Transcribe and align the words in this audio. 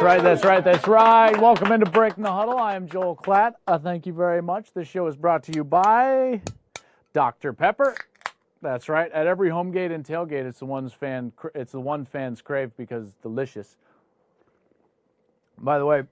That's 0.00 0.16
right, 0.16 0.22
that's 0.22 0.44
right, 0.46 0.64
that's 0.64 0.88
right. 0.88 1.38
Welcome 1.38 1.72
into 1.72 1.84
Breaking 1.84 2.24
the 2.24 2.32
Huddle. 2.32 2.56
I 2.56 2.74
am 2.74 2.88
Joel 2.88 3.14
Klatt. 3.14 3.52
Uh, 3.66 3.78
thank 3.78 4.06
you 4.06 4.14
very 4.14 4.40
much. 4.40 4.72
This 4.72 4.88
show 4.88 5.06
is 5.08 5.14
brought 5.14 5.42
to 5.42 5.52
you 5.52 5.62
by 5.62 6.40
Dr. 7.12 7.52
Pepper. 7.52 7.94
That's 8.62 8.88
right. 8.88 9.12
At 9.12 9.26
every 9.26 9.50
home 9.50 9.70
gate 9.72 9.90
and 9.90 10.02
tailgate, 10.02 10.46
it's 10.46 10.60
the 10.60 10.64
one's 10.64 10.94
fan. 10.94 11.34
It's 11.54 11.72
the 11.72 11.80
one 11.80 12.06
fans 12.06 12.40
crave 12.40 12.74
because 12.78 13.08
it's 13.08 13.16
delicious. 13.18 13.76
By 15.58 15.78
the 15.78 15.84
way, 15.84 16.04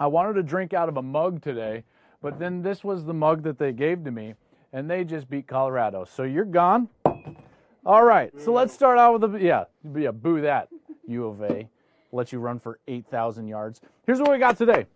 I 0.00 0.06
wanted 0.06 0.32
to 0.36 0.42
drink 0.42 0.72
out 0.72 0.88
of 0.88 0.96
a 0.96 1.02
mug 1.02 1.42
today, 1.42 1.84
but 2.22 2.38
then 2.38 2.62
this 2.62 2.82
was 2.82 3.04
the 3.04 3.12
mug 3.12 3.42
that 3.42 3.58
they 3.58 3.72
gave 3.72 4.02
to 4.04 4.10
me, 4.10 4.32
and 4.72 4.90
they 4.90 5.04
just 5.04 5.28
beat 5.28 5.46
Colorado. 5.46 6.06
So 6.06 6.22
you're 6.22 6.46
gone. 6.46 6.88
All 7.84 8.02
right. 8.02 8.32
So 8.40 8.54
let's 8.54 8.72
start 8.72 8.98
out 8.98 9.20
with 9.20 9.30
the 9.30 9.38
yeah, 9.38 9.64
yeah, 9.94 10.10
boo 10.10 10.40
that 10.40 10.70
U 11.06 11.26
of 11.26 11.42
A. 11.42 11.68
Let 12.12 12.32
you 12.32 12.38
run 12.38 12.58
for 12.58 12.78
8,000 12.88 13.46
yards. 13.46 13.80
Here's 14.06 14.20
what 14.20 14.30
we 14.30 14.38
got 14.38 14.58
today. 14.58 14.86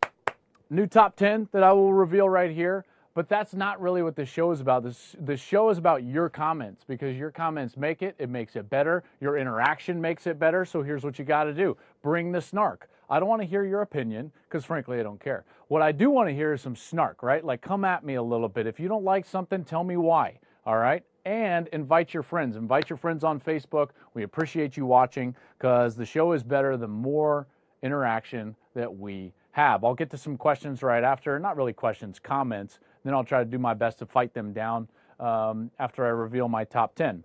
New 0.70 0.86
top 0.86 1.16
10 1.16 1.48
that 1.52 1.62
I 1.62 1.72
will 1.72 1.92
reveal 1.92 2.28
right 2.28 2.50
here. 2.50 2.84
But 3.14 3.28
that's 3.28 3.54
not 3.54 3.80
really 3.80 4.02
what 4.02 4.16
the 4.16 4.26
show 4.26 4.50
is 4.50 4.60
about. 4.60 4.82
This 4.82 5.14
the 5.20 5.36
show 5.36 5.70
is 5.70 5.78
about 5.78 6.02
your 6.02 6.28
comments 6.28 6.82
because 6.84 7.16
your 7.16 7.30
comments 7.30 7.76
make 7.76 8.02
it, 8.02 8.16
it 8.18 8.28
makes 8.28 8.56
it 8.56 8.68
better. 8.68 9.04
Your 9.20 9.38
interaction 9.38 10.00
makes 10.00 10.26
it 10.26 10.38
better. 10.38 10.64
So 10.64 10.82
here's 10.82 11.04
what 11.04 11.16
you 11.16 11.24
got 11.24 11.44
to 11.44 11.54
do. 11.54 11.76
Bring 12.02 12.32
the 12.32 12.40
snark. 12.40 12.88
I 13.08 13.20
don't 13.20 13.28
want 13.28 13.40
to 13.40 13.46
hear 13.46 13.64
your 13.64 13.82
opinion 13.82 14.32
because 14.48 14.64
frankly 14.64 14.98
I 14.98 15.04
don't 15.04 15.20
care. 15.20 15.44
What 15.68 15.80
I 15.80 15.92
do 15.92 16.10
want 16.10 16.28
to 16.28 16.34
hear 16.34 16.54
is 16.54 16.62
some 16.62 16.74
snark, 16.74 17.22
right? 17.22 17.44
Like 17.44 17.60
come 17.60 17.84
at 17.84 18.04
me 18.04 18.14
a 18.14 18.22
little 18.22 18.48
bit. 18.48 18.66
If 18.66 18.80
you 18.80 18.88
don't 18.88 19.04
like 19.04 19.26
something, 19.26 19.64
tell 19.64 19.84
me 19.84 19.96
why. 19.96 20.40
All 20.66 20.78
right? 20.78 21.04
And 21.24 21.68
invite 21.68 22.12
your 22.12 22.22
friends. 22.22 22.56
Invite 22.56 22.90
your 22.90 22.96
friends 22.96 23.24
on 23.24 23.40
Facebook. 23.40 23.90
We 24.12 24.24
appreciate 24.24 24.76
you 24.76 24.84
watching 24.84 25.34
because 25.58 25.96
the 25.96 26.04
show 26.04 26.32
is 26.32 26.42
better 26.42 26.76
the 26.76 26.88
more 26.88 27.46
interaction 27.82 28.56
that 28.74 28.94
we 28.94 29.32
have. 29.52 29.84
I'll 29.84 29.94
get 29.94 30.10
to 30.10 30.18
some 30.18 30.36
questions 30.36 30.82
right 30.82 31.04
after. 31.04 31.38
Not 31.38 31.56
really 31.56 31.72
questions, 31.72 32.18
comments 32.18 32.78
then 33.04 33.14
I'll 33.14 33.24
try 33.24 33.38
to 33.40 33.44
do 33.44 33.58
my 33.58 33.74
best 33.74 33.98
to 33.98 34.06
fight 34.06 34.34
them 34.34 34.52
down 34.52 34.88
um, 35.20 35.70
after 35.78 36.04
I 36.04 36.08
reveal 36.08 36.48
my 36.48 36.64
top 36.64 36.94
10. 36.94 37.22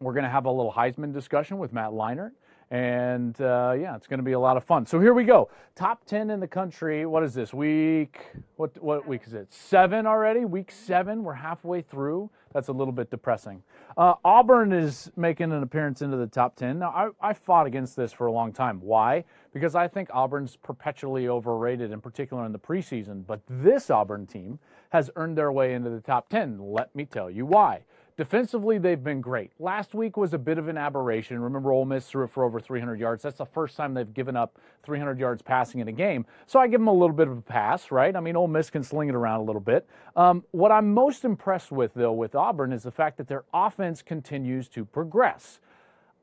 We're 0.00 0.12
going 0.12 0.24
to 0.24 0.30
have 0.30 0.44
a 0.44 0.50
little 0.50 0.72
Heisman 0.72 1.12
discussion 1.12 1.58
with 1.58 1.72
Matt 1.72 1.90
Leinart. 1.90 2.32
And 2.70 3.40
uh, 3.40 3.74
yeah, 3.78 3.96
it's 3.96 4.06
going 4.06 4.18
to 4.18 4.24
be 4.24 4.32
a 4.32 4.38
lot 4.38 4.58
of 4.58 4.64
fun. 4.64 4.84
So 4.84 5.00
here 5.00 5.14
we 5.14 5.24
go. 5.24 5.48
Top 5.74 6.04
10 6.04 6.28
in 6.28 6.38
the 6.38 6.46
country. 6.46 7.06
What 7.06 7.22
is 7.24 7.32
this 7.32 7.54
week? 7.54 8.20
What, 8.56 8.80
what 8.82 9.08
week 9.08 9.22
is 9.26 9.32
it? 9.32 9.52
Seven 9.52 10.06
already? 10.06 10.44
Week 10.44 10.70
seven. 10.70 11.24
We're 11.24 11.32
halfway 11.32 11.80
through. 11.80 12.30
That's 12.52 12.68
a 12.68 12.72
little 12.72 12.92
bit 12.92 13.10
depressing. 13.10 13.62
Uh, 13.96 14.14
Auburn 14.24 14.72
is 14.72 15.10
making 15.16 15.52
an 15.52 15.62
appearance 15.62 16.02
into 16.02 16.16
the 16.16 16.26
top 16.26 16.56
10. 16.56 16.78
Now, 16.78 17.12
I, 17.20 17.30
I 17.30 17.32
fought 17.32 17.66
against 17.66 17.96
this 17.96 18.12
for 18.12 18.26
a 18.26 18.32
long 18.32 18.52
time. 18.52 18.80
Why? 18.80 19.24
Because 19.52 19.74
I 19.74 19.88
think 19.88 20.08
Auburn's 20.12 20.56
perpetually 20.56 21.28
overrated, 21.28 21.92
in 21.92 22.00
particular 22.00 22.44
in 22.46 22.52
the 22.52 22.58
preseason. 22.58 23.26
But 23.26 23.40
this 23.48 23.90
Auburn 23.90 24.26
team 24.26 24.58
has 24.90 25.10
earned 25.16 25.36
their 25.36 25.52
way 25.52 25.74
into 25.74 25.90
the 25.90 26.00
top 26.00 26.28
10. 26.28 26.58
Let 26.60 26.94
me 26.94 27.04
tell 27.04 27.30
you 27.30 27.46
why. 27.46 27.82
Defensively, 28.18 28.78
they've 28.78 29.04
been 29.04 29.20
great. 29.20 29.52
Last 29.60 29.94
week 29.94 30.16
was 30.16 30.34
a 30.34 30.38
bit 30.38 30.58
of 30.58 30.66
an 30.66 30.76
aberration. 30.76 31.40
Remember, 31.40 31.70
Ole 31.70 31.84
Miss 31.84 32.04
threw 32.08 32.24
it 32.24 32.30
for 32.30 32.42
over 32.42 32.58
300 32.58 32.98
yards. 32.98 33.22
That's 33.22 33.38
the 33.38 33.46
first 33.46 33.76
time 33.76 33.94
they've 33.94 34.12
given 34.12 34.36
up 34.36 34.58
300 34.82 35.20
yards 35.20 35.40
passing 35.40 35.80
in 35.80 35.86
a 35.86 35.92
game. 35.92 36.26
So 36.48 36.58
I 36.58 36.66
give 36.66 36.80
them 36.80 36.88
a 36.88 36.92
little 36.92 37.14
bit 37.14 37.28
of 37.28 37.38
a 37.38 37.40
pass, 37.40 37.92
right? 37.92 38.16
I 38.16 38.18
mean, 38.18 38.34
Ole 38.34 38.48
Miss 38.48 38.70
can 38.70 38.82
sling 38.82 39.08
it 39.08 39.14
around 39.14 39.38
a 39.38 39.44
little 39.44 39.60
bit. 39.60 39.88
Um, 40.16 40.42
what 40.50 40.72
I'm 40.72 40.92
most 40.92 41.24
impressed 41.24 41.70
with, 41.70 41.94
though, 41.94 42.10
with 42.10 42.34
Auburn 42.34 42.72
is 42.72 42.82
the 42.82 42.90
fact 42.90 43.18
that 43.18 43.28
their 43.28 43.44
offense 43.54 44.02
continues 44.02 44.66
to 44.70 44.84
progress. 44.84 45.60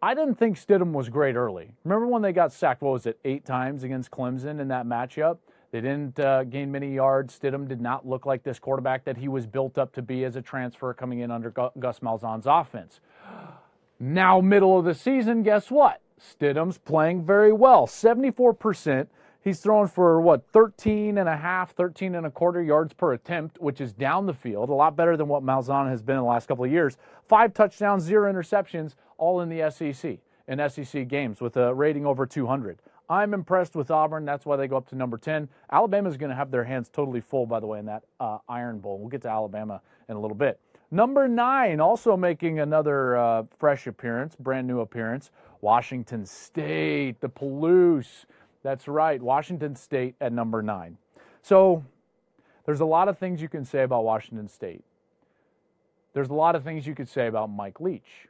I 0.01 0.13
didn't 0.13 0.35
think 0.35 0.57
Stidham 0.57 0.91
was 0.91 1.07
great 1.07 1.37
early. 1.37 1.71
Remember 1.85 2.07
when 2.07 2.21
they 2.21 2.33
got 2.33 2.51
sacked, 2.51 2.81
what 2.81 2.91
was 2.91 3.05
it, 3.05 3.19
eight 3.23 3.45
times 3.45 3.83
against 3.83 4.11
Clemson 4.11 4.59
in 4.59 4.67
that 4.67 4.85
matchup? 4.85 5.37
They 5.75 5.81
didn't 5.81 6.17
uh, 6.21 6.45
gain 6.45 6.71
many 6.71 6.93
yards. 6.93 7.37
Stidham 7.37 7.67
did 7.67 7.81
not 7.81 8.07
look 8.07 8.25
like 8.25 8.43
this 8.43 8.59
quarterback 8.59 9.03
that 9.03 9.17
he 9.17 9.27
was 9.27 9.45
built 9.45 9.77
up 9.77 9.91
to 9.95 10.01
be 10.01 10.23
as 10.23 10.37
a 10.37 10.41
transfer 10.41 10.93
coming 10.93 11.19
in 11.19 11.31
under 11.31 11.51
Gus 11.51 11.99
Malzahn's 11.99 12.47
offense. 12.47 13.01
Now, 13.97 14.41
middle 14.41 14.77
of 14.77 14.83
the 14.83 14.93
season, 14.93 15.41
guess 15.43 15.71
what? 15.71 16.01
Stidham's 16.19 16.77
playing 16.77 17.25
very 17.25 17.53
well. 17.53 17.87
74%. 17.87 19.07
He's 19.41 19.59
throwing 19.59 19.87
for 19.87 20.19
what, 20.19 20.45
13 20.51 21.17
and 21.17 21.29
a 21.29 21.37
half, 21.37 21.71
13 21.71 22.15
and 22.15 22.25
a 22.25 22.29
quarter 22.29 22.61
yards 22.61 22.93
per 22.93 23.13
attempt, 23.13 23.57
which 23.61 23.79
is 23.79 23.93
down 23.93 24.25
the 24.25 24.33
field, 24.33 24.69
a 24.69 24.73
lot 24.73 24.97
better 24.97 25.15
than 25.15 25.29
what 25.29 25.43
Malzahn 25.43 25.89
has 25.89 26.01
been 26.01 26.17
in 26.17 26.23
the 26.23 26.27
last 26.27 26.47
couple 26.47 26.65
of 26.65 26.71
years. 26.71 26.97
Five 27.27 27.53
touchdowns, 27.53 28.03
zero 28.03 28.31
interceptions, 28.31 28.95
all 29.17 29.39
in 29.39 29.49
the 29.49 29.69
SEC, 29.71 30.19
in 30.47 30.69
SEC 30.69 31.07
games 31.07 31.39
with 31.39 31.55
a 31.55 31.73
rating 31.73 32.05
over 32.05 32.25
200. 32.25 32.79
I'm 33.09 33.33
impressed 33.33 33.75
with 33.75 33.91
Auburn. 33.91 34.25
That's 34.25 34.45
why 34.45 34.55
they 34.55 34.67
go 34.67 34.77
up 34.77 34.87
to 34.89 34.95
number 34.95 35.17
10. 35.17 35.47
Alabama's 35.71 36.17
going 36.17 36.29
to 36.29 36.35
have 36.35 36.51
their 36.51 36.63
hands 36.63 36.89
totally 36.89 37.21
full, 37.21 37.45
by 37.45 37.59
the 37.59 37.67
way, 37.67 37.79
in 37.79 37.85
that 37.85 38.03
uh, 38.19 38.39
Iron 38.49 38.79
Bowl. 38.79 38.99
We'll 38.99 39.09
get 39.09 39.21
to 39.23 39.29
Alabama 39.29 39.81
in 40.09 40.15
a 40.15 40.19
little 40.19 40.35
bit. 40.35 40.59
Number 40.91 41.27
nine, 41.27 41.79
also 41.79 42.15
making 42.15 42.59
another 42.59 43.17
uh, 43.17 43.43
fresh 43.59 43.87
appearance, 43.87 44.35
brand 44.35 44.67
new 44.67 44.79
appearance, 44.79 45.31
Washington 45.61 46.25
State, 46.25 47.19
the 47.21 47.29
Palouse. 47.29 48.25
That's 48.63 48.87
right, 48.87 49.21
Washington 49.21 49.75
State 49.75 50.15
at 50.21 50.31
number 50.31 50.61
nine. 50.61 50.97
So 51.41 51.83
there's 52.65 52.79
a 52.79 52.85
lot 52.85 53.07
of 53.07 53.17
things 53.17 53.41
you 53.41 53.49
can 53.49 53.65
say 53.65 53.83
about 53.83 54.03
Washington 54.03 54.47
State. 54.47 54.83
There's 56.13 56.29
a 56.29 56.33
lot 56.33 56.55
of 56.55 56.63
things 56.63 56.87
you 56.87 56.95
could 56.95 57.09
say 57.09 57.27
about 57.27 57.49
Mike 57.49 57.79
Leach. 57.81 58.27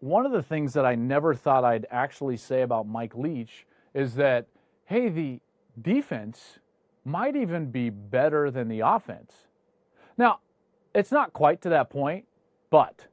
One 0.00 0.26
of 0.26 0.32
the 0.32 0.42
things 0.42 0.74
that 0.74 0.86
I 0.86 0.94
never 0.94 1.34
thought 1.34 1.64
I'd 1.64 1.86
actually 1.90 2.36
say 2.36 2.62
about 2.62 2.86
Mike 2.86 3.16
Leach 3.16 3.66
is 3.94 4.16
that, 4.16 4.46
hey, 4.86 5.08
the 5.08 5.40
defense 5.80 6.58
might 7.04 7.36
even 7.36 7.70
be 7.70 7.90
better 7.90 8.50
than 8.50 8.68
the 8.68 8.80
offense. 8.80 9.32
Now, 10.18 10.40
it's 10.94 11.12
not 11.12 11.32
quite 11.32 11.62
to 11.62 11.68
that 11.70 11.90
point, 11.90 12.26
but 12.70 13.06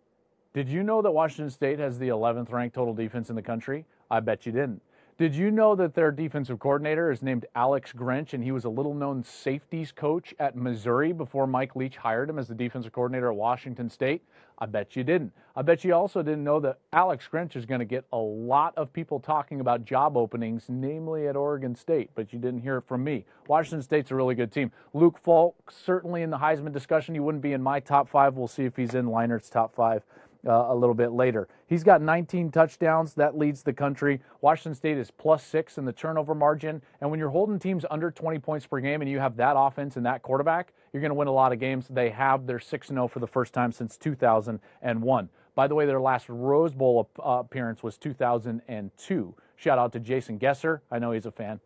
did 0.53 0.67
you 0.67 0.83
know 0.83 1.01
that 1.01 1.11
Washington 1.11 1.49
State 1.49 1.79
has 1.79 1.97
the 1.97 2.09
11th 2.09 2.51
ranked 2.51 2.75
total 2.75 2.93
defense 2.93 3.29
in 3.29 3.35
the 3.35 3.41
country? 3.41 3.85
I 4.09 4.19
bet 4.19 4.45
you 4.45 4.51
didn't. 4.51 4.81
Did 5.17 5.35
you 5.35 5.51
know 5.51 5.75
that 5.75 5.93
their 5.93 6.11
defensive 6.11 6.59
coordinator 6.59 7.11
is 7.11 7.21
named 7.21 7.45
Alex 7.53 7.93
Grinch 7.93 8.33
and 8.33 8.43
he 8.43 8.51
was 8.51 8.65
a 8.65 8.69
little 8.69 8.93
known 8.93 9.23
safeties 9.23 9.91
coach 9.91 10.33
at 10.39 10.55
Missouri 10.55 11.11
before 11.11 11.45
Mike 11.45 11.75
Leach 11.75 11.97
hired 11.97 12.29
him 12.29 12.39
as 12.39 12.47
the 12.47 12.55
defensive 12.55 12.91
coordinator 12.91 13.29
at 13.29 13.35
Washington 13.35 13.89
State? 13.89 14.23
I 14.57 14.67
bet 14.67 14.95
you 14.95 15.03
didn't. 15.03 15.33
I 15.55 15.63
bet 15.63 15.83
you 15.83 15.93
also 15.93 16.23
didn't 16.23 16.43
know 16.43 16.59
that 16.61 16.79
Alex 16.93 17.27
Grinch 17.31 17.55
is 17.55 17.65
going 17.65 17.79
to 17.79 17.85
get 17.85 18.05
a 18.13 18.17
lot 18.17 18.73
of 18.77 18.93
people 18.93 19.19
talking 19.19 19.59
about 19.59 19.85
job 19.85 20.15
openings, 20.15 20.65
namely 20.69 21.27
at 21.27 21.35
Oregon 21.35 21.75
State, 21.75 22.11
but 22.15 22.31
you 22.31 22.39
didn't 22.39 22.61
hear 22.61 22.77
it 22.77 22.87
from 22.87 23.03
me. 23.03 23.25
Washington 23.47 23.81
State's 23.81 24.11
a 24.11 24.15
really 24.15 24.35
good 24.35 24.51
team. 24.51 24.71
Luke 24.93 25.19
Falk, 25.19 25.71
certainly 25.71 26.21
in 26.21 26.29
the 26.29 26.37
Heisman 26.37 26.71
discussion, 26.71 27.15
he 27.15 27.19
wouldn't 27.19 27.43
be 27.43 27.53
in 27.53 27.61
my 27.61 27.79
top 27.79 28.07
five. 28.07 28.35
We'll 28.35 28.47
see 28.47 28.63
if 28.65 28.75
he's 28.75 28.95
in 28.95 29.07
Leinart's 29.07 29.49
top 29.49 29.75
five 29.75 30.03
uh, 30.47 30.67
a 30.69 30.75
little 30.75 30.95
bit 30.95 31.11
later. 31.11 31.47
He's 31.67 31.83
got 31.83 32.01
19 32.01 32.51
touchdowns. 32.51 33.13
That 33.13 33.37
leads 33.37 33.63
the 33.63 33.73
country. 33.73 34.21
Washington 34.41 34.75
State 34.75 34.97
is 34.97 35.11
plus 35.11 35.43
six 35.43 35.77
in 35.77 35.85
the 35.85 35.93
turnover 35.93 36.33
margin. 36.33 36.81
And 36.99 37.09
when 37.09 37.19
you're 37.19 37.29
holding 37.29 37.59
teams 37.59 37.85
under 37.91 38.11
20 38.11 38.39
points 38.39 38.65
per 38.65 38.79
game 38.79 39.01
and 39.01 39.09
you 39.09 39.19
have 39.19 39.35
that 39.37 39.55
offense 39.57 39.97
and 39.97 40.05
that 40.05 40.21
quarterback, 40.21 40.73
you're 40.93 41.01
going 41.01 41.11
to 41.11 41.15
win 41.15 41.27
a 41.27 41.31
lot 41.33 41.53
of 41.53 41.59
games. 41.59 41.87
They 41.89 42.09
have 42.09 42.47
their 42.47 42.59
6 42.59 42.87
0 42.87 43.07
for 43.07 43.19
the 43.19 43.27
first 43.27 43.53
time 43.53 43.71
since 43.71 43.97
2001. 43.97 45.29
By 45.53 45.67
the 45.67 45.75
way, 45.75 45.85
their 45.85 46.01
last 46.01 46.27
Rose 46.29 46.73
Bowl 46.73 47.09
uh, 47.19 47.29
appearance 47.39 47.83
was 47.83 47.97
2002. 47.97 49.35
Shout 49.57 49.77
out 49.77 49.93
to 49.93 49.99
Jason 49.99 50.39
Gesser. 50.39 50.79
I 50.89 50.99
know 50.99 51.11
he's 51.11 51.25
a 51.25 51.31
fan. 51.31 51.59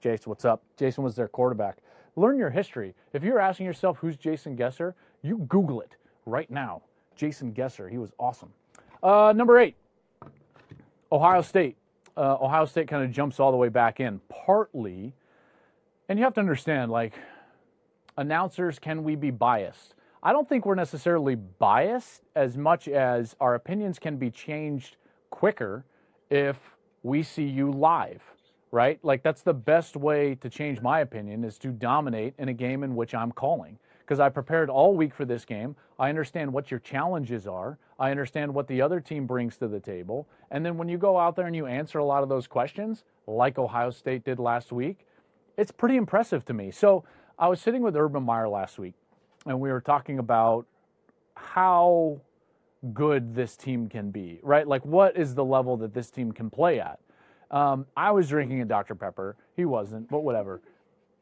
Jason, 0.00 0.30
what's 0.30 0.44
up? 0.44 0.62
Jason 0.76 1.04
was 1.04 1.16
their 1.16 1.28
quarterback. 1.28 1.78
Learn 2.16 2.38
your 2.38 2.50
history. 2.50 2.94
If 3.12 3.22
you're 3.22 3.38
asking 3.38 3.66
yourself 3.66 3.98
who's 3.98 4.16
Jason 4.16 4.56
Gesser, 4.56 4.94
you 5.22 5.38
Google 5.48 5.80
it 5.80 5.96
right 6.26 6.50
now. 6.50 6.82
Jason 7.16 7.52
Gesser, 7.52 7.90
he 7.90 7.98
was 7.98 8.10
awesome. 8.18 8.52
Uh, 9.02 9.32
number 9.34 9.58
eight, 9.58 9.76
Ohio 11.10 11.42
State. 11.42 11.76
Uh, 12.16 12.36
Ohio 12.40 12.66
State 12.66 12.88
kind 12.88 13.04
of 13.04 13.10
jumps 13.10 13.40
all 13.40 13.50
the 13.50 13.56
way 13.56 13.68
back 13.68 14.00
in, 14.00 14.20
partly, 14.28 15.14
and 16.08 16.18
you 16.18 16.24
have 16.24 16.34
to 16.34 16.40
understand, 16.40 16.92
like, 16.92 17.14
announcers, 18.16 18.78
can 18.78 19.02
we 19.02 19.16
be 19.16 19.30
biased? 19.30 19.94
I 20.22 20.32
don't 20.32 20.48
think 20.48 20.64
we're 20.66 20.76
necessarily 20.76 21.34
biased 21.34 22.22
as 22.36 22.56
much 22.56 22.86
as 22.86 23.34
our 23.40 23.54
opinions 23.54 23.98
can 23.98 24.18
be 24.18 24.30
changed 24.30 24.96
quicker 25.30 25.84
if 26.30 26.56
we 27.02 27.24
see 27.24 27.44
you 27.44 27.72
live, 27.72 28.22
right? 28.70 29.00
Like 29.02 29.24
that's 29.24 29.42
the 29.42 29.54
best 29.54 29.96
way 29.96 30.36
to 30.36 30.48
change 30.48 30.80
my 30.80 31.00
opinion 31.00 31.42
is 31.42 31.58
to 31.58 31.68
dominate 31.68 32.34
in 32.38 32.48
a 32.48 32.52
game 32.52 32.84
in 32.84 32.94
which 32.94 33.14
I'm 33.14 33.32
calling 33.32 33.78
because 34.02 34.20
I 34.20 34.28
prepared 34.28 34.68
all 34.68 34.94
week 34.94 35.14
for 35.14 35.24
this 35.24 35.44
game. 35.44 35.76
I 35.98 36.08
understand 36.08 36.52
what 36.52 36.70
your 36.70 36.80
challenges 36.80 37.46
are. 37.46 37.78
I 37.98 38.10
understand 38.10 38.52
what 38.52 38.66
the 38.66 38.82
other 38.82 39.00
team 39.00 39.26
brings 39.26 39.56
to 39.58 39.68
the 39.68 39.80
table. 39.80 40.28
And 40.50 40.64
then 40.64 40.76
when 40.76 40.88
you 40.88 40.98
go 40.98 41.18
out 41.18 41.36
there 41.36 41.46
and 41.46 41.56
you 41.56 41.66
answer 41.66 41.98
a 41.98 42.04
lot 42.04 42.22
of 42.22 42.28
those 42.28 42.46
questions, 42.46 43.04
like 43.26 43.58
Ohio 43.58 43.90
State 43.90 44.24
did 44.24 44.38
last 44.38 44.72
week, 44.72 45.06
it's 45.56 45.70
pretty 45.70 45.96
impressive 45.96 46.44
to 46.46 46.52
me. 46.52 46.70
So 46.70 47.04
I 47.38 47.48
was 47.48 47.60
sitting 47.60 47.82
with 47.82 47.96
Urban 47.96 48.22
Meyer 48.22 48.48
last 48.48 48.78
week 48.78 48.94
and 49.46 49.60
we 49.60 49.70
were 49.70 49.80
talking 49.80 50.18
about 50.18 50.66
how 51.34 52.20
good 52.92 53.34
this 53.34 53.56
team 53.56 53.88
can 53.88 54.10
be, 54.10 54.40
right? 54.42 54.66
Like, 54.66 54.84
what 54.84 55.16
is 55.16 55.34
the 55.34 55.44
level 55.44 55.76
that 55.78 55.94
this 55.94 56.10
team 56.10 56.32
can 56.32 56.50
play 56.50 56.80
at? 56.80 56.98
Um, 57.50 57.86
I 57.96 58.10
was 58.10 58.28
drinking 58.28 58.60
a 58.62 58.64
Dr. 58.64 58.94
Pepper. 58.94 59.36
He 59.54 59.64
wasn't, 59.64 60.08
but 60.08 60.20
whatever. 60.20 60.62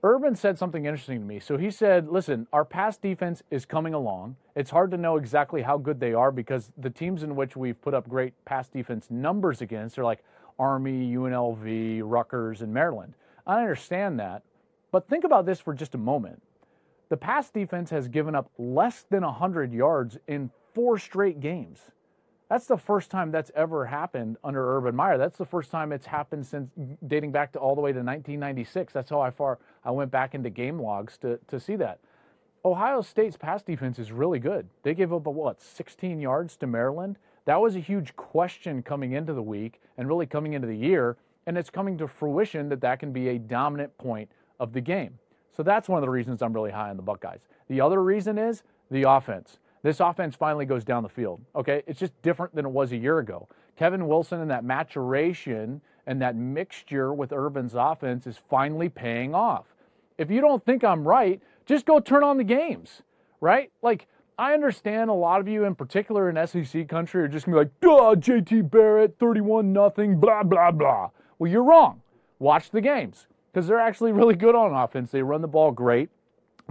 Urban 0.02 0.34
said 0.34 0.58
something 0.58 0.86
interesting 0.86 1.20
to 1.20 1.26
me. 1.26 1.38
So 1.40 1.58
he 1.58 1.70
said, 1.70 2.08
listen, 2.08 2.46
our 2.54 2.64
pass 2.64 2.96
defense 2.96 3.42
is 3.50 3.66
coming 3.66 3.92
along. 3.92 4.36
It's 4.56 4.70
hard 4.70 4.90
to 4.92 4.96
know 4.96 5.18
exactly 5.18 5.60
how 5.60 5.76
good 5.76 6.00
they 6.00 6.14
are 6.14 6.32
because 6.32 6.72
the 6.78 6.88
teams 6.88 7.22
in 7.22 7.36
which 7.36 7.54
we've 7.54 7.80
put 7.82 7.92
up 7.92 8.08
great 8.08 8.32
pass 8.46 8.68
defense 8.68 9.08
numbers 9.10 9.60
against 9.60 9.98
are 9.98 10.04
like 10.04 10.24
Army, 10.58 11.12
UNLV, 11.12 12.00
Rutgers, 12.04 12.62
and 12.62 12.72
Maryland. 12.72 13.14
I 13.46 13.60
understand 13.60 14.18
that. 14.20 14.42
But 14.90 15.08
think 15.08 15.24
about 15.24 15.44
this 15.44 15.60
for 15.60 15.74
just 15.74 15.94
a 15.94 15.98
moment. 15.98 16.42
The 17.10 17.16
pass 17.16 17.50
defense 17.50 17.90
has 17.90 18.08
given 18.08 18.34
up 18.34 18.50
less 18.56 19.04
than 19.10 19.22
100 19.22 19.72
yards 19.72 20.16
in 20.28 20.50
four 20.74 20.98
straight 20.98 21.40
games. 21.40 21.80
That's 22.50 22.66
the 22.66 22.76
first 22.76 23.12
time 23.12 23.30
that's 23.30 23.52
ever 23.54 23.86
happened 23.86 24.36
under 24.42 24.76
Urban 24.76 24.96
Meyer. 24.96 25.16
That's 25.16 25.38
the 25.38 25.46
first 25.46 25.70
time 25.70 25.92
it's 25.92 26.06
happened 26.06 26.44
since 26.44 26.68
dating 27.06 27.30
back 27.30 27.52
to 27.52 27.60
all 27.60 27.76
the 27.76 27.80
way 27.80 27.92
to 27.92 27.98
1996. 27.98 28.92
That's 28.92 29.10
how 29.10 29.30
far 29.30 29.60
I 29.84 29.92
went 29.92 30.10
back 30.10 30.34
into 30.34 30.50
game 30.50 30.80
logs 30.80 31.16
to, 31.18 31.38
to 31.46 31.60
see 31.60 31.76
that. 31.76 32.00
Ohio 32.64 33.02
State's 33.02 33.36
pass 33.36 33.62
defense 33.62 34.00
is 34.00 34.10
really 34.10 34.40
good. 34.40 34.68
They 34.82 34.94
gave 34.94 35.12
up 35.12 35.26
what 35.26 35.62
16 35.62 36.20
yards 36.20 36.56
to 36.56 36.66
Maryland. 36.66 37.18
That 37.44 37.60
was 37.60 37.76
a 37.76 37.80
huge 37.80 38.16
question 38.16 38.82
coming 38.82 39.12
into 39.12 39.32
the 39.32 39.42
week 39.42 39.80
and 39.96 40.08
really 40.08 40.26
coming 40.26 40.54
into 40.54 40.66
the 40.66 40.76
year, 40.76 41.16
and 41.46 41.56
it's 41.56 41.70
coming 41.70 41.96
to 41.98 42.08
fruition 42.08 42.68
that 42.70 42.80
that 42.80 42.98
can 42.98 43.12
be 43.12 43.28
a 43.28 43.38
dominant 43.38 43.96
point 43.96 44.28
of 44.58 44.72
the 44.72 44.80
game. 44.80 45.20
So 45.56 45.62
that's 45.62 45.88
one 45.88 45.98
of 45.98 46.02
the 46.02 46.10
reasons 46.10 46.42
I'm 46.42 46.52
really 46.52 46.72
high 46.72 46.90
on 46.90 46.96
the 46.96 47.02
Buckeyes. 47.02 47.46
The 47.68 47.80
other 47.80 48.02
reason 48.02 48.38
is 48.38 48.64
the 48.90 49.08
offense. 49.08 49.60
This 49.82 50.00
offense 50.00 50.36
finally 50.36 50.66
goes 50.66 50.84
down 50.84 51.02
the 51.02 51.08
field. 51.08 51.40
Okay, 51.56 51.82
it's 51.86 51.98
just 51.98 52.12
different 52.22 52.54
than 52.54 52.66
it 52.66 52.70
was 52.70 52.92
a 52.92 52.96
year 52.96 53.18
ago. 53.18 53.48
Kevin 53.76 54.06
Wilson 54.06 54.40
and 54.40 54.50
that 54.50 54.64
maturation 54.64 55.80
and 56.06 56.20
that 56.20 56.36
mixture 56.36 57.14
with 57.14 57.32
Urban's 57.32 57.74
offense 57.74 58.26
is 58.26 58.38
finally 58.50 58.88
paying 58.88 59.34
off. 59.34 59.66
If 60.18 60.30
you 60.30 60.40
don't 60.40 60.64
think 60.64 60.84
I'm 60.84 61.06
right, 61.06 61.40
just 61.64 61.86
go 61.86 61.98
turn 61.98 62.22
on 62.22 62.36
the 62.36 62.44
games, 62.44 63.02
right? 63.40 63.70
Like, 63.80 64.06
I 64.38 64.54
understand 64.54 65.08
a 65.08 65.14
lot 65.14 65.40
of 65.40 65.48
you 65.48 65.64
in 65.64 65.74
particular 65.74 66.28
in 66.28 66.46
SEC 66.46 66.88
country 66.88 67.22
are 67.22 67.28
just 67.28 67.46
gonna 67.46 67.56
be 67.56 67.60
like, 67.60 67.80
duh, 67.80 68.14
JT 68.16 68.70
Barrett, 68.70 69.16
31 69.18 69.72
nothing, 69.72 70.18
blah, 70.18 70.42
blah, 70.42 70.70
blah. 70.70 71.10
Well, 71.38 71.50
you're 71.50 71.62
wrong. 71.62 72.02
Watch 72.38 72.70
the 72.70 72.80
games 72.80 73.26
because 73.52 73.66
they're 73.66 73.78
actually 73.78 74.12
really 74.12 74.34
good 74.34 74.54
on 74.54 74.74
offense. 74.74 75.10
They 75.10 75.22
run 75.22 75.42
the 75.42 75.48
ball 75.48 75.72
great. 75.72 76.10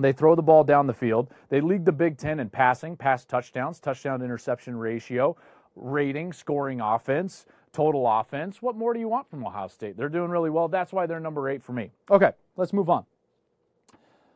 They 0.01 0.13
throw 0.13 0.35
the 0.35 0.41
ball 0.41 0.63
down 0.63 0.87
the 0.87 0.93
field. 0.93 1.29
They 1.49 1.61
lead 1.61 1.85
the 1.85 1.91
Big 1.91 2.17
Ten 2.17 2.39
in 2.39 2.49
passing, 2.49 2.95
pass 2.95 3.25
touchdowns, 3.25 3.79
touchdown 3.79 4.21
interception 4.21 4.75
ratio, 4.77 5.35
rating, 5.75 6.33
scoring 6.33 6.81
offense, 6.81 7.45
total 7.73 8.07
offense. 8.07 8.61
What 8.61 8.75
more 8.75 8.93
do 8.93 8.99
you 8.99 9.07
want 9.07 9.29
from 9.29 9.45
Ohio 9.45 9.67
State? 9.67 9.97
They're 9.97 10.09
doing 10.09 10.29
really 10.29 10.49
well. 10.49 10.67
That's 10.67 10.91
why 10.93 11.05
they're 11.05 11.19
number 11.19 11.49
eight 11.49 11.63
for 11.63 11.73
me. 11.73 11.91
Okay, 12.09 12.31
let's 12.57 12.73
move 12.73 12.89
on. 12.89 13.05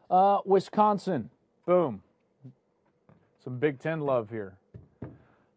Uh, 0.10 0.39
Wisconsin, 0.45 1.30
boom. 1.66 2.01
Some 3.44 3.57
Big 3.57 3.80
Ten 3.80 4.01
love 4.01 4.30
here. 4.30 4.57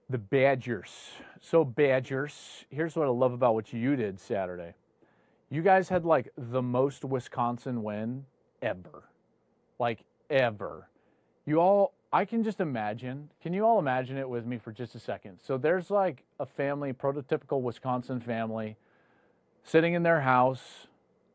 The 0.08 0.18
Badgers. 0.18 1.10
So, 1.40 1.64
Badgers, 1.64 2.64
here's 2.70 2.96
what 2.96 3.06
I 3.06 3.10
love 3.10 3.32
about 3.32 3.54
what 3.54 3.72
you 3.72 3.96
did 3.96 4.20
Saturday. 4.20 4.74
You 5.50 5.62
guys 5.62 5.88
had 5.88 6.04
like 6.04 6.32
the 6.36 6.62
most 6.62 7.04
Wisconsin 7.04 7.82
win 7.82 8.24
ever. 8.62 9.04
Like 9.78 10.00
ever. 10.30 10.88
You 11.44 11.60
all 11.60 11.92
I 12.12 12.24
can 12.24 12.42
just 12.42 12.60
imagine. 12.60 13.28
Can 13.42 13.52
you 13.52 13.64
all 13.64 13.78
imagine 13.78 14.16
it 14.16 14.28
with 14.28 14.46
me 14.46 14.58
for 14.58 14.72
just 14.72 14.94
a 14.94 14.98
second? 14.98 15.38
So 15.42 15.58
there's 15.58 15.90
like 15.90 16.22
a 16.40 16.46
family, 16.46 16.92
prototypical 16.92 17.60
Wisconsin 17.60 18.20
family 18.20 18.76
sitting 19.64 19.94
in 19.94 20.02
their 20.02 20.20
house. 20.20 20.86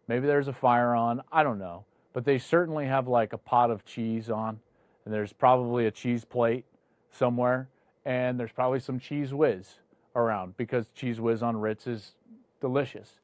Maybe 0.08 0.26
there's 0.28 0.48
a 0.48 0.54
fire 0.54 0.96
on, 0.96 1.22
I 1.32 1.44
don't 1.44 1.60
know. 1.60 1.86
But 2.14 2.26
they 2.26 2.40
certainly 2.40 2.88
have 2.88 3.08
like 3.08 3.34
a 3.34 3.38
pot 3.38 3.70
of 3.70 3.86
cheese 3.86 4.30
on 4.30 4.60
and 5.06 5.14
there's 5.14 5.34
probably 5.34 5.86
a 5.86 5.92
cheese 5.92 6.26
plate 6.26 6.66
somewhere 7.12 7.70
and 8.06 8.40
there's 8.40 8.52
probably 8.52 8.80
some 8.80 9.00
Cheez 9.00 9.32
Whiz 9.32 9.76
around 10.16 10.58
because 10.58 10.88
Cheez 10.98 11.20
Whiz 11.20 11.44
on 11.44 11.58
Ritz 11.58 11.88
is 11.88 12.16
delicious. 12.60 13.20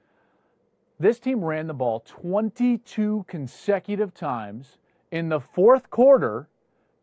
This 0.99 1.19
team 1.19 1.43
ran 1.43 1.67
the 1.67 1.73
ball 1.73 2.03
22 2.05 3.25
consecutive 3.27 4.13
times 4.13 4.77
in 5.11 5.29
the 5.29 5.39
fourth 5.39 5.89
quarter 5.89 6.47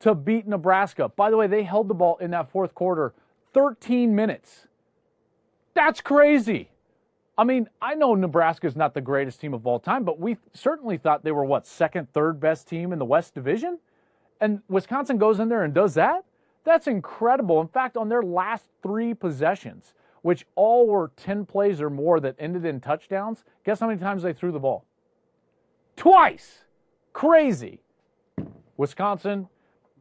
to 0.00 0.14
beat 0.14 0.46
Nebraska. 0.46 1.08
By 1.08 1.30
the 1.30 1.36
way, 1.36 1.46
they 1.46 1.62
held 1.62 1.88
the 1.88 1.94
ball 1.94 2.16
in 2.18 2.30
that 2.32 2.50
fourth 2.50 2.74
quarter 2.74 3.14
13 3.52 4.14
minutes. 4.14 4.66
That's 5.74 6.00
crazy. 6.00 6.70
I 7.36 7.44
mean, 7.44 7.68
I 7.82 7.94
know 7.94 8.14
Nebraska 8.14 8.66
is 8.66 8.76
not 8.76 8.94
the 8.94 9.00
greatest 9.00 9.40
team 9.40 9.54
of 9.54 9.66
all 9.66 9.80
time, 9.80 10.04
but 10.04 10.20
we 10.20 10.36
certainly 10.52 10.98
thought 10.98 11.24
they 11.24 11.32
were 11.32 11.44
what, 11.44 11.66
second, 11.66 12.12
third 12.12 12.38
best 12.38 12.68
team 12.68 12.92
in 12.92 12.98
the 12.98 13.04
West 13.04 13.34
Division? 13.34 13.78
And 14.40 14.60
Wisconsin 14.68 15.18
goes 15.18 15.40
in 15.40 15.48
there 15.48 15.64
and 15.64 15.74
does 15.74 15.94
that? 15.94 16.24
That's 16.64 16.86
incredible. 16.86 17.60
In 17.60 17.68
fact, 17.68 17.96
on 17.96 18.08
their 18.08 18.22
last 18.22 18.68
three 18.82 19.14
possessions, 19.14 19.94
which 20.22 20.46
all 20.54 20.86
were 20.86 21.10
10 21.16 21.44
plays 21.44 21.80
or 21.80 21.90
more 21.90 22.20
that 22.20 22.36
ended 22.38 22.64
in 22.64 22.80
touchdowns, 22.80 23.44
guess 23.64 23.80
how 23.80 23.88
many 23.88 24.00
times 24.00 24.22
they 24.22 24.32
threw 24.32 24.52
the 24.52 24.60
ball? 24.60 24.84
Twice. 25.96 26.60
Crazy. 27.12 27.80
Wisconsin, 28.76 29.48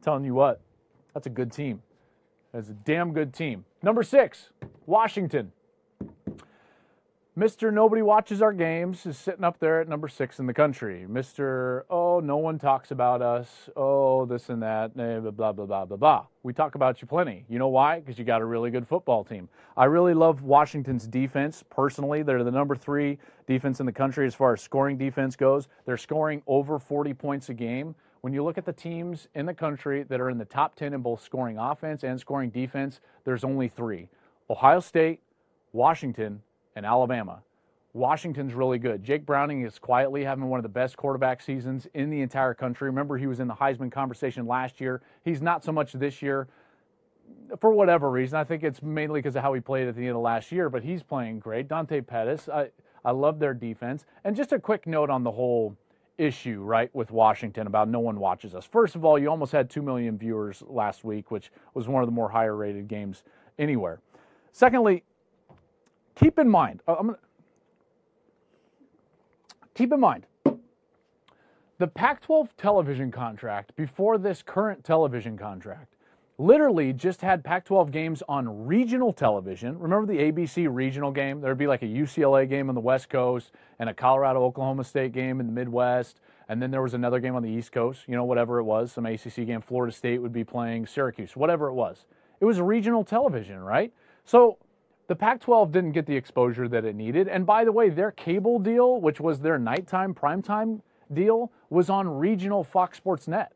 telling 0.02 0.24
you 0.26 0.34
what, 0.34 0.62
that's 1.14 1.28
a 1.28 1.30
good 1.30 1.52
team. 1.52 1.82
That's 2.52 2.70
a 2.70 2.74
damn 2.74 3.14
good 3.14 3.34
team. 3.34 3.66
Number 3.82 4.04
six, 4.04 4.50
Washington. 4.86 5.52
Mr. 7.36 7.74
Nobody 7.74 8.04
Watches 8.04 8.44
Our 8.44 8.54
Games 8.54 9.08
is 9.08 9.18
sitting 9.18 9.44
up 9.44 9.58
there 9.58 9.82
at 9.82 9.90
number 9.90 10.08
six 10.08 10.38
in 10.38 10.46
the 10.46 10.54
country. 10.54 11.08
Mr. 11.10 11.82
Oh, 11.90 12.20
no 12.20 12.38
one 12.38 12.60
talks 12.60 12.92
about 12.92 13.24
us. 13.24 13.72
Oh, 13.76 14.28
this 14.28 14.50
and 14.50 14.62
that. 14.62 14.92
Eh, 14.96 15.18
blah, 15.18 15.32
blah, 15.32 15.52
blah, 15.52 15.66
blah, 15.66 15.86
blah, 15.86 15.98
blah. 15.98 16.26
We 16.44 16.54
talk 16.54 16.76
about 16.76 17.02
you 17.02 17.08
plenty. 17.08 17.44
You 17.50 17.58
know 17.58 17.70
why? 17.70 18.02
Because 18.02 18.20
you 18.20 18.24
got 18.24 18.44
a 18.44 18.46
really 18.46 18.70
good 18.70 18.88
football 18.88 19.24
team. 19.24 19.50
I 19.76 19.86
really 19.86 20.14
love 20.14 20.44
Washington's 20.44 21.08
defense. 21.08 21.64
Personally, 21.72 22.22
they're 22.22 22.44
the 22.44 22.52
number 22.52 22.76
three 22.76 23.18
defense 23.48 23.80
in 23.80 23.88
the 23.88 23.92
country 23.92 24.28
as 24.28 24.36
far 24.36 24.54
as 24.54 24.62
scoring 24.62 25.00
defense 25.00 25.36
goes. 25.36 25.70
They're 25.88 25.98
scoring 25.98 26.44
over 26.46 26.78
40 26.78 27.16
points 27.16 27.50
a 27.50 27.56
game. 27.56 27.96
When 28.24 28.32
you 28.32 28.42
look 28.42 28.58
at 28.58 28.64
the 28.64 28.72
teams 28.72 29.28
in 29.36 29.46
the 29.46 29.54
country 29.54 30.04
that 30.04 30.22
are 30.22 30.30
in 30.30 30.38
the 30.38 30.46
top 30.46 30.76
10 30.76 30.94
in 30.94 31.02
both 31.02 31.22
scoring 31.22 31.58
offense 31.58 32.06
and 32.06 32.18
scoring 32.18 32.52
defense, 32.52 33.02
there's 33.26 33.44
only 33.44 33.68
three 33.68 34.08
Ohio 34.50 34.80
State, 34.80 35.20
Washington, 35.74 36.42
and 36.74 36.86
Alabama. 36.86 37.42
Washington's 37.92 38.54
really 38.54 38.80
good. 38.80 39.04
Jake 39.04 39.26
Browning 39.26 39.64
is 39.64 39.78
quietly 39.78 40.24
having 40.24 40.46
one 40.46 40.58
of 40.58 40.64
the 40.64 40.70
best 40.70 40.96
quarterback 40.96 41.42
seasons 41.42 41.86
in 41.94 42.10
the 42.10 42.22
entire 42.22 42.54
country. 42.54 42.88
Remember, 42.88 43.18
he 43.18 43.28
was 43.28 43.42
in 43.42 43.50
the 43.50 43.56
Heisman 43.56 43.92
conversation 43.92 44.48
last 44.48 44.80
year. 44.80 45.02
He's 45.26 45.42
not 45.42 45.66
so 45.66 45.74
much 45.74 45.92
this 45.92 46.22
year. 46.22 46.48
for 47.60 47.74
whatever 47.74 48.10
reason. 48.10 48.40
I 48.40 48.46
think 48.46 48.64
it's 48.64 48.82
mainly 48.82 49.20
because 49.20 49.36
of 49.36 49.42
how 49.42 49.52
he 49.52 49.60
played 49.60 49.90
at 49.90 49.98
the 49.98 50.08
end 50.08 50.16
of 50.16 50.22
last 50.22 50.50
year, 50.50 50.70
but 50.70 50.82
he's 50.82 51.04
playing 51.04 51.40
great. 51.40 51.68
Dante 51.68 52.00
Pettis, 52.00 52.48
I, 52.48 52.70
I 53.04 53.12
love 53.12 53.40
their 53.40 53.54
defense. 53.54 54.06
And 54.24 54.34
just 54.34 54.54
a 54.54 54.60
quick 54.60 54.88
note 54.88 55.10
on 55.10 55.26
the 55.26 55.32
whole 55.32 55.76
issue, 56.18 56.62
right, 56.62 56.94
with 56.94 57.12
Washington 57.12 57.68
about 57.68 57.90
no 57.90 58.00
one 58.00 58.20
watches 58.20 58.54
us. 58.56 58.66
First 58.66 58.96
of 58.96 59.04
all, 59.04 59.18
you 59.18 59.30
almost 59.30 59.52
had 59.52 59.70
2 59.70 59.82
million 59.82 60.18
viewers 60.18 60.64
last 60.68 61.04
week, 61.04 61.32
which 61.32 61.52
was 61.74 61.88
one 61.88 62.04
of 62.04 62.08
the 62.08 62.14
more 62.14 62.30
higher 62.30 62.56
rated 62.56 62.88
games 62.88 63.24
anywhere. 63.58 64.00
Secondly, 64.52 65.04
keep 66.16 66.38
in 66.38 66.48
mind, 66.48 66.82
uh, 66.88 66.96
gonna, 66.96 67.18
keep 69.74 69.92
in 69.92 70.00
mind, 70.00 70.26
the 71.80 71.88
Pac 71.88 72.22
12 72.22 72.56
television 72.56 73.12
contract 73.12 73.76
before 73.76 74.18
this 74.18 74.44
current 74.44 74.84
television 74.84 75.38
contract 75.38 75.93
literally 76.38 76.94
just 76.94 77.22
had 77.22 77.44
Pac 77.44 77.66
12 77.66 77.92
games 77.92 78.24
on 78.28 78.66
regional 78.66 79.14
television. 79.14 79.78
Remember 79.78 80.12
the 80.12 80.20
ABC 80.20 80.68
regional 80.74 81.12
game? 81.12 81.42
There'd 81.42 81.58
be 81.58 81.68
like 81.68 81.84
a 81.84 81.88
UCLA 81.88 82.50
game 82.50 82.70
on 82.70 82.76
the 82.76 82.82
West 82.82 83.10
Coast 83.10 83.52
and 83.80 83.90
a 83.90 83.94
Colorado 83.94 84.44
Oklahoma 84.44 84.84
State 84.84 85.12
game 85.12 85.40
in 85.40 85.46
the 85.46 85.54
Midwest. 85.54 86.20
And 86.50 86.62
then 86.62 86.72
there 86.72 86.82
was 86.82 86.94
another 86.94 87.20
game 87.20 87.36
on 87.36 87.44
the 87.44 87.50
East 87.50 87.72
Coast, 87.72 88.02
you 88.08 88.16
know, 88.16 88.26
whatever 88.26 88.60
it 88.60 88.64
was, 88.64 88.92
some 88.92 89.06
ACC 89.06 89.46
game. 89.46 89.62
Florida 89.62 89.94
State 89.94 90.22
would 90.22 90.34
be 90.34 90.44
playing 90.44 90.86
Syracuse, 90.88 91.36
whatever 91.36 91.68
it 91.68 91.74
was. 91.74 92.06
It 92.42 92.46
was 92.46 92.60
regional 92.60 93.04
television, 93.04 93.60
right? 93.60 93.94
So 94.26 94.58
the 95.08 95.16
Pac 95.16 95.40
12 95.42 95.72
didn't 95.72 95.92
get 95.92 96.06
the 96.06 96.16
exposure 96.16 96.68
that 96.68 96.84
it 96.84 96.96
needed. 96.96 97.28
And 97.28 97.46
by 97.46 97.64
the 97.64 97.72
way, 97.72 97.90
their 97.90 98.12
cable 98.12 98.60
deal, 98.60 99.00
which 99.00 99.20
was 99.20 99.40
their 99.40 99.60
nighttime, 99.60 100.14
primetime 100.14 100.82
deal, 101.14 101.52
was 101.70 101.90
on 101.90 102.08
regional 102.08 102.64
Fox 102.64 102.98
Sports 102.98 103.28
Net, 103.28 103.54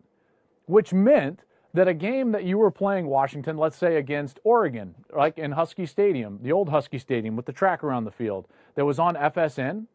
which 0.66 0.94
meant 0.94 1.44
that 1.74 1.88
a 1.88 1.94
game 1.94 2.32
that 2.32 2.44
you 2.44 2.58
were 2.58 2.72
playing 2.72 3.08
Washington, 3.08 3.58
let's 3.58 3.78
say 3.78 3.98
against 3.98 4.40
Oregon, 4.44 4.96
like 5.16 5.38
in 5.38 5.52
Husky 5.52 5.86
Stadium, 5.86 6.40
the 6.42 6.52
old 6.52 6.70
Husky 6.70 6.98
Stadium 6.98 7.36
with 7.36 7.46
the 7.46 7.52
track 7.52 7.84
around 7.84 8.06
the 8.06 8.12
field, 8.12 8.48
that 8.76 8.86
was 8.86 9.00
on 9.00 9.16
FSN, 9.16 9.86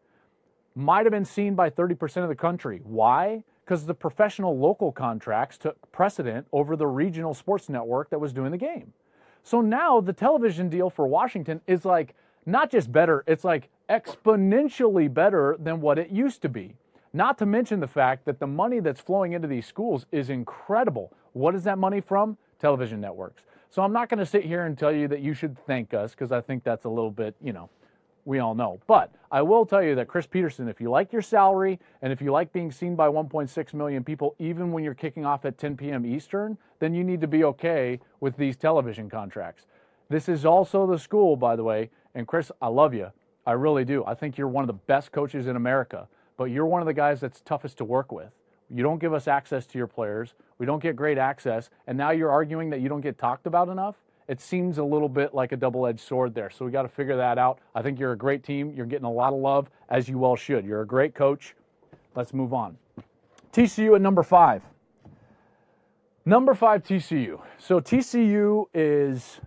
might 0.74 1.04
have 1.04 1.12
been 1.12 1.24
seen 1.24 1.54
by 1.54 1.70
30% 1.70 2.22
of 2.22 2.28
the 2.28 2.34
country. 2.34 2.80
Why? 2.84 3.44
Because 3.64 3.86
the 3.86 3.94
professional 3.94 4.58
local 4.58 4.92
contracts 4.92 5.58
took 5.58 5.90
precedent 5.92 6.46
over 6.52 6.76
the 6.76 6.86
regional 6.86 7.34
sports 7.34 7.68
network 7.68 8.10
that 8.10 8.20
was 8.20 8.32
doing 8.32 8.50
the 8.50 8.58
game. 8.58 8.92
So 9.42 9.60
now 9.60 10.00
the 10.00 10.12
television 10.12 10.68
deal 10.68 10.88
for 10.88 11.06
Washington 11.06 11.60
is 11.66 11.84
like 11.84 12.14
not 12.46 12.70
just 12.70 12.90
better, 12.90 13.24
it's 13.26 13.44
like 13.44 13.68
exponentially 13.88 15.12
better 15.12 15.56
than 15.58 15.80
what 15.80 15.98
it 15.98 16.10
used 16.10 16.42
to 16.42 16.48
be. 16.48 16.76
Not 17.12 17.38
to 17.38 17.46
mention 17.46 17.80
the 17.80 17.88
fact 17.88 18.24
that 18.24 18.40
the 18.40 18.46
money 18.46 18.80
that's 18.80 19.00
flowing 19.00 19.32
into 19.32 19.46
these 19.46 19.66
schools 19.66 20.06
is 20.10 20.30
incredible. 20.30 21.12
What 21.32 21.54
is 21.54 21.64
that 21.64 21.78
money 21.78 22.00
from? 22.00 22.36
Television 22.58 23.00
networks. 23.00 23.42
So 23.70 23.82
I'm 23.82 23.92
not 23.92 24.08
going 24.08 24.18
to 24.18 24.26
sit 24.26 24.44
here 24.44 24.66
and 24.66 24.76
tell 24.76 24.92
you 24.92 25.08
that 25.08 25.20
you 25.20 25.32
should 25.32 25.56
thank 25.66 25.94
us 25.94 26.10
because 26.10 26.30
I 26.30 26.40
think 26.40 26.62
that's 26.62 26.84
a 26.84 26.88
little 26.88 27.10
bit, 27.10 27.34
you 27.42 27.52
know, 27.52 27.70
we 28.24 28.38
all 28.38 28.54
know. 28.54 28.80
But 28.86 29.14
I 29.30 29.42
will 29.42 29.64
tell 29.64 29.82
you 29.82 29.94
that 29.94 30.08
Chris 30.08 30.26
Petersen, 30.26 30.68
if 30.68 30.80
you 30.80 30.90
like 30.90 31.12
your 31.12 31.22
salary 31.22 31.80
and 32.02 32.12
if 32.12 32.20
you 32.20 32.30
like 32.30 32.52
being 32.52 32.70
seen 32.70 32.94
by 32.94 33.08
1.6 33.08 33.74
million 33.74 34.04
people, 34.04 34.34
even 34.38 34.72
when 34.72 34.84
you're 34.84 34.94
kicking 34.94 35.24
off 35.24 35.44
at 35.44 35.58
10 35.58 35.76
p.m. 35.76 36.04
Eastern, 36.04 36.58
then 36.80 36.94
you 36.94 37.02
need 37.02 37.20
to 37.22 37.26
be 37.26 37.44
okay 37.44 37.98
with 38.20 38.36
these 38.36 38.56
television 38.56 39.08
contracts. 39.08 39.64
This 40.08 40.28
is 40.28 40.44
also 40.44 40.86
the 40.86 40.98
school, 40.98 41.36
by 41.36 41.56
the 41.56 41.64
way. 41.64 41.90
And 42.14 42.28
Chris, 42.28 42.52
I 42.60 42.68
love 42.68 42.92
you. 42.92 43.10
I 43.46 43.52
really 43.52 43.84
do. 43.84 44.04
I 44.04 44.14
think 44.14 44.36
you're 44.36 44.48
one 44.48 44.62
of 44.62 44.68
the 44.68 44.74
best 44.74 45.10
coaches 45.12 45.46
in 45.46 45.56
America, 45.56 46.08
but 46.36 46.44
you're 46.44 46.66
one 46.66 46.82
of 46.82 46.86
the 46.86 46.94
guys 46.94 47.20
that's 47.20 47.40
toughest 47.40 47.78
to 47.78 47.84
work 47.84 48.12
with. 48.12 48.30
You 48.72 48.82
don't 48.82 48.98
give 48.98 49.12
us 49.12 49.28
access 49.28 49.66
to 49.66 49.78
your 49.78 49.86
players. 49.86 50.34
We 50.58 50.66
don't 50.66 50.82
get 50.82 50.96
great 50.96 51.18
access. 51.18 51.68
And 51.86 51.98
now 51.98 52.10
you're 52.10 52.30
arguing 52.30 52.70
that 52.70 52.80
you 52.80 52.88
don't 52.88 53.00
get 53.00 53.18
talked 53.18 53.46
about 53.46 53.68
enough. 53.68 53.96
It 54.28 54.40
seems 54.40 54.78
a 54.78 54.84
little 54.84 55.08
bit 55.08 55.34
like 55.34 55.52
a 55.52 55.56
double 55.56 55.86
edged 55.86 56.00
sword 56.00 56.34
there. 56.34 56.48
So 56.48 56.64
we 56.64 56.70
got 56.70 56.82
to 56.82 56.88
figure 56.88 57.16
that 57.16 57.36
out. 57.36 57.58
I 57.74 57.82
think 57.82 57.98
you're 57.98 58.12
a 58.12 58.16
great 58.16 58.42
team. 58.42 58.72
You're 58.74 58.86
getting 58.86 59.04
a 59.04 59.12
lot 59.12 59.32
of 59.32 59.40
love, 59.40 59.68
as 59.90 60.08
you 60.08 60.18
well 60.18 60.36
should. 60.36 60.64
You're 60.64 60.82
a 60.82 60.86
great 60.86 61.14
coach. 61.14 61.54
Let's 62.14 62.32
move 62.32 62.54
on. 62.54 62.78
TCU 63.52 63.94
at 63.94 64.00
number 64.00 64.22
five. 64.22 64.62
Number 66.24 66.54
five, 66.54 66.82
TCU. 66.84 67.40
So 67.58 67.80
TCU 67.80 68.66
is 68.72 69.40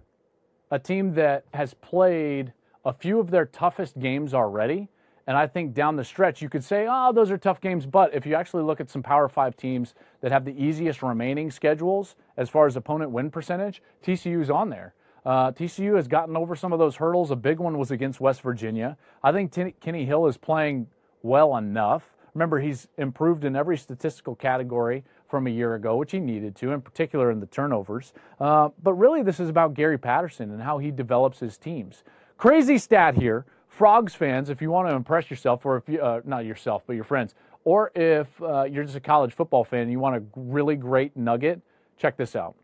a 0.70 0.78
team 0.78 1.14
that 1.14 1.46
has 1.54 1.74
played 1.74 2.54
a 2.84 2.94
few 2.94 3.20
of 3.20 3.32
their 3.32 3.46
toughest 3.46 3.98
games 3.98 4.34
already. 4.34 4.90
And 5.28 5.36
I 5.36 5.48
think 5.48 5.74
down 5.74 5.96
the 5.96 6.04
stretch, 6.04 6.42
you 6.42 6.50
could 6.50 6.64
say, 6.64 6.86
oh, 6.90 7.12
those 7.12 7.32
are 7.32 7.38
tough 7.38 7.60
games. 7.60 7.86
But 7.86 8.14
if 8.14 8.26
you 8.26 8.36
actually 8.36 8.64
look 8.64 8.80
at 8.80 8.90
some 8.90 9.02
Power 9.02 9.28
Five 9.28 9.58
teams 9.58 9.96
that 10.22 10.32
have 10.32 10.46
the 10.46 10.54
easiest 10.62 11.02
remaining 11.02 11.50
schedules 11.50 12.16
as 12.38 12.50
far 12.50 12.68
as 12.68 12.76
opponent 12.76 13.12
win 13.12 13.32
percentage, 13.32 13.82
TCU's 14.04 14.50
on 14.50 14.70
there. 14.70 14.94
Uh, 15.26 15.52
TCU 15.52 15.96
has 15.96 16.08
gotten 16.08 16.38
over 16.38 16.56
some 16.56 16.72
of 16.72 16.78
those 16.78 16.98
hurdles. 16.98 17.32
A 17.32 17.36
big 17.36 17.58
one 17.60 17.80
was 17.80 17.90
against 17.90 18.22
West 18.22 18.42
Virginia. 18.42 18.96
I 19.24 19.32
think 19.32 19.52
T- 19.52 19.74
Kenny 19.82 20.06
Hill 20.06 20.28
is 20.28 20.38
playing 20.38 20.88
well 21.24 21.58
enough. 21.58 22.12
Remember, 22.36 22.60
he's 22.60 22.88
improved 22.98 23.44
in 23.46 23.56
every 23.56 23.78
statistical 23.78 24.36
category 24.36 25.04
from 25.28 25.48
a 25.48 25.50
year 25.50 25.74
ago, 25.74 25.96
which 25.96 26.12
he 26.12 26.20
needed 26.20 26.56
to, 26.58 26.72
in 26.74 26.82
particular 26.82 27.32
in 27.32 27.40
the 27.40 27.48
turnovers. 27.48 28.14
Uh, 28.40 28.70
but 28.84 28.94
really, 28.94 29.24
this 29.24 29.40
is 29.40 29.50
about 29.50 29.74
Gary 29.74 29.98
Patterson 29.98 30.52
and 30.52 30.62
how 30.62 30.78
he 30.78 30.92
develops 30.92 31.40
his 31.40 31.58
teams. 31.58 32.04
Crazy 32.38 32.78
stat 32.78 33.16
here 33.16 33.46
Frogs 33.76 34.16
fans, 34.16 34.50
if 34.50 34.62
you 34.62 34.72
want 34.72 34.88
to 34.88 34.96
impress 34.96 35.30
yourself, 35.30 35.66
or 35.66 35.76
if 35.76 35.90
you, 35.90 36.00
uh, 36.02 36.22
not 36.24 36.46
yourself, 36.46 36.84
but 36.88 36.94
your 36.94 37.04
friends, 37.04 37.36
or 37.66 37.92
if 37.94 38.42
uh, 38.42 38.64
you're 38.64 38.86
just 38.86 38.96
a 38.96 39.02
college 39.02 39.34
football 39.34 39.66
fan 39.66 39.82
and 39.82 39.92
you 39.92 40.00
want 40.00 40.16
a 40.16 40.24
really 40.38 40.78
great 40.78 41.18
nugget, 41.18 41.60
check 41.98 42.16
this 42.16 42.38
out. 42.38 42.56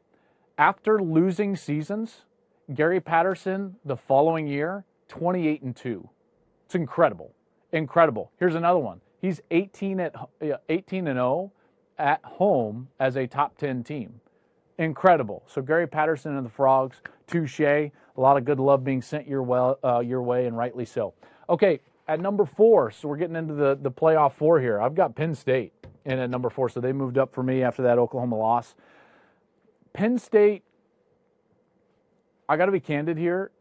After 0.58 1.02
losing 1.02 1.58
seasons, 1.58 2.22
Gary 2.74 3.02
Patterson 3.02 3.76
the 3.84 3.98
following 3.98 4.48
year, 4.48 4.86
28 5.10 5.62
and 5.64 5.76
2. 5.76 6.10
It's 6.66 6.76
incredible. 6.76 7.34
Incredible. 7.74 8.32
Here's 8.38 8.56
another 8.56 8.80
one. 8.80 9.02
He's 9.20 9.42
18 9.52 10.00
at 10.00 10.16
18 10.70 11.08
and 11.08 11.18
0 11.18 11.52
at 11.98 12.24
home 12.24 12.88
as 13.02 13.18
a 13.18 13.28
top 13.28 13.58
10 13.58 13.84
team. 13.84 14.22
Incredible. 14.78 15.44
So 15.46 15.62
Gary 15.62 15.88
Patterson 15.88 16.38
and 16.38 16.46
the 16.46 16.50
Frogs, 16.50 17.02
touche. 17.28 17.92
A 18.18 18.22
lot 18.22 18.38
of 18.38 18.46
good 18.46 18.60
love 18.60 18.84
being 18.84 19.02
sent 19.02 19.28
your, 19.28 19.42
well, 19.42 19.80
uh, 19.84 20.00
your 20.00 20.22
way, 20.22 20.46
and 20.46 20.58
rightly 20.58 20.86
so. 20.86 21.14
Okay, 21.50 21.80
at 22.08 22.20
number 22.20 22.46
four, 22.46 22.92
so 22.92 23.08
we're 23.08 23.18
getting 23.18 23.36
into 23.36 23.54
the, 23.54 23.78
the 23.82 23.92
playoff 23.92 24.34
four 24.34 24.60
here. 24.60 24.82
I've 24.82 24.96
got 24.96 25.16
Penn 25.16 25.34
State 25.34 25.74
in 26.06 26.20
at 26.20 26.30
number 26.30 26.50
four, 26.50 26.70
so 26.70 26.80
they 26.80 26.92
moved 26.92 27.18
up 27.18 27.34
for 27.34 27.44
me 27.44 27.64
after 27.64 27.84
that 27.84 27.98
Oklahoma 27.98 28.38
loss. 28.38 28.76
Penn 29.94 30.18
State, 30.18 30.64
I 32.50 32.58
got 32.58 32.66
to 32.66 32.72
be 32.72 32.80
candid 32.80 33.18
here. 33.18 33.52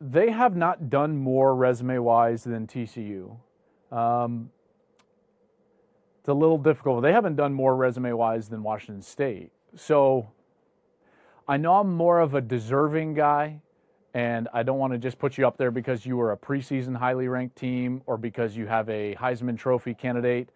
They 0.00 0.30
have 0.30 0.56
not 0.56 0.90
done 0.90 1.16
more 1.16 1.54
resume 1.54 1.98
wise 1.98 2.44
than 2.44 2.66
TCU. 2.66 3.36
Um, 3.90 4.50
it's 6.20 6.28
a 6.28 6.34
little 6.34 6.58
difficult. 6.58 7.02
They 7.02 7.12
haven't 7.12 7.36
done 7.36 7.52
more 7.52 7.74
resume 7.74 8.12
wise 8.12 8.48
than 8.48 8.62
Washington 8.62 9.02
State. 9.02 9.50
So 9.74 10.30
I 11.46 11.56
know 11.56 11.74
I'm 11.76 11.94
more 11.94 12.20
of 12.20 12.34
a 12.34 12.40
deserving 12.40 13.14
guy 13.14 13.60
and 14.18 14.48
I 14.52 14.64
don't 14.64 14.78
want 14.78 14.92
to 14.94 14.98
just 14.98 15.16
put 15.16 15.38
you 15.38 15.46
up 15.46 15.56
there 15.58 15.70
because 15.70 16.04
you 16.04 16.16
were 16.16 16.32
a 16.32 16.36
preseason 16.36 16.96
highly 16.96 17.28
ranked 17.28 17.54
team 17.54 18.02
or 18.04 18.18
because 18.18 18.56
you 18.56 18.66
have 18.66 18.88
a 18.88 19.14
Heisman 19.14 19.56
Trophy 19.56 19.94
candidate. 19.94 20.48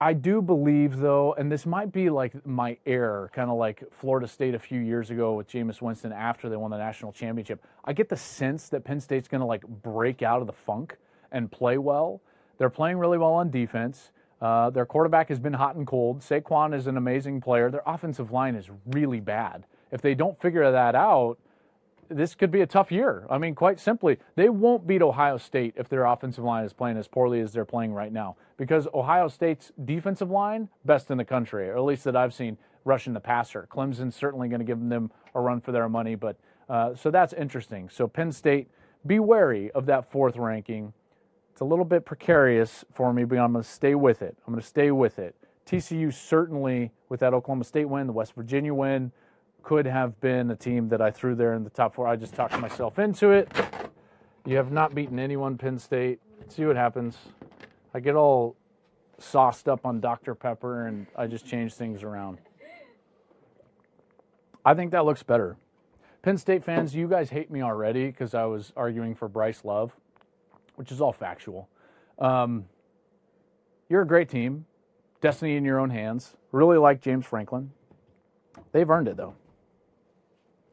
I 0.00 0.14
do 0.14 0.40
believe, 0.40 0.96
though, 0.96 1.34
and 1.34 1.52
this 1.52 1.66
might 1.66 1.92
be 1.92 2.08
like 2.08 2.46
my 2.46 2.78
error, 2.86 3.30
kind 3.34 3.50
of 3.50 3.58
like 3.58 3.84
Florida 3.92 4.26
State 4.26 4.54
a 4.54 4.58
few 4.58 4.80
years 4.80 5.10
ago 5.10 5.34
with 5.34 5.46
Jameis 5.46 5.82
Winston 5.82 6.10
after 6.10 6.48
they 6.48 6.56
won 6.56 6.70
the 6.70 6.78
national 6.78 7.12
championship. 7.12 7.62
I 7.84 7.92
get 7.92 8.08
the 8.08 8.16
sense 8.16 8.70
that 8.70 8.82
Penn 8.82 8.98
State's 8.98 9.28
going 9.28 9.42
to 9.42 9.46
like 9.46 9.66
break 9.66 10.22
out 10.22 10.40
of 10.40 10.46
the 10.46 10.54
funk 10.54 10.96
and 11.32 11.52
play 11.52 11.76
well. 11.76 12.22
They're 12.56 12.70
playing 12.70 12.96
really 12.96 13.18
well 13.18 13.34
on 13.34 13.50
defense. 13.50 14.10
Uh, 14.40 14.70
their 14.70 14.86
quarterback 14.86 15.28
has 15.28 15.38
been 15.38 15.52
hot 15.52 15.76
and 15.76 15.86
cold. 15.86 16.20
Saquon 16.20 16.74
is 16.74 16.86
an 16.86 16.96
amazing 16.96 17.42
player. 17.42 17.70
Their 17.70 17.82
offensive 17.84 18.32
line 18.32 18.54
is 18.54 18.70
really 18.86 19.20
bad. 19.20 19.66
If 19.90 20.00
they 20.00 20.14
don't 20.14 20.40
figure 20.40 20.72
that 20.72 20.94
out, 20.94 21.36
this 22.08 22.34
could 22.34 22.50
be 22.50 22.60
a 22.60 22.66
tough 22.66 22.92
year. 22.92 23.26
I 23.30 23.38
mean, 23.38 23.54
quite 23.54 23.80
simply, 23.80 24.18
they 24.36 24.48
won't 24.48 24.86
beat 24.86 25.02
Ohio 25.02 25.36
State 25.38 25.74
if 25.76 25.88
their 25.88 26.04
offensive 26.04 26.44
line 26.44 26.64
is 26.64 26.72
playing 26.72 26.96
as 26.96 27.08
poorly 27.08 27.40
as 27.40 27.52
they're 27.52 27.64
playing 27.64 27.92
right 27.92 28.12
now. 28.12 28.36
Because 28.56 28.86
Ohio 28.92 29.28
State's 29.28 29.72
defensive 29.84 30.30
line, 30.30 30.68
best 30.84 31.10
in 31.10 31.18
the 31.18 31.24
country, 31.24 31.68
or 31.68 31.76
at 31.76 31.84
least 31.84 32.04
that 32.04 32.16
I've 32.16 32.34
seen, 32.34 32.58
rushing 32.84 33.12
the 33.12 33.20
passer. 33.20 33.66
Clemson's 33.70 34.16
certainly 34.16 34.48
going 34.48 34.60
to 34.60 34.64
give 34.64 34.80
them 34.80 35.10
a 35.34 35.40
run 35.40 35.60
for 35.60 35.72
their 35.72 35.88
money. 35.88 36.14
But 36.14 36.36
uh, 36.68 36.94
so 36.94 37.10
that's 37.10 37.32
interesting. 37.32 37.88
So 37.88 38.06
Penn 38.08 38.32
State, 38.32 38.68
be 39.06 39.18
wary 39.18 39.70
of 39.72 39.86
that 39.86 40.10
fourth 40.10 40.36
ranking. 40.36 40.92
It's 41.50 41.60
a 41.60 41.64
little 41.64 41.84
bit 41.84 42.04
precarious 42.04 42.84
for 42.92 43.12
me, 43.12 43.24
but 43.24 43.38
I'm 43.38 43.52
going 43.52 43.64
to 43.64 43.68
stay 43.68 43.94
with 43.94 44.22
it. 44.22 44.36
I'm 44.46 44.52
going 44.52 44.62
to 44.62 44.66
stay 44.66 44.90
with 44.90 45.18
it. 45.18 45.34
TCU 45.66 46.12
certainly, 46.12 46.92
with 47.08 47.20
that 47.20 47.34
Oklahoma 47.34 47.64
State 47.64 47.86
win, 47.86 48.06
the 48.06 48.12
West 48.12 48.34
Virginia 48.34 48.74
win, 48.74 49.12
could 49.62 49.86
have 49.86 50.20
been 50.20 50.50
a 50.50 50.56
team 50.56 50.88
that 50.88 51.00
I 51.00 51.10
threw 51.10 51.34
there 51.34 51.54
in 51.54 51.64
the 51.64 51.70
top 51.70 51.94
four. 51.94 52.06
I 52.06 52.16
just 52.16 52.34
talked 52.34 52.58
myself 52.58 52.98
into 52.98 53.30
it. 53.30 53.50
You 54.44 54.56
have 54.56 54.72
not 54.72 54.94
beaten 54.94 55.18
anyone, 55.18 55.56
Penn 55.56 55.78
State. 55.78 56.20
See 56.48 56.64
what 56.64 56.76
happens. 56.76 57.16
I 57.94 58.00
get 58.00 58.16
all 58.16 58.56
sauced 59.18 59.68
up 59.68 59.86
on 59.86 60.00
Dr. 60.00 60.34
Pepper 60.34 60.86
and 60.86 61.06
I 61.16 61.26
just 61.26 61.46
change 61.46 61.74
things 61.74 62.02
around. 62.02 62.38
I 64.64 64.74
think 64.74 64.92
that 64.92 65.04
looks 65.04 65.22
better. 65.22 65.56
Penn 66.22 66.38
State 66.38 66.64
fans, 66.64 66.94
you 66.94 67.08
guys 67.08 67.30
hate 67.30 67.50
me 67.50 67.62
already 67.62 68.06
because 68.06 68.34
I 68.34 68.44
was 68.44 68.72
arguing 68.76 69.14
for 69.14 69.28
Bryce 69.28 69.64
Love, 69.64 69.92
which 70.76 70.92
is 70.92 71.00
all 71.00 71.12
factual. 71.12 71.68
Um, 72.18 72.66
you're 73.88 74.02
a 74.02 74.06
great 74.06 74.28
team, 74.28 74.66
destiny 75.20 75.56
in 75.56 75.64
your 75.64 75.78
own 75.78 75.90
hands. 75.90 76.36
Really 76.52 76.78
like 76.78 77.00
James 77.00 77.26
Franklin. 77.26 77.72
They've 78.72 78.88
earned 78.88 79.08
it 79.08 79.16
though. 79.16 79.34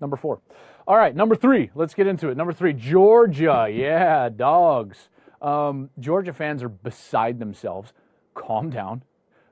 Number 0.01 0.15
four. 0.15 0.39
All 0.87 0.97
right, 0.97 1.15
number 1.15 1.35
three. 1.35 1.69
Let's 1.75 1.93
get 1.93 2.07
into 2.07 2.29
it. 2.29 2.37
Number 2.37 2.53
three, 2.53 2.73
Georgia. 2.73 3.67
Yeah, 3.71 4.29
dogs. 4.29 5.09
Um, 5.41 5.89
Georgia 5.99 6.33
fans 6.33 6.63
are 6.63 6.69
beside 6.69 7.39
themselves. 7.39 7.93
Calm 8.33 8.69
down, 8.69 9.03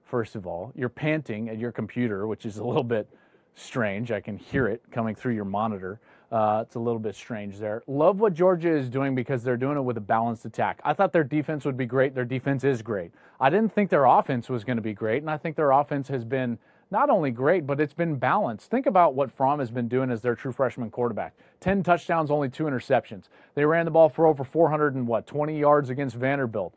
first 0.04 0.36
of 0.36 0.48
all. 0.48 0.72
You're 0.76 0.90
panting 0.90 1.50
at 1.50 1.58
your 1.58 1.72
computer, 1.72 2.28
which 2.28 2.46
is 2.46 2.58
a 2.58 2.64
little 2.64 2.84
bit 2.84 3.08
strange. 3.56 4.12
I 4.12 4.20
can 4.20 4.38
hear 4.38 4.68
it 4.68 4.82
coming 4.92 5.16
through 5.16 5.34
your 5.34 5.46
monitor. 5.46 6.00
Uh, 6.32 6.64
it's 6.66 6.76
a 6.76 6.80
little 6.80 7.00
bit 7.00 7.16
strange 7.16 7.58
there. 7.58 7.84
Love 7.88 8.20
what 8.20 8.34
Georgia 8.34 8.70
is 8.70 8.90
doing 8.90 9.16
because 9.16 9.44
they're 9.44 9.58
doing 9.58 9.78
it 9.78 9.82
with 9.82 9.98
a 9.98 10.02
balanced 10.02 10.46
attack. 10.46 10.80
I 10.84 10.94
thought 10.94 11.14
their 11.14 11.24
defense 11.24 11.64
would 11.64 11.78
be 11.78 11.86
great. 11.86 12.14
Their 12.14 12.26
defense 12.26 12.64
is 12.64 12.82
great. 12.82 13.12
I 13.40 13.50
didn't 13.50 13.74
think 13.74 13.90
their 13.90 14.06
offense 14.06 14.50
was 14.50 14.64
going 14.64 14.76
to 14.76 14.82
be 14.82 14.94
great, 14.94 15.22
and 15.24 15.32
I 15.32 15.38
think 15.38 15.56
their 15.56 15.72
offense 15.72 16.10
has 16.10 16.26
been 16.26 16.60
not 16.90 17.10
only 17.10 17.32
great, 17.32 17.68
but 17.68 17.82
it's 17.82 17.94
been 17.94 18.16
balanced. 18.16 18.70
Think 18.70 18.86
about 18.86 19.14
what 19.14 19.32
Fromm 19.32 19.60
has 19.60 19.72
been 19.72 19.88
doing 19.88 20.10
as 20.10 20.22
their 20.22 20.36
true 20.36 20.52
freshman 20.52 20.90
quarterback. 20.90 21.34
10 21.60 21.84
touchdowns, 21.84 22.32
only 22.32 22.50
two 22.50 22.64
interceptions. 22.64 23.26
They 23.56 23.66
ran 23.66 23.86
the 23.86 23.92
ball 23.92 24.10
for 24.10 24.26
over 24.26 24.44
400 24.44 24.96
and 24.96 25.08
what, 25.08 25.28
20 25.28 25.60
yards 25.60 25.90
against 25.90 26.16
Vanderbilt. 26.16 26.74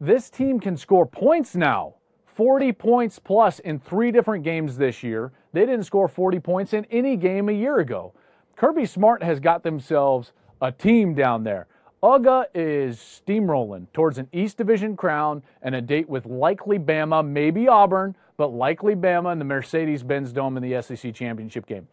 This 0.00 0.30
team 0.30 0.60
can 0.60 0.76
score 0.76 1.06
points 1.06 1.54
now. 1.56 1.94
40 2.26 2.72
points 2.72 3.18
plus 3.18 3.58
in 3.58 3.78
three 3.78 4.12
different 4.12 4.44
games 4.44 4.76
this 4.76 5.02
year. 5.02 5.32
They 5.52 5.66
didn't 5.66 5.84
score 5.84 6.08
40 6.08 6.38
points 6.40 6.72
in 6.72 6.84
any 6.86 7.16
game 7.16 7.48
a 7.48 7.52
year 7.52 7.78
ago. 7.78 8.14
Kirby 8.56 8.86
Smart 8.86 9.22
has 9.22 9.40
got 9.40 9.62
themselves 9.62 10.32
a 10.62 10.70
team 10.70 11.14
down 11.14 11.44
there. 11.44 11.66
UGA 12.02 12.44
is 12.54 12.96
steamrolling 12.98 13.86
towards 13.92 14.16
an 14.16 14.28
East 14.32 14.56
Division 14.56 14.96
crown 14.96 15.42
and 15.60 15.74
a 15.74 15.82
date 15.82 16.08
with 16.08 16.24
likely 16.24 16.78
Bama, 16.78 17.26
maybe 17.26 17.68
Auburn, 17.68 18.16
but 18.40 18.54
likely 18.54 18.94
Bama 18.94 19.32
in 19.32 19.38
the 19.38 19.44
Mercedes 19.44 20.02
Benz 20.02 20.32
Dome 20.32 20.56
in 20.56 20.62
the 20.62 20.80
SEC 20.80 21.12
championship 21.12 21.66
game. 21.66 21.86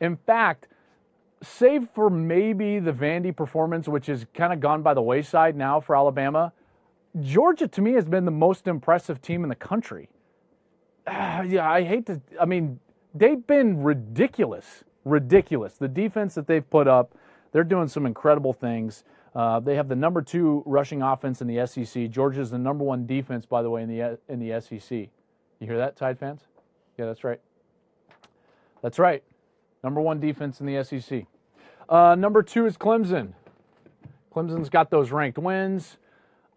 In 0.00 0.16
fact, 0.16 0.66
save 1.44 1.90
for 1.94 2.10
maybe 2.10 2.80
the 2.80 2.92
Vandy 2.92 3.34
performance, 3.36 3.86
which 3.86 4.06
has 4.06 4.26
kind 4.34 4.52
of 4.52 4.58
gone 4.58 4.82
by 4.82 4.94
the 4.94 5.00
wayside 5.00 5.54
now 5.54 5.78
for 5.78 5.94
Alabama, 5.94 6.52
Georgia 7.20 7.68
to 7.68 7.80
me 7.80 7.92
has 7.92 8.04
been 8.04 8.24
the 8.24 8.32
most 8.32 8.66
impressive 8.66 9.22
team 9.22 9.44
in 9.44 9.48
the 9.48 9.54
country. 9.54 10.08
Uh, 11.06 11.44
yeah, 11.48 11.70
I 11.70 11.84
hate 11.84 12.06
to, 12.06 12.20
I 12.40 12.46
mean, 12.46 12.80
they've 13.14 13.46
been 13.46 13.84
ridiculous, 13.84 14.82
ridiculous. 15.04 15.74
The 15.74 15.86
defense 15.86 16.34
that 16.34 16.48
they've 16.48 16.68
put 16.68 16.88
up, 16.88 17.14
they're 17.52 17.62
doing 17.62 17.86
some 17.86 18.06
incredible 18.06 18.52
things. 18.52 19.04
Uh, 19.36 19.60
they 19.60 19.76
have 19.76 19.88
the 19.88 19.94
number 19.94 20.20
two 20.20 20.64
rushing 20.66 21.00
offense 21.00 21.40
in 21.40 21.46
the 21.46 21.64
SEC. 21.64 22.10
Georgia's 22.10 22.50
the 22.50 22.58
number 22.58 22.82
one 22.82 23.06
defense, 23.06 23.46
by 23.46 23.62
the 23.62 23.70
way, 23.70 23.84
in 23.84 23.88
the 23.88 24.18
in 24.28 24.40
the 24.40 24.60
SEC. 24.60 25.08
You 25.62 25.68
hear 25.68 25.78
that, 25.78 25.94
Tide 25.96 26.18
fans? 26.18 26.40
Yeah, 26.98 27.06
that's 27.06 27.22
right. 27.22 27.40
That's 28.82 28.98
right. 28.98 29.22
Number 29.84 30.00
one 30.00 30.18
defense 30.18 30.58
in 30.58 30.66
the 30.66 30.82
SEC. 30.82 31.26
Uh, 31.88 32.16
number 32.16 32.42
two 32.42 32.66
is 32.66 32.76
Clemson. 32.76 33.34
Clemson's 34.34 34.68
got 34.68 34.90
those 34.90 35.12
ranked 35.12 35.38
wins. 35.38 35.98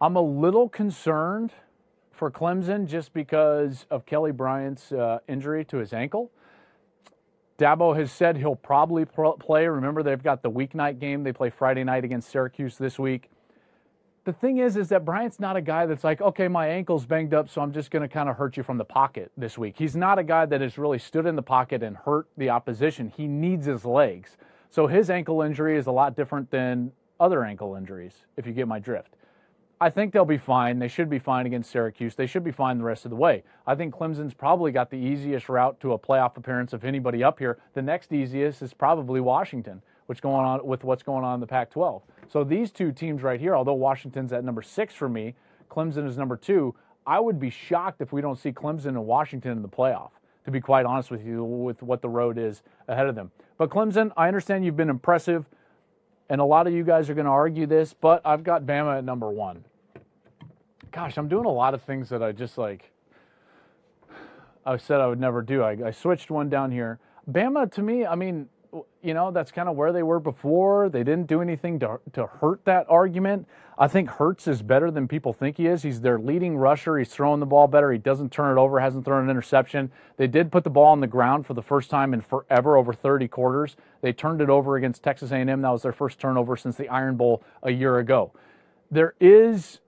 I'm 0.00 0.16
a 0.16 0.20
little 0.20 0.68
concerned 0.68 1.52
for 2.10 2.32
Clemson 2.32 2.88
just 2.88 3.12
because 3.12 3.86
of 3.92 4.06
Kelly 4.06 4.32
Bryant's 4.32 4.90
uh, 4.90 5.20
injury 5.28 5.64
to 5.66 5.76
his 5.76 5.92
ankle. 5.92 6.32
Dabo 7.60 7.96
has 7.96 8.10
said 8.10 8.36
he'll 8.36 8.56
probably 8.56 9.04
play. 9.04 9.68
Remember, 9.68 10.02
they've 10.02 10.20
got 10.20 10.42
the 10.42 10.50
weeknight 10.50 10.98
game. 10.98 11.22
They 11.22 11.32
play 11.32 11.50
Friday 11.50 11.84
night 11.84 12.02
against 12.02 12.28
Syracuse 12.28 12.76
this 12.76 12.98
week 12.98 13.30
the 14.26 14.32
thing 14.32 14.58
is, 14.58 14.76
is 14.76 14.88
that 14.88 15.04
Bryant's 15.04 15.38
not 15.38 15.56
a 15.56 15.62
guy 15.62 15.86
that's 15.86 16.02
like, 16.02 16.20
okay, 16.20 16.48
my 16.48 16.68
ankle's 16.68 17.06
banged 17.06 17.32
up, 17.32 17.48
so 17.48 17.60
I'm 17.60 17.72
just 17.72 17.92
going 17.92 18.02
to 18.02 18.12
kind 18.12 18.28
of 18.28 18.36
hurt 18.36 18.56
you 18.56 18.64
from 18.64 18.76
the 18.76 18.84
pocket 18.84 19.30
this 19.36 19.56
week. 19.56 19.76
He's 19.78 19.94
not 19.94 20.18
a 20.18 20.24
guy 20.24 20.44
that 20.46 20.60
has 20.60 20.76
really 20.76 20.98
stood 20.98 21.26
in 21.26 21.36
the 21.36 21.42
pocket 21.42 21.84
and 21.84 21.96
hurt 21.96 22.26
the 22.36 22.50
opposition. 22.50 23.12
He 23.16 23.28
needs 23.28 23.66
his 23.66 23.84
legs. 23.84 24.36
So 24.68 24.88
his 24.88 25.10
ankle 25.10 25.42
injury 25.42 25.78
is 25.78 25.86
a 25.86 25.92
lot 25.92 26.16
different 26.16 26.50
than 26.50 26.90
other 27.20 27.44
ankle 27.44 27.76
injuries, 27.76 28.14
if 28.36 28.48
you 28.48 28.52
get 28.52 28.66
my 28.66 28.80
drift. 28.80 29.14
I 29.80 29.90
think 29.90 30.12
they'll 30.12 30.24
be 30.24 30.38
fine. 30.38 30.80
They 30.80 30.88
should 30.88 31.08
be 31.08 31.20
fine 31.20 31.46
against 31.46 31.70
Syracuse. 31.70 32.16
They 32.16 32.26
should 32.26 32.42
be 32.42 32.50
fine 32.50 32.78
the 32.78 32.84
rest 32.84 33.04
of 33.04 33.10
the 33.10 33.16
way. 33.16 33.44
I 33.64 33.76
think 33.76 33.94
Clemson's 33.94 34.34
probably 34.34 34.72
got 34.72 34.90
the 34.90 34.96
easiest 34.96 35.48
route 35.48 35.78
to 35.80 35.92
a 35.92 35.98
playoff 35.98 36.36
appearance 36.36 36.72
of 36.72 36.84
anybody 36.84 37.22
up 37.22 37.38
here. 37.38 37.58
The 37.74 37.82
next 37.82 38.12
easiest 38.12 38.60
is 38.60 38.74
probably 38.74 39.20
Washington 39.20 39.82
what's 40.06 40.20
going 40.20 40.44
on 40.44 40.66
with 40.66 40.84
what's 40.84 41.02
going 41.02 41.24
on 41.24 41.34
in 41.34 41.40
the 41.40 41.46
Pac-12. 41.46 42.02
So 42.28 42.44
these 42.44 42.70
two 42.70 42.92
teams 42.92 43.22
right 43.22 43.38
here, 43.38 43.54
although 43.54 43.74
Washington's 43.74 44.32
at 44.32 44.44
number 44.44 44.62
six 44.62 44.94
for 44.94 45.08
me, 45.08 45.34
Clemson 45.70 46.08
is 46.08 46.16
number 46.16 46.36
two. 46.36 46.74
I 47.06 47.20
would 47.20 47.38
be 47.38 47.50
shocked 47.50 48.00
if 48.00 48.12
we 48.12 48.20
don't 48.20 48.38
see 48.38 48.52
Clemson 48.52 48.86
and 48.86 49.06
Washington 49.06 49.52
in 49.52 49.62
the 49.62 49.68
playoff. 49.68 50.10
To 50.44 50.52
be 50.52 50.60
quite 50.60 50.86
honest 50.86 51.10
with 51.10 51.26
you, 51.26 51.42
with 51.42 51.82
what 51.82 52.02
the 52.02 52.08
road 52.08 52.38
is 52.38 52.62
ahead 52.86 53.08
of 53.08 53.16
them. 53.16 53.32
But 53.58 53.68
Clemson, 53.68 54.12
I 54.16 54.28
understand 54.28 54.64
you've 54.64 54.76
been 54.76 54.90
impressive, 54.90 55.44
and 56.28 56.40
a 56.40 56.44
lot 56.44 56.68
of 56.68 56.72
you 56.72 56.84
guys 56.84 57.10
are 57.10 57.14
going 57.14 57.24
to 57.24 57.32
argue 57.32 57.66
this, 57.66 57.92
but 57.92 58.22
I've 58.24 58.44
got 58.44 58.62
Bama 58.62 58.98
at 58.98 59.04
number 59.04 59.28
one. 59.28 59.64
Gosh, 60.92 61.16
I'm 61.16 61.26
doing 61.26 61.46
a 61.46 61.52
lot 61.52 61.74
of 61.74 61.82
things 61.82 62.08
that 62.10 62.22
I 62.22 62.30
just 62.30 62.58
like. 62.58 62.92
I 64.64 64.76
said 64.76 65.00
I 65.00 65.08
would 65.08 65.18
never 65.18 65.42
do. 65.42 65.62
I, 65.62 65.76
I 65.86 65.90
switched 65.90 66.30
one 66.30 66.48
down 66.48 66.70
here. 66.70 67.00
Bama, 67.28 67.70
to 67.72 67.82
me, 67.82 68.06
I 68.06 68.14
mean, 68.14 68.48
you 69.06 69.14
know, 69.14 69.30
that's 69.30 69.52
kind 69.52 69.68
of 69.68 69.76
where 69.76 69.92
they 69.92 70.02
were 70.02 70.18
before. 70.18 70.88
They 70.88 71.04
didn't 71.04 71.28
do 71.28 71.40
anything 71.40 71.78
to, 71.78 72.00
to 72.14 72.26
hurt 72.26 72.64
that 72.64 72.86
argument. 72.88 73.46
I 73.78 73.86
think 73.86 74.08
Hurts 74.08 74.48
is 74.48 74.62
better 74.62 74.90
than 74.90 75.06
people 75.06 75.32
think 75.32 75.58
he 75.58 75.66
is. 75.68 75.82
He's 75.82 76.00
their 76.00 76.18
leading 76.18 76.56
rusher. 76.56 76.98
He's 76.98 77.10
throwing 77.10 77.38
the 77.38 77.46
ball 77.46 77.68
better. 77.68 77.92
He 77.92 77.98
doesn't 77.98 78.32
turn 78.32 78.56
it 78.56 78.60
over, 78.60 78.80
hasn't 78.80 79.04
thrown 79.04 79.22
an 79.22 79.30
interception. 79.30 79.92
They 80.16 80.26
did 80.26 80.50
put 80.50 80.64
the 80.64 80.70
ball 80.70 80.86
on 80.86 81.00
the 81.00 81.06
ground 81.06 81.46
for 81.46 81.54
the 81.54 81.62
first 81.62 81.88
time 81.88 82.14
in 82.14 82.20
forever, 82.20 82.76
over 82.76 82.92
30 82.92 83.28
quarters. 83.28 83.76
They 84.00 84.12
turned 84.12 84.40
it 84.40 84.50
over 84.50 84.74
against 84.74 85.04
Texas 85.04 85.30
A&M. 85.30 85.62
That 85.62 85.70
was 85.70 85.82
their 85.82 85.92
first 85.92 86.18
turnover 86.18 86.56
since 86.56 86.76
the 86.76 86.88
Iron 86.88 87.16
Bowl 87.16 87.44
a 87.62 87.70
year 87.70 87.98
ago. 87.98 88.32
There 88.90 89.14
is 89.20 89.78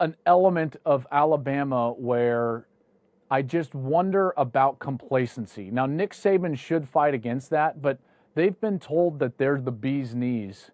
an 0.00 0.16
element 0.26 0.76
of 0.84 1.06
Alabama 1.12 1.92
where 1.92 2.66
I 3.30 3.42
just 3.42 3.74
wonder 3.74 4.32
about 4.36 4.78
complacency. 4.78 5.70
Now, 5.70 5.86
Nick 5.86 6.12
Saban 6.12 6.56
should 6.56 6.88
fight 6.88 7.14
against 7.14 7.50
that, 7.50 7.82
but 7.82 7.98
they've 8.34 8.58
been 8.60 8.78
told 8.78 9.18
that 9.18 9.36
they're 9.38 9.60
the 9.60 9.72
bee's 9.72 10.14
knees 10.14 10.70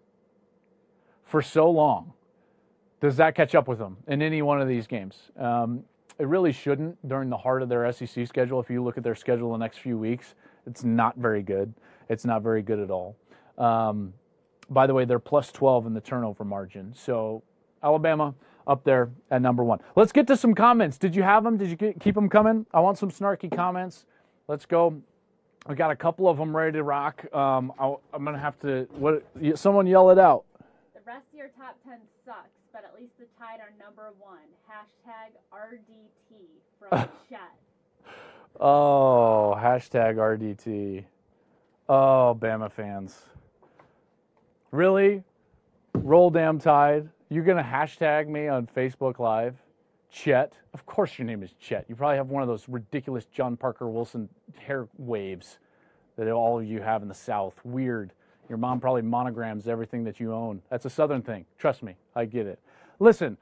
for 1.23 1.41
so 1.41 1.69
long. 1.69 2.13
Does 3.01 3.17
that 3.17 3.35
catch 3.35 3.55
up 3.55 3.67
with 3.67 3.79
them 3.79 3.97
in 4.07 4.21
any 4.21 4.41
one 4.41 4.61
of 4.61 4.67
these 4.67 4.87
games? 4.87 5.31
Um, 5.37 5.83
it 6.17 6.27
really 6.27 6.53
shouldn't 6.53 7.05
during 7.07 7.29
the 7.29 7.37
heart 7.37 7.61
of 7.61 7.67
their 7.67 7.91
SEC 7.91 8.25
schedule. 8.27 8.59
If 8.61 8.69
you 8.69 8.81
look 8.81 8.97
at 8.97 9.03
their 9.03 9.15
schedule 9.15 9.51
the 9.51 9.57
next 9.57 9.79
few 9.79 9.97
weeks, 9.97 10.33
it's 10.65 10.83
not 10.83 11.17
very 11.17 11.43
good. 11.43 11.73
It's 12.07 12.23
not 12.23 12.41
very 12.41 12.61
good 12.61 12.79
at 12.79 12.89
all. 12.89 13.17
Um, 13.57 14.13
by 14.69 14.87
the 14.87 14.93
way, 14.93 15.05
they're 15.05 15.19
plus 15.19 15.51
12 15.51 15.87
in 15.87 15.93
the 15.93 16.01
turnover 16.01 16.43
margin. 16.45 16.93
So, 16.95 17.43
Alabama, 17.83 18.33
up 18.67 18.83
there 18.83 19.09
at 19.31 19.41
number 19.41 19.63
one. 19.63 19.79
Let's 19.95 20.11
get 20.11 20.27
to 20.27 20.37
some 20.37 20.53
comments. 20.53 20.97
Did 20.97 21.15
you 21.15 21.23
have 21.23 21.43
them? 21.43 21.57
Did 21.57 21.69
you 21.69 21.75
get, 21.75 21.99
keep 21.99 22.15
them 22.15 22.29
coming? 22.29 22.65
I 22.73 22.79
want 22.79 22.97
some 22.97 23.11
snarky 23.11 23.53
comments. 23.55 24.05
Let's 24.47 24.65
go. 24.65 25.01
We 25.67 25.75
got 25.75 25.91
a 25.91 25.95
couple 25.95 26.27
of 26.27 26.37
them 26.37 26.55
ready 26.55 26.73
to 26.73 26.83
rock. 26.83 27.25
Um, 27.33 27.73
I, 27.79 27.95
am 28.13 28.23
gonna 28.23 28.37
have 28.37 28.59
to. 28.59 28.87
What? 28.91 29.25
Someone 29.55 29.87
yell 29.87 30.11
it 30.11 30.19
out. 30.19 30.45
The 30.93 31.01
rest 31.05 31.25
of 31.33 31.37
your 31.37 31.49
top 31.57 31.75
ten 31.83 31.99
sucks, 32.25 32.49
but 32.71 32.83
at 32.83 32.99
least 32.99 33.13
the 33.17 33.25
Tide 33.39 33.59
are 33.59 33.73
number 33.83 34.13
one. 34.19 34.37
Hashtag 34.69 35.31
RDT 35.51 36.37
from 36.79 37.09
Chet. 37.29 37.39
Oh, 38.59 39.55
hashtag 39.57 40.15
RDT. 40.15 41.05
Oh, 41.89 42.37
Bama 42.39 42.71
fans. 42.71 43.23
Really? 44.71 45.23
Roll 45.93 46.29
damn 46.29 46.59
Tide. 46.59 47.09
You're 47.35 47.43
going 47.43 47.57
to 47.57 47.69
hashtag 47.69 48.29
me 48.29 48.47
on 48.47 48.65
Facebook 48.65 49.19
Live, 49.19 49.57
Chet. 50.09 50.53
Of 50.73 50.85
course, 50.85 51.19
your 51.19 51.25
name 51.25 51.43
is 51.43 51.51
Chet. 51.59 51.83
You 51.89 51.93
probably 51.93 52.15
have 52.15 52.29
one 52.29 52.41
of 52.41 52.47
those 52.47 52.69
ridiculous 52.69 53.25
John 53.25 53.57
Parker 53.57 53.89
Wilson 53.89 54.29
hair 54.57 54.87
waves 54.97 55.59
that 56.15 56.31
all 56.31 56.57
of 56.57 56.65
you 56.65 56.79
have 56.79 57.01
in 57.01 57.09
the 57.09 57.13
South. 57.13 57.53
Weird. 57.65 58.13
Your 58.47 58.57
mom 58.57 58.79
probably 58.79 59.01
monograms 59.01 59.67
everything 59.67 60.05
that 60.05 60.17
you 60.17 60.31
own. 60.31 60.61
That's 60.69 60.85
a 60.85 60.89
Southern 60.89 61.21
thing. 61.21 61.43
Trust 61.57 61.83
me, 61.83 61.97
I 62.15 62.23
get 62.23 62.47
it. 62.47 62.57
Listen, 62.99 63.35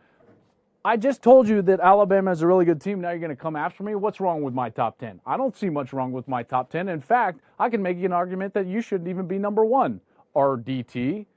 I 0.83 0.97
just 0.97 1.21
told 1.21 1.47
you 1.47 1.61
that 1.61 1.79
Alabama 1.79 2.31
is 2.31 2.41
a 2.41 2.47
really 2.47 2.65
good 2.65 2.81
team. 2.81 2.99
Now 2.99 3.11
you're 3.11 3.19
going 3.19 3.29
to 3.29 3.35
come 3.35 3.55
after 3.55 3.83
me. 3.83 3.93
What's 3.93 4.19
wrong 4.19 4.41
with 4.41 4.55
my 4.55 4.71
top 4.71 4.97
10? 4.97 5.21
I 5.23 5.37
don't 5.37 5.55
see 5.55 5.69
much 5.69 5.93
wrong 5.93 6.11
with 6.11 6.27
my 6.27 6.41
top 6.41 6.71
10. 6.71 6.89
In 6.89 6.99
fact, 6.99 7.41
I 7.59 7.69
can 7.69 7.83
make 7.83 8.01
an 8.01 8.11
argument 8.11 8.55
that 8.55 8.65
you 8.65 8.81
shouldn't 8.81 9.07
even 9.07 9.27
be 9.27 9.37
number 9.37 9.63
one. 9.63 10.01
RDT, 10.35 11.27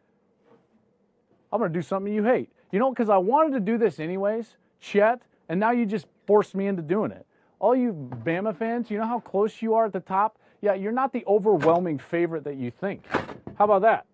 I'm 1.52 1.60
going 1.60 1.72
to 1.72 1.78
do 1.78 1.82
something 1.82 2.12
you 2.12 2.24
hate. 2.24 2.50
You 2.72 2.78
know, 2.78 2.90
because 2.90 3.08
I 3.08 3.16
wanted 3.16 3.52
to 3.54 3.60
do 3.60 3.78
this 3.78 4.00
anyways, 4.00 4.56
Chet, 4.80 5.22
and 5.48 5.60
now 5.60 5.70
you 5.70 5.86
just 5.86 6.06
forced 6.26 6.54
me 6.54 6.66
into 6.66 6.82
doing 6.82 7.10
it. 7.10 7.26
All 7.58 7.74
you 7.74 7.92
Bama 8.24 8.54
fans, 8.56 8.90
you 8.90 8.98
know 8.98 9.06
how 9.06 9.20
close 9.20 9.62
you 9.62 9.74
are 9.74 9.86
at 9.86 9.92
the 9.92 10.00
top? 10.00 10.38
Yeah, 10.60 10.74
you're 10.74 10.92
not 10.92 11.12
the 11.12 11.24
overwhelming 11.26 11.98
favorite 11.98 12.44
that 12.44 12.56
you 12.56 12.70
think. 12.70 13.06
How 13.56 13.64
about 13.64 13.82
that? 13.82 14.06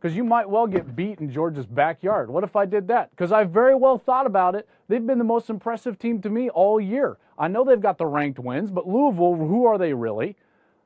Because 0.00 0.16
you 0.16 0.22
might 0.22 0.48
well 0.48 0.66
get 0.66 0.94
beat 0.94 1.18
in 1.18 1.30
Georgia's 1.30 1.66
backyard. 1.66 2.30
What 2.30 2.44
if 2.44 2.54
I 2.54 2.64
did 2.66 2.86
that? 2.88 3.10
Because 3.10 3.32
I 3.32 3.44
very 3.44 3.74
well 3.74 3.98
thought 3.98 4.26
about 4.26 4.54
it. 4.54 4.68
They've 4.86 5.04
been 5.04 5.18
the 5.18 5.24
most 5.24 5.50
impressive 5.50 5.98
team 5.98 6.22
to 6.22 6.30
me 6.30 6.48
all 6.50 6.80
year. 6.80 7.18
I 7.36 7.48
know 7.48 7.64
they've 7.64 7.80
got 7.80 7.98
the 7.98 8.06
ranked 8.06 8.38
wins, 8.38 8.70
but 8.70 8.88
Louisville, 8.88 9.34
who 9.34 9.66
are 9.66 9.76
they 9.76 9.92
really? 9.92 10.36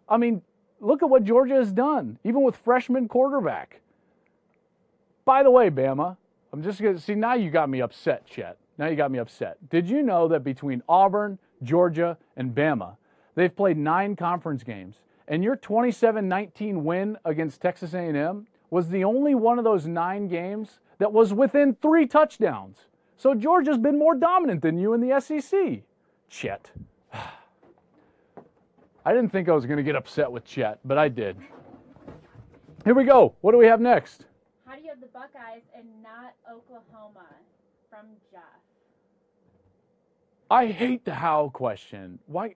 I 0.08 0.16
mean, 0.16 0.40
look 0.80 1.02
at 1.02 1.10
what 1.10 1.24
Georgia 1.24 1.54
has 1.54 1.72
done, 1.72 2.18
even 2.24 2.42
with 2.42 2.56
freshman 2.56 3.06
quarterback. 3.06 3.81
By 5.24 5.42
the 5.42 5.50
way, 5.50 5.70
Bama, 5.70 6.16
I'm 6.52 6.62
just 6.62 6.80
going 6.80 6.96
to 6.96 7.00
see 7.00 7.14
now 7.14 7.34
you 7.34 7.50
got 7.50 7.68
me 7.68 7.80
upset, 7.80 8.26
Chet. 8.26 8.58
Now 8.78 8.88
you 8.88 8.96
got 8.96 9.10
me 9.10 9.18
upset. 9.18 9.56
Did 9.70 9.88
you 9.88 10.02
know 10.02 10.28
that 10.28 10.42
between 10.42 10.82
Auburn, 10.88 11.38
Georgia, 11.62 12.18
and 12.36 12.54
Bama, 12.54 12.96
they've 13.34 13.54
played 13.54 13.76
nine 13.76 14.16
conference 14.16 14.62
games, 14.62 14.96
and 15.28 15.44
your 15.44 15.56
27-19 15.56 16.82
win 16.82 17.16
against 17.24 17.60
Texas 17.60 17.94
A&M 17.94 18.46
was 18.70 18.88
the 18.88 19.04
only 19.04 19.34
one 19.34 19.58
of 19.58 19.64
those 19.64 19.86
nine 19.86 20.28
games 20.28 20.80
that 20.98 21.12
was 21.12 21.32
within 21.32 21.76
three 21.80 22.06
touchdowns. 22.06 22.78
So 23.16 23.34
Georgia's 23.34 23.78
been 23.78 23.98
more 23.98 24.14
dominant 24.14 24.62
than 24.62 24.78
you 24.78 24.94
in 24.94 25.00
the 25.00 25.20
SEC. 25.20 25.82
Chet. 26.28 26.70
I 29.04 29.12
didn't 29.12 29.30
think 29.30 29.48
I 29.48 29.52
was 29.52 29.66
going 29.66 29.76
to 29.76 29.82
get 29.82 29.94
upset 29.94 30.30
with 30.30 30.44
Chet, 30.44 30.80
but 30.84 30.98
I 30.98 31.08
did. 31.08 31.36
Here 32.84 32.94
we 32.94 33.04
go. 33.04 33.34
What 33.42 33.52
do 33.52 33.58
we 33.58 33.66
have 33.66 33.80
next? 33.80 34.26
How 34.66 34.74
do 34.74 34.82
you 34.82 34.88
have 34.88 35.00
the 35.00 35.01
Buckeyes 35.12 35.62
and 35.76 35.84
not 36.02 36.34
Oklahoma? 36.50 37.26
From 37.90 38.06
Jeff. 38.30 38.40
I 40.50 40.66
hate 40.66 41.04
the 41.04 41.14
how 41.14 41.50
question. 41.52 42.18
Why? 42.26 42.54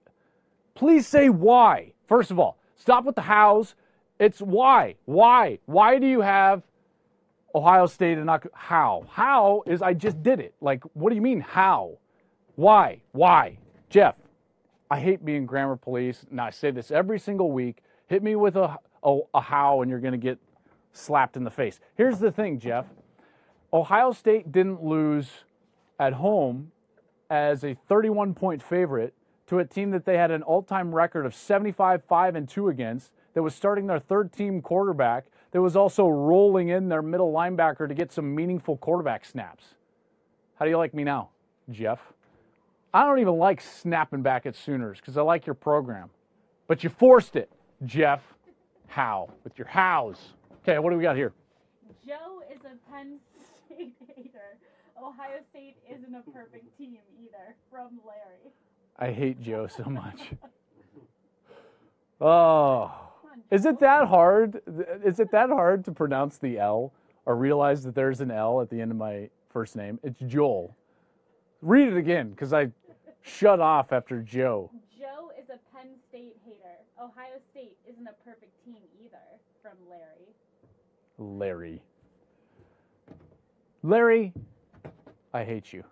Please 0.75 1.07
say 1.07 1.29
why. 1.29 1.93
First 2.07 2.31
of 2.31 2.39
all, 2.39 2.59
stop 2.77 3.05
with 3.05 3.17
the 3.17 3.23
hows. 3.23 3.75
It's 4.19 4.41
why. 4.41 4.95
Why? 5.05 5.59
Why 5.67 5.99
do 5.99 6.07
you 6.07 6.23
have 6.23 6.63
Ohio 7.55 7.87
State 7.87 8.19
and 8.19 8.27
not 8.27 8.47
how? 8.53 9.07
How 9.11 9.63
is 9.67 9.81
I 9.81 9.95
just 9.95 10.23
did 10.23 10.41
it. 10.41 10.55
Like, 10.61 10.85
what 10.93 11.11
do 11.11 11.17
you 11.17 11.23
mean 11.23 11.41
how? 11.41 11.99
Why? 12.55 13.01
Why? 13.13 13.59
Jeff, 13.89 14.15
I 14.91 15.01
hate 15.01 15.25
being 15.25 15.47
grammar 15.47 15.77
police. 15.77 16.25
And 16.31 16.41
I 16.41 16.51
say 16.51 16.71
this 16.71 16.91
every 16.91 17.19
single 17.19 17.51
week. 17.51 17.79
Hit 18.09 18.23
me 18.23 18.37
with 18.37 18.57
a, 18.57 18.77
a, 19.03 19.19
a 19.35 19.41
how, 19.41 19.81
and 19.81 19.91
you're 19.91 20.01
going 20.01 20.13
to 20.13 20.19
get 20.19 20.39
slapped 20.97 21.37
in 21.37 21.45
the 21.45 21.51
face. 21.51 21.81
Here's 21.97 22.19
the 22.19 22.31
thing, 22.31 22.59
Jeff. 22.59 22.87
Ohio 23.73 24.13
State 24.13 24.53
didn't 24.53 24.83
lose 24.83 25.29
at 25.99 26.15
home 26.15 26.73
as 27.31 27.65
a 27.65 27.75
31 27.89 28.35
point 28.35 28.63
favorite 28.63 29.15
to 29.47 29.59
a 29.59 29.65
team 29.65 29.91
that 29.91 30.05
they 30.05 30.17
had 30.17 30.31
an 30.31 30.43
all 30.43 30.63
time 30.63 30.95
record 30.95 31.27
of 31.27 31.35
75 31.35 32.03
5 32.05 32.35
and 32.35 32.49
2 32.49 32.69
against, 32.69 33.11
that 33.35 33.43
was 33.43 33.55
starting 33.55 33.87
their 33.87 33.99
third 33.99 34.33
team 34.33 34.63
quarterback, 34.63 35.27
that 35.53 35.61
was 35.61 35.77
also 35.77 36.09
rolling 36.09 36.69
in 36.69 36.89
their 36.89 37.03
middle 37.03 37.33
linebacker 37.33 37.87
to 37.87 37.95
get 37.95 38.11
some 38.11 38.35
meaningful 38.35 38.77
quarterback 38.79 39.25
snaps. 39.25 39.75
How 40.59 40.65
do 40.65 40.71
you 40.71 40.79
like 40.79 40.95
me 40.95 41.05
now, 41.05 41.29
Jeff? 41.71 42.01
I 42.95 43.05
don't 43.05 43.19
even 43.19 43.37
like 43.37 43.61
snapping 43.61 44.23
back 44.23 44.47
at 44.47 44.57
Sooners 44.57 44.99
because 45.01 45.19
I 45.19 45.23
like 45.23 45.47
your 45.47 45.55
program. 45.55 46.09
But 46.67 46.83
you 46.83 46.89
forced 46.89 47.37
it, 47.37 47.51
Jeff. 47.85 48.23
How? 48.87 49.29
With 49.45 49.59
your 49.59 49.69
hows. 49.69 50.17
Okay, 50.69 50.81
what 50.81 50.91
do 50.91 50.97
we 50.97 51.03
got 51.05 51.15
here? 51.15 51.33
Joe 52.05 52.43
is 52.53 52.59
a 52.65 52.91
Penn 52.91 53.21
State 53.67 53.95
hater. 54.09 54.59
Ohio 55.01 55.39
State 55.49 55.77
isn't 55.89 56.13
a 56.13 56.29
perfect 56.33 56.77
team 56.77 56.99
either. 57.23 57.55
From 57.71 58.01
Larry. 58.05 58.53
I 58.99 59.13
hate 59.13 59.41
Joe 59.41 59.69
so 59.69 59.85
much. 59.85 60.33
Oh, 62.19 62.91
is 63.51 63.67
it 63.67 63.79
that 63.81 64.09
hard? 64.09 64.63
Is 65.05 65.21
it 65.21 65.31
that 65.33 65.51
hard 65.51 65.85
to 65.85 65.93
pronounce 65.93 66.39
the 66.39 66.59
L 66.59 66.91
or 67.27 67.37
realize 67.37 67.85
that 67.85 67.95
there's 67.95 68.23
an 68.23 68.31
L 68.31 68.63
at 68.63 68.71
the 68.71 68.81
end 68.81 68.91
of 68.91 68.97
my 68.97 69.29
first 69.51 69.77
name? 69.77 70.01
It's 70.03 70.19
Joel. 70.21 70.75
Read 71.61 71.89
it 71.89 71.97
again 71.99 72.31
because 72.31 72.55
I 72.55 72.71
shut 73.21 73.61
off 73.61 73.93
after 73.93 74.23
Joe. 74.23 74.71
Joe 74.99 75.31
is 75.39 75.51
a 75.51 75.59
Penn 75.77 75.91
State 76.09 76.39
hater. 76.47 76.79
Ohio 76.99 77.37
State 77.51 77.77
isn't 77.87 78.07
a 78.07 78.15
perfect 78.25 78.65
team 78.65 78.81
either. 79.05 79.19
From 79.61 79.77
Larry. 79.91 80.33
Larry. 81.19 81.83
Larry, 83.83 84.33
I 85.33 85.45
hate 85.45 85.73
you. 85.73 85.85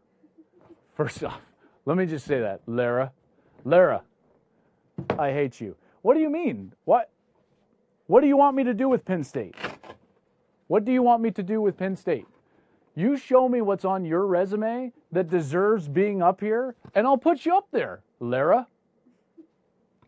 First 0.94 1.22
off, 1.24 1.40
let 1.86 1.96
me 1.96 2.06
just 2.06 2.26
say 2.26 2.40
that. 2.40 2.60
Lara, 2.66 3.12
Lara, 3.64 4.02
I 5.18 5.32
hate 5.32 5.60
you. 5.60 5.76
What 6.02 6.14
do 6.14 6.20
you 6.20 6.30
mean? 6.30 6.72
What? 6.84 7.10
What 8.06 8.20
do 8.20 8.26
you 8.26 8.36
want 8.36 8.56
me 8.56 8.64
to 8.64 8.74
do 8.74 8.88
with 8.88 9.04
Penn 9.04 9.24
State? 9.24 9.54
What 10.66 10.84
do 10.84 10.92
you 10.92 11.02
want 11.02 11.22
me 11.22 11.30
to 11.30 11.42
do 11.42 11.60
with 11.60 11.76
Penn 11.76 11.96
State? 11.96 12.26
You 12.94 13.16
show 13.16 13.48
me 13.48 13.60
what's 13.60 13.84
on 13.84 14.04
your 14.04 14.26
resume 14.26 14.92
that 15.10 15.28
deserves 15.28 15.88
being 15.88 16.22
up 16.22 16.40
here, 16.40 16.76
and 16.94 17.06
I'll 17.06 17.18
put 17.18 17.44
you 17.44 17.56
up 17.56 17.68
there, 17.72 18.02
Lara. 18.20 18.68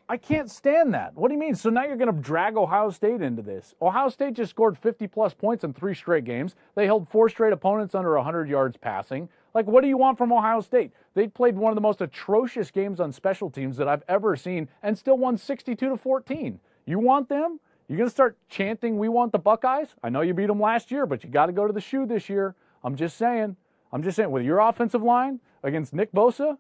I 0.09 0.17
can't 0.17 0.49
stand 0.49 0.95
that. 0.95 1.15
What 1.15 1.29
do 1.29 1.35
you 1.35 1.41
mean? 1.41 1.57
So 1.57 1.69
now 1.69 1.85
you're 1.85 1.97
going 1.97 2.15
to 2.15 2.21
drag 2.21 2.57
Ohio 2.57 2.91
State 2.91 3.23
into 3.23 3.43
this. 3.43 3.75
Ohio 3.83 4.09
State 4.09 4.35
just 4.35 4.51
scored 4.51 4.79
50 4.79 5.09
plus 5.09 5.35
points 5.35 5.65
in 5.65 5.73
three 5.73 5.95
straight 5.95 6.25
games. 6.25 6.55
They 6.77 6.87
held 6.87 7.09
four 7.09 7.29
straight 7.29 7.53
opponents 7.53 7.95
under 7.95 8.15
100 8.15 8.49
yards 8.49 8.77
passing. 8.77 9.29
Like, 9.53 9.67
what 9.67 9.83
do 9.83 9.89
you 9.89 9.97
want 9.97 10.17
from 10.17 10.33
Ohio 10.33 10.61
State? 10.61 10.93
They 11.15 11.27
played 11.27 11.57
one 11.57 11.73
of 11.73 11.75
the 11.75 11.81
most 11.81 12.01
atrocious 12.03 12.71
games 12.71 13.01
on 13.01 13.11
special 13.11 13.51
teams 13.51 13.77
that 13.79 13.89
I've 13.89 14.05
ever 14.07 14.37
seen 14.37 14.69
and 14.83 14.97
still 14.97 15.19
won 15.19 15.37
62 15.37 15.89
to 15.89 15.97
14. 15.97 16.61
You 16.85 16.99
want 17.01 17.29
them? 17.29 17.59
You're 17.89 17.99
going 17.99 18.09
to 18.09 18.15
start 18.15 18.37
chanting, 18.49 18.99
We 18.99 19.09
want 19.09 19.33
the 19.33 19.39
Buckeyes? 19.39 19.89
I 20.05 20.09
know 20.09 20.21
you 20.21 20.35
beat 20.35 20.47
them 20.47 20.61
last 20.61 20.93
year, 20.93 21.07
but 21.07 21.25
you 21.25 21.31
got 21.31 21.47
to 21.47 21.53
go 21.53 21.67
to 21.67 21.73
the 21.73 21.81
shoe 21.81 22.07
this 22.07 22.29
year. 22.29 22.55
I'm 22.85 22.95
just 22.95 23.17
saying. 23.17 23.57
I'm 23.93 24.03
just 24.03 24.17
saying, 24.17 24.31
with 24.31 24.45
your 24.45 24.61
offensive 24.61 25.03
line 25.03 25.41
against 25.63 25.93
Nick 25.93 26.13
Bosa, 26.13 26.59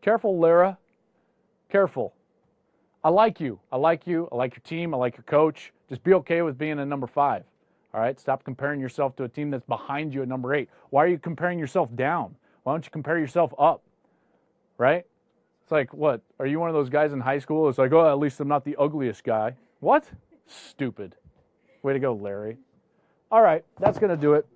careful, 0.00 0.38
Lara. 0.38 0.78
Careful. 1.70 2.14
I 3.04 3.08
like 3.08 3.40
you. 3.40 3.58
I 3.72 3.76
like 3.76 4.06
you. 4.06 4.28
I 4.30 4.36
like 4.36 4.54
your 4.54 4.62
team. 4.62 4.94
I 4.94 4.96
like 4.96 5.16
your 5.16 5.24
coach. 5.24 5.72
Just 5.88 6.04
be 6.04 6.14
okay 6.14 6.42
with 6.42 6.56
being 6.56 6.78
a 6.78 6.86
number 6.86 7.06
five. 7.06 7.44
All 7.92 8.00
right. 8.00 8.18
Stop 8.18 8.44
comparing 8.44 8.80
yourself 8.80 9.16
to 9.16 9.24
a 9.24 9.28
team 9.28 9.50
that's 9.50 9.66
behind 9.66 10.14
you 10.14 10.22
at 10.22 10.28
number 10.28 10.54
eight. 10.54 10.68
Why 10.90 11.04
are 11.04 11.08
you 11.08 11.18
comparing 11.18 11.58
yourself 11.58 11.94
down? 11.96 12.36
Why 12.62 12.72
don't 12.74 12.84
you 12.84 12.90
compare 12.90 13.18
yourself 13.18 13.52
up? 13.58 13.82
Right? 14.78 15.04
It's 15.62 15.72
like, 15.72 15.92
what? 15.92 16.22
Are 16.38 16.46
you 16.46 16.60
one 16.60 16.68
of 16.68 16.74
those 16.74 16.88
guys 16.88 17.12
in 17.12 17.20
high 17.20 17.38
school? 17.38 17.68
It's 17.68 17.78
like, 17.78 17.92
oh, 17.92 18.10
at 18.10 18.18
least 18.18 18.40
I'm 18.40 18.48
not 18.48 18.64
the 18.64 18.76
ugliest 18.76 19.24
guy. 19.24 19.56
What? 19.80 20.08
Stupid. 20.46 21.16
Way 21.82 21.92
to 21.94 21.98
go, 21.98 22.14
Larry. 22.14 22.56
All 23.30 23.42
right. 23.42 23.64
That's 23.80 23.98
going 23.98 24.10
to 24.10 24.16
do 24.16 24.34
it. 24.34 24.46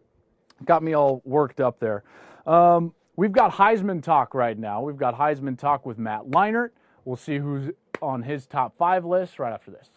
Got 0.65 0.83
me 0.83 0.95
all 0.95 1.21
worked 1.25 1.61
up 1.61 1.81
there. 1.81 2.05
Um, 2.47 2.95
we've 3.17 3.33
got 3.33 3.53
Heisman 3.53 4.03
talk 4.03 4.35
right 4.35 4.57
now. 4.57 4.83
We've 4.83 4.97
got 4.97 5.19
Heisman 5.19 5.59
talk 5.59 5.85
with 5.85 5.99
Matt 5.99 6.27
Leinart. 6.31 6.71
We'll 7.05 7.17
see 7.17 7.39
who's 7.39 7.71
on 8.03 8.23
his 8.23 8.47
top 8.47 8.77
five 8.77 9.05
list 9.05 9.39
right 9.39 9.53
after 9.53 9.71
this. 9.71 9.89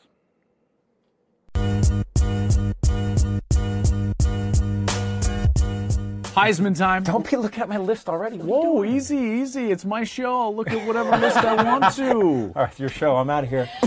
Heisman 6.40 6.78
time. 6.78 7.04
Don't 7.04 7.30
be 7.30 7.36
looking 7.36 7.62
at 7.62 7.68
my 7.68 7.78
list 7.78 8.08
already. 8.08 8.38
What 8.38 8.64
Whoa, 8.64 8.86
easy, 8.86 9.18
easy. 9.18 9.72
It's 9.72 9.84
my 9.84 10.06
show. 10.06 10.42
I'll 10.42 10.56
look 10.56 10.72
at 10.72 10.88
whatever 10.88 11.18
list 11.18 11.38
I 11.38 11.64
want 11.64 11.94
to. 11.96 12.12
All 12.56 12.64
right, 12.64 12.80
your 12.80 12.88
show. 12.88 13.18
I'm 13.18 13.30
out 13.30 13.44
of 13.44 13.50
here. 13.50 13.70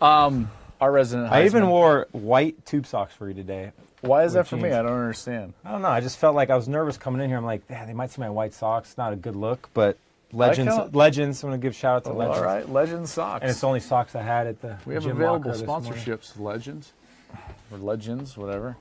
Um, 0.00 0.50
our 0.80 0.90
resident. 0.90 1.30
I 1.30 1.44
even 1.44 1.68
wore 1.68 2.08
white 2.12 2.64
tube 2.64 2.86
socks 2.86 3.14
for 3.14 3.28
you 3.28 3.34
today. 3.34 3.72
Why 4.00 4.24
is 4.24 4.32
that 4.32 4.46
for 4.46 4.56
me? 4.56 4.70
I 4.70 4.80
don't 4.82 4.92
understand. 4.92 5.52
I 5.62 5.72
don't 5.72 5.82
know. 5.82 5.88
I 5.88 6.00
just 6.00 6.16
felt 6.16 6.34
like 6.34 6.48
I 6.48 6.56
was 6.56 6.68
nervous 6.68 6.96
coming 6.96 7.20
in 7.20 7.28
here. 7.28 7.36
I'm 7.36 7.44
like, 7.44 7.66
they 7.68 7.92
might 7.92 8.10
see 8.10 8.20
my 8.20 8.30
white 8.30 8.54
socks. 8.54 8.96
Not 8.96 9.12
a 9.12 9.16
good 9.16 9.36
look, 9.36 9.68
but 9.74 9.98
legends. 10.32 10.94
legends. 10.94 11.42
I'm 11.42 11.50
gonna 11.50 11.58
give 11.62 11.74
shout 11.74 11.96
out 11.96 12.04
to 12.04 12.10
All 12.10 12.16
legends. 12.16 12.38
All 12.38 12.44
right, 12.44 12.68
Legends 12.68 13.12
socks. 13.12 13.42
And 13.42 13.50
it's 13.50 13.60
the 13.60 13.66
only 13.66 13.80
socks 13.80 14.14
I 14.14 14.22
had 14.22 14.46
at 14.46 14.60
the. 14.60 14.76
we 14.86 14.94
have 14.94 15.06
available 15.06 15.50
sponsorships. 15.52 16.38
Legends 16.38 16.92
or 17.70 17.78
Legends, 17.78 18.36
whatever. 18.36 18.76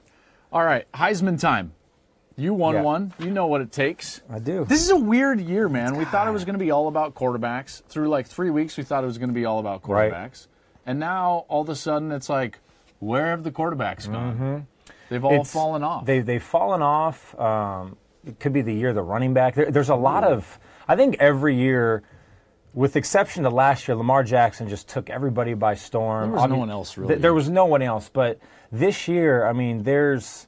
All 0.51 0.63
right, 0.63 0.91
Heisman 0.93 1.39
time. 1.39 1.73
You 2.35 2.53
won 2.53 2.75
Yeah. 2.75 2.81
one. 2.83 3.13
You 3.19 3.31
know 3.31 3.47
what 3.47 3.59
it 3.62 3.71
takes. 3.71 4.21
I 4.29 4.39
do. 4.39 4.63
This 4.63 4.81
is 4.81 4.89
a 4.91 4.95
weird 4.95 5.41
year, 5.41 5.67
man. 5.67 5.97
We 5.97 6.05
thought 6.05 6.25
it 6.27 6.31
was 6.31 6.45
going 6.45 6.57
to 6.57 6.63
be 6.63 6.71
all 6.71 6.88
about 6.88 7.13
quarterbacks. 7.13 7.83
Through 7.89 8.07
like 8.07 8.27
three 8.27 8.49
weeks, 8.49 8.77
we 8.77 8.83
thought 8.83 9.03
it 9.03 9.07
was 9.07 9.17
going 9.17 9.27
to 9.29 9.33
be 9.35 9.43
all 9.43 9.59
about 9.59 9.83
quarterbacks. 9.83 10.12
Right. 10.12 10.47
And 10.85 10.99
now, 11.01 11.43
all 11.49 11.62
of 11.63 11.69
a 11.69 11.75
sudden, 11.75 12.13
it's 12.13 12.29
like, 12.29 12.59
where 12.99 13.27
have 13.31 13.43
the 13.43 13.51
quarterbacks 13.51 14.09
gone? 14.09 14.67
They've 15.09 15.23
all 15.25 15.31
It's- 15.33 15.51
fallen 15.51 15.83
off. 15.83 16.05
They 16.05 16.21
they've 16.21 16.41
fallen 16.41 16.81
off. 16.81 17.38
Um, 17.38 17.97
it 18.25 18.39
could 18.39 18.53
be 18.53 18.62
the 18.62 18.73
year 18.73 18.89
of 18.89 18.95
the 18.95 19.01
running 19.01 19.34
back. 19.34 19.55
There, 19.55 19.71
there's 19.71 19.89
a 19.89 19.95
lot 19.95 20.23
of. 20.23 20.60
I 20.88 20.95
think 20.95 21.17
every 21.19 21.55
year, 21.55 22.03
with 22.73 22.95
exception 22.95 23.43
to 23.43 23.49
last 23.49 23.88
year, 23.88 23.95
Lamar 23.95 24.23
Jackson 24.23 24.67
just 24.67 24.88
took 24.88 25.10
everybody 25.10 25.53
by 25.53 25.75
storm. 25.75 26.32
There 26.32 26.41
was 26.41 26.49
no 26.49 26.58
one 26.58 26.69
else, 26.69 26.97
really. 26.97 27.13
th- 27.15 27.21
there 27.21 27.34
was 27.34 27.49
no 27.49 27.65
one 27.65 27.82
else, 27.82 28.10
but 28.12 28.39
this 28.71 29.08
year, 29.08 29.45
I 29.45 29.53
mean, 29.53 29.84
there's 29.84 30.47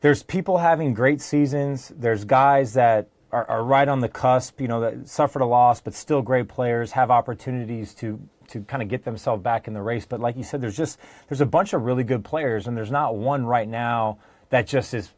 there's 0.00 0.22
people 0.22 0.58
having 0.58 0.94
great 0.94 1.20
seasons. 1.20 1.92
There's 1.96 2.24
guys 2.24 2.74
that 2.74 3.08
are, 3.32 3.48
are 3.50 3.64
right 3.64 3.88
on 3.88 4.00
the 4.00 4.08
cusp, 4.08 4.60
you 4.60 4.68
know, 4.68 4.80
that 4.80 5.08
suffered 5.08 5.42
a 5.42 5.46
loss 5.46 5.80
but 5.80 5.94
still 5.94 6.22
great 6.22 6.48
players, 6.48 6.92
have 6.92 7.10
opportunities 7.10 7.94
to 7.94 8.20
to 8.48 8.60
kind 8.62 8.82
of 8.82 8.88
get 8.88 9.04
themselves 9.04 9.42
back 9.42 9.66
in 9.66 9.74
the 9.74 9.82
race. 9.82 10.06
But 10.06 10.20
like 10.20 10.36
you 10.36 10.44
said, 10.44 10.60
there's 10.60 10.76
just 10.76 10.98
there's 11.28 11.40
a 11.40 11.46
bunch 11.46 11.72
of 11.72 11.82
really 11.82 12.04
good 12.04 12.24
players, 12.24 12.66
and 12.66 12.76
there's 12.76 12.90
not 12.90 13.16
one 13.16 13.44
right 13.46 13.68
now 13.68 14.18
that 14.50 14.66
just 14.66 14.94
is 14.94 15.12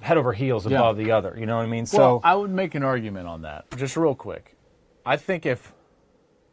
head 0.00 0.16
over 0.18 0.32
heels 0.32 0.66
Yeah. 0.66 0.78
above 0.78 0.96
the 0.96 1.10
other. 1.12 1.34
You 1.38 1.46
know 1.46 1.56
what 1.56 1.64
I 1.64 1.68
mean? 1.68 1.86
So 1.86 2.20
I 2.22 2.34
would 2.34 2.50
make 2.50 2.74
an 2.74 2.82
argument 2.82 3.26
on 3.26 3.42
that, 3.42 3.64
just 3.76 3.96
real 3.96 4.14
quick. 4.14 4.56
I 5.04 5.16
think 5.16 5.46
if 5.46 5.72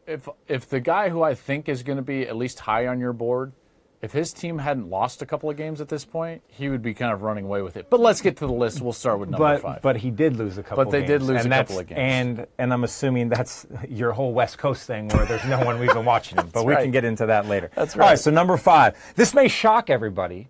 if 0.05 0.27
if 0.47 0.69
the 0.69 0.79
guy 0.79 1.09
who 1.09 1.23
I 1.23 1.33
think 1.33 1.69
is 1.69 1.83
going 1.83 1.97
to 1.97 2.03
be 2.03 2.27
at 2.27 2.35
least 2.35 2.59
high 2.61 2.87
on 2.87 2.99
your 2.99 3.13
board, 3.13 3.53
if 4.01 4.11
his 4.11 4.33
team 4.33 4.57
hadn't 4.57 4.89
lost 4.89 5.21
a 5.21 5.25
couple 5.25 5.49
of 5.49 5.55
games 5.55 5.79
at 5.79 5.87
this 5.87 6.03
point, 6.03 6.41
he 6.47 6.67
would 6.67 6.81
be 6.81 6.93
kind 6.93 7.13
of 7.13 7.21
running 7.21 7.45
away 7.45 7.61
with 7.61 7.77
it. 7.77 7.89
But 7.89 8.01
let's 8.01 8.19
get 8.19 8.35
to 8.37 8.47
the 8.47 8.51
list. 8.53 8.81
We'll 8.81 8.91
start 8.91 9.19
with 9.19 9.29
number 9.29 9.45
but 9.55 9.61
five. 9.61 9.81
but 9.81 9.95
he 9.95 10.11
did 10.11 10.35
lose 10.35 10.57
a 10.57 10.63
couple. 10.63 10.83
But 10.83 10.91
they 10.91 10.99
games, 10.99 11.09
did 11.09 11.21
lose 11.21 11.45
and 11.45 11.53
a 11.53 11.57
couple 11.57 11.79
of 11.79 11.87
games. 11.87 11.99
and 11.99 12.47
and 12.59 12.73
I'm 12.73 12.83
assuming 12.83 13.29
that's 13.29 13.65
your 13.89 14.11
whole 14.11 14.33
West 14.33 14.57
Coast 14.57 14.85
thing 14.85 15.07
where 15.07 15.25
there's 15.25 15.45
no 15.45 15.63
one 15.63 15.79
we've 15.79 15.93
been 15.93 16.05
watching 16.05 16.37
him. 16.37 16.49
But 16.53 16.65
we 16.65 16.73
right. 16.73 16.83
can 16.83 16.91
get 16.91 17.05
into 17.05 17.25
that 17.27 17.47
later. 17.47 17.71
That's 17.75 17.95
All 17.95 18.01
right. 18.01 18.09
right. 18.09 18.19
So 18.19 18.29
number 18.29 18.57
five. 18.57 18.97
This 19.15 19.33
may 19.33 19.47
shock 19.47 19.89
everybody, 19.89 20.49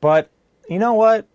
but 0.00 0.30
you 0.68 0.78
know 0.78 0.94
what? 0.94 1.26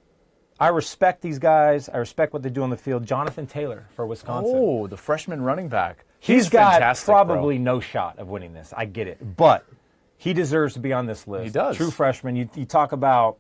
I 0.60 0.68
respect 0.68 1.22
these 1.22 1.40
guys. 1.40 1.90
I 1.90 1.98
respect 1.98 2.34
what 2.34 2.44
they 2.44 2.50
do 2.50 2.64
on 2.64 2.70
the 2.70 2.78
field. 2.78 3.06
Jonathan 3.06 3.48
Taylor 3.48 3.88
for 3.96 4.06
Wisconsin. 4.06 4.54
oh, 4.56 4.88
the 4.88 4.98
freshman 4.98 5.42
running 5.42 5.68
back. 5.68 6.06
He's 6.20 6.44
He's 6.44 6.50
got 6.50 6.74
fantastic, 6.74 7.06
bro. 7.08 7.26
probably 7.26 7.58
no 7.58 7.80
shot 7.80 8.18
of 8.20 8.30
winning 8.30 8.54
this. 8.54 8.74
I 8.76 8.86
get 8.86 9.08
it, 9.08 9.36
but 9.36 9.66
he 10.18 10.34
deserves 10.34 10.76
to 10.76 10.80
be 10.80 10.94
on 10.94 11.06
this 11.06 11.28
list. 11.28 11.46
He 11.46 11.50
does. 11.50 11.76
True 11.76 11.92
freshman. 11.92 12.36
You, 12.36 12.50
you 12.56 12.66
talk 12.66 12.94
about 12.94 13.40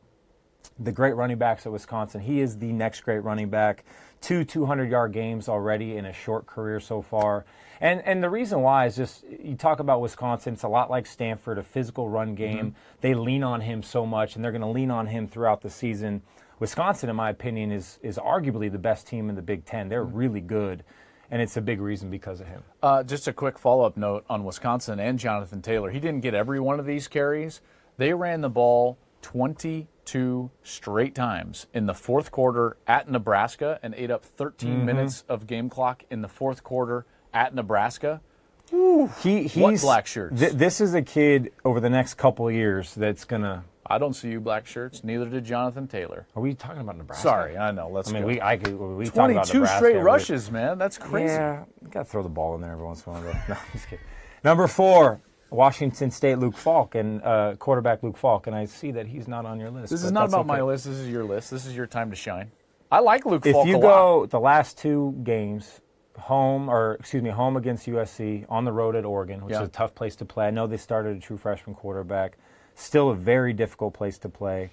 the 0.80 0.92
great 0.92 1.16
running 1.16 1.38
backs 1.38 1.66
at 1.66 1.72
Wisconsin. 1.72 2.20
He 2.20 2.42
is 2.42 2.58
the 2.58 2.74
next 2.74 3.02
great 3.02 3.20
running 3.20 3.50
back. 3.50 3.86
Two 4.22 4.44
200 4.44 4.90
yard 4.90 5.12
games 5.14 5.48
already 5.48 5.98
in 5.98 6.06
a 6.06 6.14
short 6.14 6.46
career 6.46 6.80
so 6.80 7.02
far. 7.02 7.46
And 7.80 8.02
and 8.06 8.24
the 8.24 8.30
reason 8.30 8.62
why 8.62 8.86
is 8.86 8.96
just 8.96 9.24
you 9.24 9.56
talk 9.56 9.80
about 9.80 10.02
Wisconsin. 10.02 10.54
It's 10.54 10.64
a 10.64 10.70
lot 10.70 10.90
like 10.90 11.06
Stanford, 11.06 11.58
a 11.58 11.64
physical 11.64 12.10
run 12.10 12.36
game. 12.36 12.58
Mm-hmm. 12.58 12.78
They 13.02 13.14
lean 13.14 13.44
on 13.44 13.62
him 13.62 13.84
so 13.84 14.06
much, 14.06 14.36
and 14.36 14.44
they're 14.44 14.52
going 14.52 14.62
to 14.62 14.68
lean 14.68 14.92
on 14.92 15.08
him 15.08 15.28
throughout 15.28 15.62
the 15.62 15.70
season. 15.70 16.22
Wisconsin, 16.60 17.10
in 17.10 17.16
my 17.16 17.30
opinion, 17.30 17.72
is 17.72 18.00
is 18.02 18.18
arguably 18.18 18.72
the 18.72 18.78
best 18.80 19.08
team 19.08 19.30
in 19.30 19.36
the 19.36 19.42
Big 19.42 19.66
Ten. 19.66 19.90
They're 19.90 20.06
Mm-hmm. 20.06 20.18
really 20.18 20.42
good, 20.42 20.84
and 21.32 21.42
it's 21.42 21.58
a 21.58 21.62
big 21.62 21.82
reason 21.82 22.10
because 22.10 22.40
of 22.42 22.48
him. 22.48 22.64
Uh, 22.82 23.04
just 23.04 23.28
a 23.28 23.34
quick 23.34 23.58
follow 23.60 23.86
up 23.86 23.98
note 23.98 24.24
on 24.30 24.44
Wisconsin 24.44 25.00
and 25.00 25.18
Jonathan 25.20 25.62
Taylor. 25.62 25.90
He 25.92 26.00
didn't 26.00 26.22
get 26.22 26.34
every 26.34 26.60
one 26.60 26.80
of 26.80 26.86
these 26.86 27.08
carries. 27.08 27.62
They 27.98 28.14
ran 28.14 28.42
the 28.42 28.50
ball 28.50 28.98
22 29.22 30.50
straight 30.64 31.16
times 31.16 31.68
in 31.74 31.86
the 31.86 31.94
fourth 31.94 32.32
quarter 32.32 32.78
at 32.88 33.10
Nebraska 33.10 33.80
and 33.82 33.94
ate 33.96 34.12
up 34.12 34.26
13 34.26 34.70
Mm-hmm. 34.70 34.86
minutes 34.86 35.24
of 35.30 35.48
game 35.48 35.70
clock 35.70 36.04
in 36.10 36.22
the 36.22 36.28
fourth 36.28 36.64
quarter 36.64 37.06
at 37.34 37.54
Nebraska. 37.56 38.22
He 38.70 39.44
he's 39.44 39.56
What 39.58 39.82
black 39.82 40.08
shirts? 40.08 40.40
th- 40.40 40.54
this 40.54 40.82
is 40.82 40.94
a 40.94 41.02
kid 41.02 41.52
over 41.64 41.80
the 41.80 41.90
next 41.90 42.16
couple 42.16 42.48
of 42.48 42.54
years 42.54 42.94
that's 42.96 43.24
gonna. 43.26 43.64
I 43.86 43.98
don't 43.98 44.14
see 44.14 44.30
you 44.30 44.40
black 44.40 44.66
shirts. 44.66 45.04
Neither 45.04 45.26
did 45.26 45.44
Jonathan 45.44 45.88
Taylor. 45.88 46.26
Are 46.36 46.42
we 46.42 46.54
talking 46.54 46.82
about 46.82 46.98
Nebraska? 46.98 47.22
Sorry, 47.24 47.58
I 47.58 47.72
know. 47.72 47.90
Let's 47.90 48.10
I 48.10 48.14
mean, 48.14 48.22
go. 48.22 48.28
we 48.30 48.42
I 48.42 48.56
could 48.58 48.78
we 48.80 49.06
talk 49.06 49.16
about 49.32 49.46
22 49.48 49.54
Nebraska, 49.56 49.78
straight 49.78 49.96
we- 49.98 50.02
rushes, 50.02 50.52
man. 50.52 50.78
That's 50.78 50.98
crazy. 50.98 51.34
Yeah, 51.34 51.64
you 51.82 51.88
gotta 51.90 52.06
throw 52.06 52.24
the 52.24 52.30
ball 52.30 52.56
in 52.56 52.62
there 52.62 52.72
every 52.72 52.86
once 52.86 53.06
in 53.06 53.12
a 53.12 53.16
while. 53.16 53.24
No, 53.50 53.56
I'm 53.56 53.62
just 53.74 53.90
kidding. 53.90 54.06
Number 54.44 54.68
four, 54.68 55.22
Washington 55.50 56.12
State 56.12 56.40
Luke 56.40 56.56
Falk 56.58 56.96
and 56.96 57.22
uh, 57.24 57.56
quarterback 57.60 58.04
Luke 58.04 58.18
Falk, 58.18 58.48
and 58.48 58.56
I 58.56 58.66
see 58.66 58.92
that 58.92 59.08
he's 59.08 59.28
not 59.28 59.46
on 59.46 59.60
your 59.60 59.70
list. 59.70 59.92
This 59.92 60.04
is 60.04 60.12
not 60.12 60.30
about 60.30 60.46
my 60.48 60.62
list. 60.62 60.86
This 60.86 60.98
is 60.98 61.10
your 61.10 61.24
list. 61.26 61.52
This 61.52 61.66
is 61.66 61.76
your 61.76 61.86
time 61.88 62.10
to 62.10 62.16
shine. 62.16 62.52
I 62.92 63.00
like 63.00 63.26
Luke 63.26 63.46
If 63.46 63.54
Falk 63.54 63.68
you 63.68 63.76
a 63.76 63.80
lot. 63.80 63.82
go 63.82 64.26
the 64.28 64.40
last 64.40 64.78
two 64.78 65.20
games, 65.24 65.82
home 66.18 66.70
or 66.70 66.96
excuse 67.00 67.22
me, 67.24 67.30
home 67.32 67.58
against 67.58 67.86
USC, 67.88 68.46
on 68.50 68.66
the 68.66 68.72
road 68.72 68.96
at 68.96 69.04
Oregon, 69.06 69.44
which 69.44 69.54
Yeah. 69.54 69.62
is 69.64 69.68
a 69.68 69.72
tough 69.72 69.94
place 69.96 70.16
to 70.18 70.26
play. 70.26 70.48
I 70.48 70.52
know 70.52 70.68
they 70.68 70.78
started 70.78 71.18
a 71.18 71.20
true 71.20 71.38
freshman 71.38 71.76
quarterback, 71.76 72.38
still 72.76 73.10
a 73.10 73.16
very 73.16 73.54
difficult 73.54 73.94
place 73.94 74.18
to 74.20 74.30
play. 74.30 74.70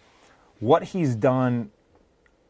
What 0.59 0.85
he's 0.85 1.15
done, 1.15 1.71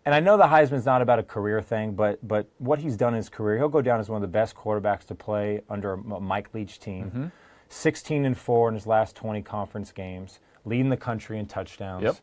and 0.04 0.14
I 0.14 0.20
know 0.20 0.36
the 0.36 0.44
Heisman's 0.44 0.86
not 0.86 1.02
about 1.02 1.18
a 1.18 1.22
career 1.22 1.60
thing, 1.62 1.94
but 1.94 2.26
but 2.26 2.48
what 2.58 2.80
he's 2.80 2.96
done 2.96 3.14
in 3.14 3.18
his 3.18 3.28
career, 3.28 3.58
he'll 3.58 3.68
go 3.68 3.82
down 3.82 4.00
as 4.00 4.08
one 4.08 4.16
of 4.16 4.22
the 4.22 4.32
best 4.32 4.54
quarterbacks 4.54 5.04
to 5.06 5.14
play 5.14 5.60
under 5.68 5.92
a 5.94 5.96
Mike 6.20 6.52
Leach 6.54 6.80
team. 6.80 7.06
Mm-hmm. 7.06 7.26
16 7.70 8.24
and 8.24 8.36
four 8.36 8.68
in 8.68 8.74
his 8.74 8.84
last 8.84 9.14
20 9.14 9.42
conference 9.42 9.92
games, 9.92 10.40
leading 10.64 10.88
the 10.88 10.96
country 10.96 11.38
in 11.38 11.46
touchdowns. 11.46 12.02
Yep. 12.02 12.16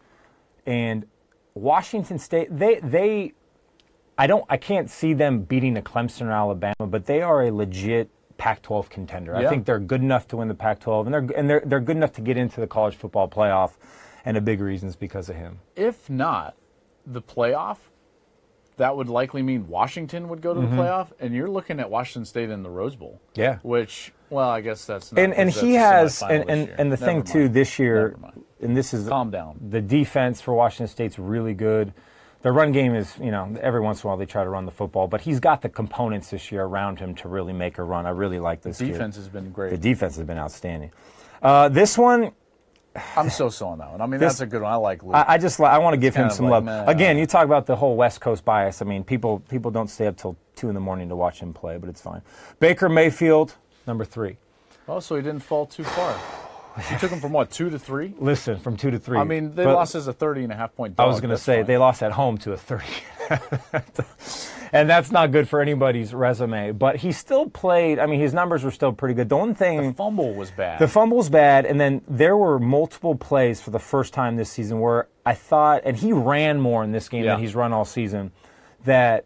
And 0.66 1.06
Washington 1.54 2.20
State, 2.20 2.50
they 2.52 2.80
they 2.82 3.34
I 4.18 4.28
don't 4.28 4.46
I 4.50 4.58
can't 4.58 4.90
see 4.90 5.14
them 5.14 5.42
beating 5.42 5.78
a 5.78 5.82
Clemson 5.82 6.28
or 6.28 6.32
Alabama, 6.32 6.88
but 6.88 7.06
they 7.06 7.22
are 7.22 7.44
a 7.44 7.52
legit 7.52 8.10
Pac-12 8.38 8.90
contender. 8.90 9.36
I 9.36 9.48
think 9.48 9.66
they're 9.66 9.80
good 9.80 10.02
enough 10.02 10.28
to 10.30 10.38
win 10.38 10.48
the 10.48 10.56
Pac-12 10.56 11.06
and 11.06 11.14
they're 11.14 11.38
and 11.38 11.50
they're 11.50 11.64
they're 11.66 11.80
good 11.80 11.98
enough 11.98 12.14
to 12.14 12.22
get 12.22 12.38
into 12.38 12.60
the 12.62 12.68
college 12.68 12.96
football 12.96 13.28
playoff 13.28 13.74
and 14.26 14.38
a 14.38 14.42
big 14.42 14.60
reason 14.62 14.90
is 14.90 14.96
because 14.96 15.30
of 15.30 15.36
him. 15.36 15.60
if 15.76 16.10
not 16.10 16.56
the 17.06 17.22
playoff, 17.22 17.78
that 18.76 18.96
would 18.96 19.08
likely 19.10 19.42
mean 19.42 19.68
Washington 19.68 20.30
would 20.30 20.42
go 20.42 20.54
to 20.54 20.60
the 20.60 20.68
playoff, 20.68 21.12
and 21.20 21.34
you're 21.34 21.50
looking 21.50 21.80
at 21.80 21.90
Washington 21.90 22.26
State 22.26 22.50
in 22.50 22.62
the 22.62 22.70
Rose 22.70 22.96
Bowl. 22.96 23.22
Mm-hmm. 23.32 23.42
Yeah. 23.42 23.60
Which, 23.64 24.14
well, 24.30 24.50
I 24.50 24.62
guess 24.62 24.86
that's 24.86 25.12
not. 25.12 25.20
And 25.22 25.34
and 25.34 25.50
that's 25.50 25.62
he 25.62 25.74
has 25.76 26.22
and 26.22 26.50
and, 26.50 26.70
and 26.78 26.92
the 26.92 26.98
thing 26.98 27.20
Never 27.20 27.32
too 27.32 27.50
this 27.50 27.80
year 27.80 28.18
and 28.62 28.76
this 28.76 28.94
is 28.94 29.08
Calm 29.08 29.32
down. 29.32 29.60
the 29.70 29.82
defense 29.82 30.42
for 30.42 30.54
Washington 30.54 30.88
State's 30.88 31.18
really 31.18 31.54
good. 31.54 31.94
The 32.48 32.54
run 32.54 32.72
game 32.72 32.96
is, 32.96 33.14
you 33.22 33.30
know, 33.30 33.54
every 33.60 33.82
once 33.82 34.02
in 34.02 34.08
a 34.08 34.10
while 34.10 34.16
they 34.16 34.26
try 34.26 34.42
to 34.46 34.50
run 34.50 34.66
the 34.66 34.72
football, 34.72 35.10
but 35.10 35.20
he's 35.20 35.42
got 35.42 35.62
the 35.62 35.68
components 35.68 36.30
this 36.30 36.50
year 36.50 36.64
around 36.64 36.98
him 36.98 37.14
to 37.16 37.28
really 37.28 37.52
make 37.52 37.78
a 37.78 37.84
run. 37.84 38.06
I 38.06 38.12
really 38.12 38.40
like 38.40 38.62
this 38.62 38.78
kid. 38.78 38.94
Defense 38.94 39.18
has 39.18 39.28
been 39.28 39.52
great. 39.52 39.72
The 39.72 39.78
defense 39.78 40.16
has 40.16 40.26
been 40.26 40.38
outstanding. 40.38 40.92
Uh, 41.42 41.68
this 41.68 41.98
one, 41.98 42.32
I'm 43.18 43.30
so 43.30 43.50
so 43.50 43.68
on 43.68 43.80
that 43.80 43.92
one. 43.92 44.00
I 44.00 44.06
mean, 44.06 44.22
This- 44.22 44.36
that's 44.36 44.40
a 44.40 44.46
good 44.46 44.62
one. 44.62 44.72
I 44.72 44.78
like 44.78 45.04
Luke. 45.04 45.14
I, 45.14 45.34
I 45.34 45.38
just 45.38 45.60
I 45.60 45.78
want 45.80 45.96
to 45.96 45.98
give 46.00 46.16
him 46.16 46.30
some 46.30 46.46
like, 46.46 46.52
love. 46.52 46.64
meh. 46.64 46.86
Again, 46.90 47.18
you 47.18 47.26
talk 47.26 47.44
about 47.44 47.66
the 47.66 47.76
whole 47.76 47.98
West 47.98 48.22
Coast 48.22 48.46
bias. 48.46 48.82
I 48.82 48.86
mean, 48.86 49.04
people 49.04 49.42
people 49.50 49.70
don't 49.70 49.90
stay 49.90 50.08
up 50.08 50.16
till 50.16 50.38
two 50.56 50.70
in 50.70 50.74
the 50.74 50.80
morning 50.80 51.10
to 51.10 51.18
watch 51.18 51.42
him 51.42 51.52
play, 51.54 51.76
but 51.78 51.90
it's 51.90 52.00
fine. 52.02 52.22
Baker 52.62 52.88
Mayfield, 52.88 53.56
number 53.86 54.06
three. 54.06 54.38
oh, 54.88 55.02
so 55.02 55.18
he 55.18 55.22
didn't 55.22 55.42
fall 55.44 55.66
too 55.66 55.84
far. 55.84 56.18
You 56.92 56.98
took 57.00 57.12
him 57.12 57.20
from 57.20 57.32
what 57.34 57.50
two 57.52 57.70
to 57.70 57.80
three? 57.80 58.14
Listen, 58.20 58.60
from 58.60 58.78
two 58.78 58.92
to 58.92 59.00
three. 59.00 59.18
I 59.18 59.24
mean, 59.24 59.56
they 59.56 59.64
But 59.64 59.74
lost 59.76 59.96
as 59.96 60.08
a 60.08 60.14
30 60.14 60.44
and 60.44 60.54
a 60.54 60.56
half 60.56 60.76
point 60.76 60.96
I 61.00 61.06
was 61.06 61.20
going 61.20 61.32
to 61.32 61.38
say 61.38 61.58
fine. 61.58 61.66
they 61.66 61.78
lost 61.78 62.04
at 62.04 62.12
home 62.12 62.38
to 62.40 62.54
a 62.54 62.58
thirty, 62.58 62.86
and 64.74 64.90
that's 64.90 65.12
not 65.12 65.32
good 65.32 65.48
for 65.50 65.62
anybody's 65.62 66.14
resume. 66.14 66.72
But 66.72 66.98
he 66.98 67.12
still 67.12 67.50
played. 67.50 68.00
I 68.00 68.06
mean, 68.06 68.20
his 68.20 68.34
numbers 68.34 68.64
were 68.64 68.72
still 68.72 68.92
pretty 68.94 69.16
good. 69.16 69.30
The 69.30 69.38
one 69.38 69.56
thing. 69.56 69.88
The 69.88 69.94
fumble 69.94 70.34
was 70.34 70.52
bad. 70.52 70.80
The 70.80 70.88
fumble's 70.88 71.30
bad, 71.30 71.66
and 71.66 71.80
then 71.80 72.02
there 72.08 72.38
were 72.38 72.60
multiple 72.60 73.16
plays 73.16 73.62
for 73.62 73.72
the 73.72 73.80
first 73.80 74.14
time 74.14 74.36
this 74.36 74.52
season 74.52 74.80
where 74.80 75.08
I 75.26 75.34
thought, 75.34 75.82
and 75.86 75.98
he 75.98 76.14
ran 76.14 76.60
more 76.60 76.84
in 76.84 76.92
this 76.92 77.10
game 77.10 77.24
Yeah. 77.24 77.34
than 77.34 77.42
he's 77.42 77.56
run 77.56 77.74
all 77.74 77.86
season, 77.86 78.32
that 78.86 79.26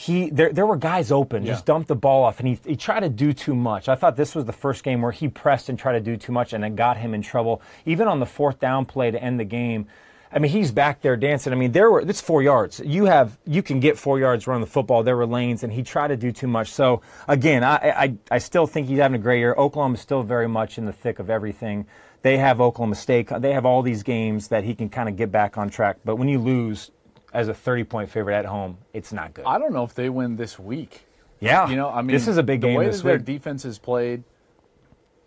he 0.00 0.30
there 0.30 0.52
there 0.52 0.64
were 0.64 0.76
guys 0.76 1.10
open, 1.10 1.44
just 1.44 1.62
Yeah. 1.66 1.72
dumped 1.74 1.88
the 1.88 1.96
ball 1.96 2.22
off, 2.22 2.38
and 2.38 2.46
he 2.46 2.58
he 2.64 2.76
tried 2.76 3.00
to 3.00 3.08
do 3.08 3.32
too 3.32 3.56
much. 3.56 3.88
I 3.88 3.96
thought 3.96 4.14
this 4.14 4.32
was 4.32 4.44
the 4.44 4.52
first 4.52 4.84
game 4.84 5.02
where 5.02 5.10
he 5.10 5.26
pressed 5.26 5.68
and 5.68 5.76
tried 5.76 5.94
to 5.94 6.00
do 6.00 6.16
too 6.16 6.30
much, 6.30 6.52
and 6.52 6.64
it 6.64 6.76
got 6.76 6.98
him 6.98 7.14
in 7.14 7.22
trouble. 7.22 7.60
Even 7.84 8.06
on 8.06 8.20
the 8.20 8.26
fourth 8.26 8.60
down 8.60 8.84
play 8.86 9.10
to 9.10 9.20
end 9.20 9.40
the 9.40 9.44
game. 9.44 9.86
I 10.30 10.38
mean, 10.38 10.52
he's 10.52 10.70
back 10.70 11.00
there 11.00 11.16
dancing. 11.16 11.52
I 11.52 11.56
mean, 11.56 11.72
there 11.72 11.90
were 11.90 12.00
it's 12.00 12.20
four 12.20 12.42
yards. 12.42 12.80
You 12.84 13.06
have 13.06 13.38
you 13.44 13.60
can 13.60 13.80
get 13.80 13.98
four 13.98 14.20
yards 14.20 14.46
running 14.46 14.60
the 14.60 14.70
football. 14.70 15.02
There 15.02 15.16
were 15.16 15.26
lanes, 15.26 15.64
and 15.64 15.72
he 15.72 15.82
tried 15.82 16.08
to 16.08 16.16
do 16.16 16.30
too 16.30 16.46
much. 16.46 16.70
So 16.70 17.00
again, 17.26 17.64
I 17.64 17.76
I, 18.04 18.14
I 18.30 18.38
still 18.38 18.68
think 18.68 18.86
he's 18.86 18.98
having 19.00 19.18
a 19.20 19.22
great 19.22 19.40
year. 19.40 19.54
Oklahoma's 19.58 20.00
still 20.00 20.22
very 20.22 20.46
much 20.46 20.78
in 20.78 20.84
the 20.84 20.92
thick 20.92 21.18
of 21.18 21.28
everything. 21.28 21.86
They 22.22 22.36
have 22.36 22.60
Oklahoma 22.60 22.94
State. 22.94 23.30
They 23.40 23.52
have 23.52 23.66
all 23.66 23.82
these 23.82 24.02
games 24.04 24.46
that 24.48 24.62
he 24.62 24.74
can 24.76 24.88
kind 24.90 25.08
of 25.08 25.16
get 25.16 25.32
back 25.32 25.58
on 25.58 25.70
track. 25.70 25.96
But 26.04 26.16
when 26.16 26.28
you 26.28 26.38
lose 26.38 26.90
as 27.32 27.48
a 27.48 27.54
30 27.54 27.84
point 27.84 28.10
favorite 28.10 28.34
at 28.36 28.44
home, 28.46 28.78
it's 28.92 29.12
not 29.12 29.34
good. 29.34 29.44
I 29.46 29.58
don't 29.58 29.72
know 29.72 29.84
if 29.84 29.94
they 29.94 30.08
win 30.08 30.36
this 30.36 30.58
week. 30.58 31.06
yeah, 31.40 31.68
You 31.68 31.76
know, 31.76 31.88
I 31.88 32.02
mean, 32.02 32.14
this 32.14 32.28
is 32.28 32.36
a 32.36 32.42
big 32.42 32.60
game. 32.60 32.72
the 32.72 32.78
way 32.78 32.86
this 32.86 32.98
that 33.02 33.04
their 33.04 33.18
defense 33.18 33.62
has 33.64 33.78
played 33.78 34.24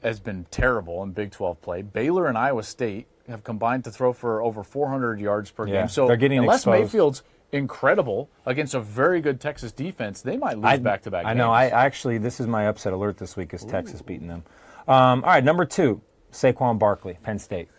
has 0.04 0.20
been 0.20 0.46
terrible 0.50 1.04
in 1.04 1.12
Big 1.12 1.32
12 1.32 1.62
play. 1.62 1.82
Baylor 1.84 2.28
and 2.28 2.38
Iowa 2.38 2.64
State 2.64 3.08
have 3.28 3.44
combined 3.44 3.84
to 3.84 3.92
throw 3.92 4.14
for 4.14 4.42
over 4.42 4.64
400 4.64 5.20
yards 5.20 5.52
per 5.52 5.68
Yeah, 5.68 5.82
game. 5.82 5.88
So 5.90 6.08
they're 6.08 6.18
getting 6.18 6.40
unless 6.40 6.62
exposed. 6.62 6.82
Mayfield's 6.82 7.24
incredible 7.52 8.30
against 8.46 8.74
a 8.74 8.80
very 8.80 9.22
good 9.22 9.40
Texas 9.40 9.72
defense, 9.72 10.22
they 10.22 10.38
might 10.38 10.58
lose 10.58 10.80
back 10.80 11.04
to 11.04 11.12
back. 11.12 11.26
I 11.26 11.34
know. 11.34 11.52
I 11.52 11.68
actually, 11.68 12.18
this 12.18 12.40
is 12.40 12.48
my 12.48 12.68
upset 12.68 12.94
alert 12.94 13.18
this 13.18 13.36
week 13.36 13.54
is 13.54 13.64
Texas 13.64 14.02
beating 14.02 14.28
them. 14.28 14.44
Um, 14.88 15.24
all 15.24 15.30
right, 15.30 15.44
number 15.44 15.66
two, 15.66 16.02
Saquon 16.32 16.80
Barkley, 16.80 17.18
Penn 17.22 17.38
State. 17.40 17.70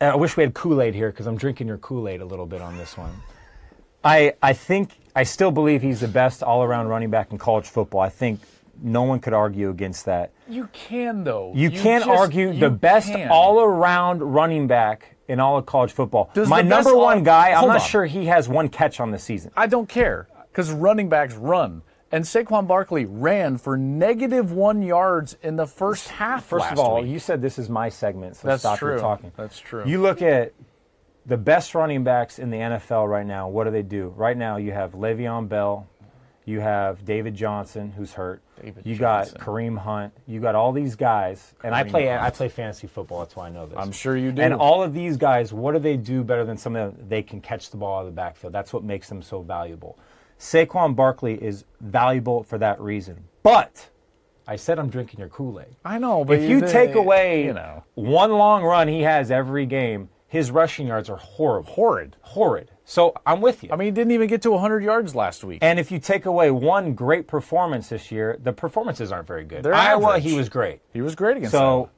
I 0.00 0.14
wish 0.16 0.36
we 0.36 0.42
had 0.44 0.54
Kool 0.54 0.80
Aid 0.80 0.94
here 0.94 1.10
because 1.10 1.26
I'm 1.26 1.36
drinking 1.36 1.66
your 1.66 1.78
Kool 1.78 2.08
Aid 2.08 2.20
a 2.20 2.24
little 2.24 2.46
bit 2.46 2.60
on 2.60 2.76
this 2.78 2.96
one. 2.96 3.12
I 4.04 4.34
I 4.42 4.52
think 4.52 4.90
I 5.16 5.24
still 5.24 5.50
believe 5.50 5.82
he's 5.82 6.00
the 6.00 6.08
best 6.08 6.42
all 6.42 6.62
around 6.62 6.88
running 6.88 7.10
back 7.10 7.32
in 7.32 7.38
college 7.38 7.66
football. 7.68 8.00
I 8.00 8.08
think 8.08 8.40
no 8.80 9.02
one 9.02 9.18
could 9.18 9.32
argue 9.32 9.70
against 9.70 10.04
that. 10.04 10.30
you 10.48 10.68
can 10.72 11.24
though. 11.24 11.52
You, 11.54 11.68
can't 11.70 12.04
just- 12.04 12.18
argue 12.18 12.52
you 12.52 12.60
the 12.60 12.70
best 12.70 13.12
all 13.28 13.60
around 13.60 14.22
running 14.22 14.68
back 14.68 15.16
in 15.26 15.40
all 15.40 15.58
of 15.58 15.66
college 15.66 15.90
football. 15.92 16.30
Does 16.32 16.48
My 16.48 16.62
number 16.62 16.94
one 16.96 17.18
all- 17.18 17.24
guy, 17.24 17.50
I'm 17.52 17.66
not 17.66 17.80
on. 17.82 17.86
sure 17.88 18.06
he 18.06 18.26
has 18.26 18.48
one 18.48 18.68
catch 18.68 19.00
on 19.00 19.10
the 19.10 19.18
season. 19.18 19.50
I 19.56 19.66
don't 19.66 19.88
care 19.88 20.28
because 20.52 20.70
running 20.70 21.08
backs 21.08 21.34
run. 21.34 21.82
And 22.10 22.24
Saquon 22.24 22.66
Barkley 22.66 23.04
ran 23.04 23.58
for 23.58 23.76
negative 23.76 24.52
one 24.52 24.82
yards 24.82 25.36
in 25.42 25.56
the 25.56 25.66
first 25.66 26.08
half. 26.08 26.44
First 26.44 26.62
last 26.62 26.72
of 26.72 26.78
all, 26.78 27.02
week. 27.02 27.10
you 27.10 27.18
said 27.18 27.42
this 27.42 27.58
is 27.58 27.68
my 27.68 27.88
segment, 27.88 28.36
so 28.36 28.48
That's 28.48 28.62
stop 28.62 28.78
true. 28.78 28.92
your 28.92 29.00
talking. 29.00 29.32
That's 29.36 29.58
true. 29.58 29.84
You 29.86 30.00
look 30.00 30.22
at 30.22 30.52
the 31.26 31.36
best 31.36 31.74
running 31.74 32.04
backs 32.04 32.38
in 32.38 32.50
the 32.50 32.56
NFL 32.56 33.08
right 33.08 33.26
now. 33.26 33.48
What 33.48 33.64
do 33.64 33.70
they 33.70 33.82
do? 33.82 34.08
Right 34.16 34.36
now, 34.36 34.56
you 34.56 34.72
have 34.72 34.92
Le'Veon 34.92 35.48
Bell, 35.48 35.86
you 36.46 36.60
have 36.60 37.04
David 37.04 37.34
Johnson, 37.34 37.92
who's 37.92 38.14
hurt. 38.14 38.40
David 38.58 38.86
you 38.86 38.96
Johnson. 38.96 39.36
got 39.36 39.46
Kareem 39.46 39.76
Hunt. 39.76 40.14
You 40.26 40.40
got 40.40 40.54
all 40.54 40.72
these 40.72 40.96
guys, 40.96 41.52
and 41.62 41.74
I 41.74 41.84
play 41.84 42.08
Hunt. 42.08 42.22
I 42.22 42.30
play 42.30 42.48
fantasy 42.48 42.86
football. 42.86 43.18
That's 43.20 43.36
why 43.36 43.48
I 43.48 43.50
know 43.50 43.66
this. 43.66 43.76
I'm 43.78 43.92
sure 43.92 44.16
you 44.16 44.32
do. 44.32 44.40
And 44.40 44.54
all 44.54 44.82
of 44.82 44.94
these 44.94 45.18
guys, 45.18 45.52
what 45.52 45.72
do 45.72 45.78
they 45.78 45.98
do 45.98 46.24
better 46.24 46.44
than 46.46 46.56
some 46.56 46.74
of 46.74 46.96
them? 46.96 47.06
They 47.06 47.22
can 47.22 47.42
catch 47.42 47.68
the 47.68 47.76
ball 47.76 47.98
out 47.98 48.00
of 48.00 48.06
the 48.06 48.12
backfield. 48.12 48.54
That's 48.54 48.72
what 48.72 48.82
makes 48.82 49.10
them 49.10 49.20
so 49.20 49.42
valuable. 49.42 49.98
Saquon 50.38 50.94
Barkley 50.94 51.34
is 51.42 51.64
valuable 51.80 52.42
for 52.42 52.58
that 52.58 52.80
reason. 52.80 53.24
But 53.42 53.88
I 54.46 54.56
said 54.56 54.78
I'm 54.78 54.88
drinking 54.88 55.20
your 55.20 55.28
Kool 55.28 55.60
Aid. 55.60 55.76
I 55.84 55.98
know, 55.98 56.24
but 56.24 56.38
If 56.38 56.48
you 56.48 56.60
they- 56.60 56.72
take 56.72 56.94
away 56.94 57.44
you 57.44 57.52
know, 57.54 57.82
one 57.94 58.32
long 58.32 58.62
run 58.62 58.88
he 58.88 59.02
has 59.02 59.30
every 59.30 59.66
game, 59.66 60.08
his 60.28 60.50
rushing 60.50 60.86
yards 60.86 61.08
are 61.10 61.16
horrible. 61.16 61.72
horrid. 61.72 62.16
Horrid. 62.20 62.70
So 62.84 63.14
I'm 63.26 63.40
with 63.40 63.64
you. 63.64 63.70
I 63.72 63.76
mean, 63.76 63.86
he 63.86 63.90
didn't 63.90 64.12
even 64.12 64.28
get 64.28 64.42
to 64.42 64.50
100 64.52 64.82
yards 64.82 65.14
last 65.14 65.42
week. 65.44 65.58
and 65.62 65.78
if 65.78 65.90
you 65.90 65.98
take 65.98 66.24
away 66.26 66.50
one 66.50 66.94
great 66.94 67.26
performance 67.26 67.88
this 67.88 68.10
year, 68.12 68.38
the 68.42 68.52
performances 68.52 69.10
aren't 69.10 69.26
very 69.26 69.44
good. 69.44 69.62
They're 69.62 69.74
Iowa, 69.74 70.08
average. 70.10 70.24
he 70.24 70.34
was 70.36 70.48
great. 70.48 70.80
he 70.92 71.00
was 71.02 71.14
great 71.14 71.36
against 71.38 71.52
So, 71.52 71.58
Iowa. 71.64 71.88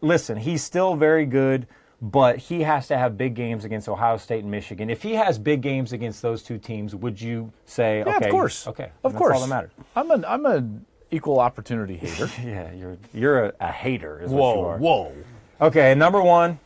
listen, 0.00 0.36
he's 0.38 0.62
still 0.64 0.94
very 0.94 1.26
good, 1.26 1.66
but 2.02 2.38
he 2.38 2.62
has 2.62 2.88
to 2.88 2.96
have 2.96 3.16
big 3.18 3.34
games 3.34 3.64
against 3.64 3.88
Ohio 3.88 4.16
State 4.16 4.42
and 4.42 4.50
Michigan. 4.50 4.88
If 4.90 5.02
he 5.02 5.14
has 5.14 5.38
big 5.38 5.60
games 5.60 5.92
against 5.92 6.22
those 6.22 6.42
two 6.42 6.58
teams, 6.58 6.94
would 6.94 7.20
you 7.20 7.52
say, 7.66 7.98
Yeah, 8.06 8.16
okay, 8.16 8.26
of 8.26 8.30
course. 8.30 8.66
okay, 8.66 8.90
of 9.04 9.12
that's 9.12 9.16
course. 9.18 9.34
all 9.34 9.40
that 9.42 9.48
matters? 9.48 9.70
I'm 9.94 10.10
an 10.10 10.24
I'm 10.24 10.46
an 10.46 10.86
equal 11.10 11.40
opportunity 11.40 11.96
hater. 11.98 12.30
Yeah, 12.42 12.72
you're 12.72 12.96
you're 13.12 13.44
a, 13.46 13.52
a 13.60 13.72
hater, 13.72 14.20
is 14.22 14.30
what 14.30 14.54
you 14.56 14.60
whoa, 14.60 14.64
are. 14.68 14.78
whoa. 14.78 15.12
Okay, 15.60 15.94
number 15.94 16.22
one, 16.22 16.58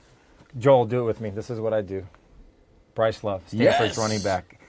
Joel, 0.59 0.85
do 0.87 1.01
it 1.01 1.05
with 1.05 1.21
me. 1.21 1.31
This 1.31 1.51
is 1.51 1.59
what 1.59 1.73
I 1.75 1.83
do. 1.83 2.07
Bryce 2.95 3.25
Love, 3.25 3.43
Stanford's 3.49 3.97
Yes. 3.97 3.99
running 3.99 4.23
back. 4.23 4.61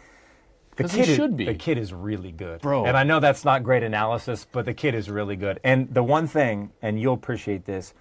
The 0.78 0.86
kid 0.86 1.08
is, 1.08 1.16
should 1.16 1.38
be. 1.38 1.46
The 1.46 1.54
kid 1.54 1.78
is 1.78 1.94
really 1.94 2.32
good, 2.32 2.60
Bro. 2.62 2.86
And 2.86 2.98
I 2.98 3.04
know 3.04 3.20
that's 3.22 3.46
not 3.46 3.64
great 3.64 3.84
analysis, 3.84 4.46
but 4.52 4.66
the 4.66 4.74
kid 4.74 4.94
is 4.96 5.10
really 5.10 5.36
good. 5.38 5.60
And 5.64 5.94
the 5.94 6.04
one 6.04 6.28
thing, 6.28 6.72
and 6.82 7.00
you'll 7.00 7.14
appreciate 7.14 7.66
this, 7.66 7.94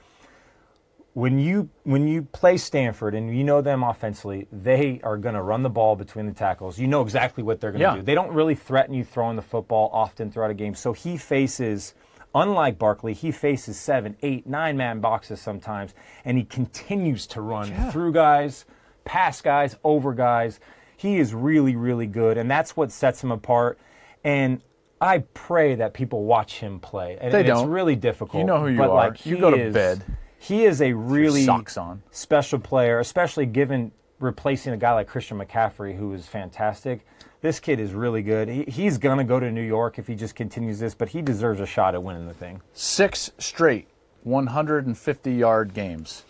when 1.15 1.39
you 1.39 1.69
when 1.85 2.07
you 2.09 2.23
play 2.23 2.57
Stanford 2.57 3.15
and 3.15 3.37
you 3.37 3.45
know 3.45 3.61
them 3.61 3.83
offensively, 3.83 4.47
they 4.53 5.01
are 5.03 5.17
going 5.17 5.35
to 5.37 5.43
run 5.43 5.63
the 5.63 5.71
ball 5.71 5.95
between 5.97 6.27
the 6.27 6.33
tackles. 6.33 6.79
You 6.79 6.89
know 6.89 7.03
exactly 7.03 7.43
what 7.43 7.61
they're 7.61 7.71
going 7.71 7.81
to 7.81 7.87
Yeah. 7.87 7.95
do. 7.97 8.03
They 8.03 8.15
don't 8.17 8.33
really 8.33 8.55
threaten 8.57 8.95
you 8.95 9.05
throwing 9.05 9.37
the 9.37 9.43
football 9.43 9.91
often 9.93 10.31
throughout 10.31 10.51
a 10.51 10.55
game. 10.55 10.75
So 10.75 10.93
he 10.93 11.17
faces, 11.17 11.95
unlike 12.35 12.79
Barkley, 12.79 13.13
he 13.15 13.31
faces 13.31 13.79
seven, 13.79 14.17
eight, 14.23 14.47
nine 14.47 14.77
man 14.77 14.99
boxes 15.01 15.41
sometimes, 15.41 15.95
and 16.25 16.37
he 16.37 16.43
continues 16.45 17.27
to 17.29 17.41
run 17.41 17.73
through 17.93 18.13
guys, 18.13 18.65
pass 19.05 19.41
guys, 19.41 19.77
over 19.85 20.15
guys. 20.15 20.59
He 20.97 21.19
is 21.19 21.33
really, 21.33 21.77
really 21.77 22.07
good, 22.09 22.39
and 22.39 22.51
that's 22.51 22.77
what 22.77 22.91
sets 22.91 23.23
him 23.23 23.31
apart. 23.31 23.79
And 24.25 24.63
I 25.01 25.19
pray 25.35 25.75
that 25.77 25.93
people 25.95 26.25
watch 26.25 26.59
him 26.59 26.81
play. 26.81 27.19
And, 27.21 27.33
They 27.33 27.41
it's 27.41 27.49
don't. 27.49 27.69
really 27.69 27.95
difficult. 27.95 28.41
You 28.41 28.47
know 28.47 28.59
who 28.59 28.69
you 28.69 28.79
but, 28.79 28.91
are. 28.91 28.95
Like, 29.11 29.25
You 29.27 29.37
go 29.39 29.51
to 29.53 29.61
is- 29.67 29.75
bed. 29.75 30.03
He 30.45 30.67
is 30.67 30.83
a 30.83 30.93
really 30.93 31.47
socks 31.47 31.79
on. 31.79 32.03
special 32.11 32.59
player, 32.59 32.99
especially 32.99 33.47
given 33.47 33.93
replacing 34.21 34.75
a 34.75 34.77
guy 34.77 34.93
like 34.93 35.07
Christian 35.07 35.39
McCaffrey, 35.39 35.97
who 35.97 36.13
is 36.13 36.27
fantastic. 36.27 37.07
This 37.41 37.61
kid 37.61 37.81
is 37.81 37.95
really 37.95 38.23
good. 38.23 38.49
He, 38.49 38.65
he's 38.65 38.99
going 38.99 39.17
to 39.17 39.25
go 39.25 39.41
to 39.41 39.51
New 39.51 39.63
York 39.63 39.99
if 39.99 40.07
he 40.07 40.15
just 40.15 40.35
continues 40.35 40.81
this, 40.81 40.95
but 40.95 41.09
he 41.09 41.23
deserves 41.23 41.61
a 41.61 41.67
shot 41.67 41.95
at 41.95 42.03
winning 42.03 42.27
the 42.27 42.35
thing. 42.35 42.61
Six 42.75 43.31
straight 43.39 43.89
150 44.25 45.33
yard 45.33 45.73
games. 45.73 46.25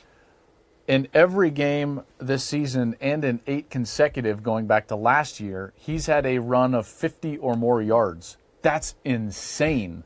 In 0.87 1.09
every 1.12 1.50
game 1.50 2.03
this 2.18 2.44
season 2.44 2.94
and 3.00 3.24
in 3.24 3.40
eight 3.48 3.68
consecutive 3.68 4.44
going 4.44 4.68
back 4.68 4.87
to 4.88 4.96
last 4.96 5.40
year, 5.40 5.72
he's 5.77 6.07
had 6.07 6.24
a 6.24 6.38
run 6.38 6.72
of 6.72 6.87
50 6.87 7.38
or 7.38 7.57
more 7.57 7.83
yards. 7.83 8.37
That's 8.62 8.94
insane. 9.05 10.05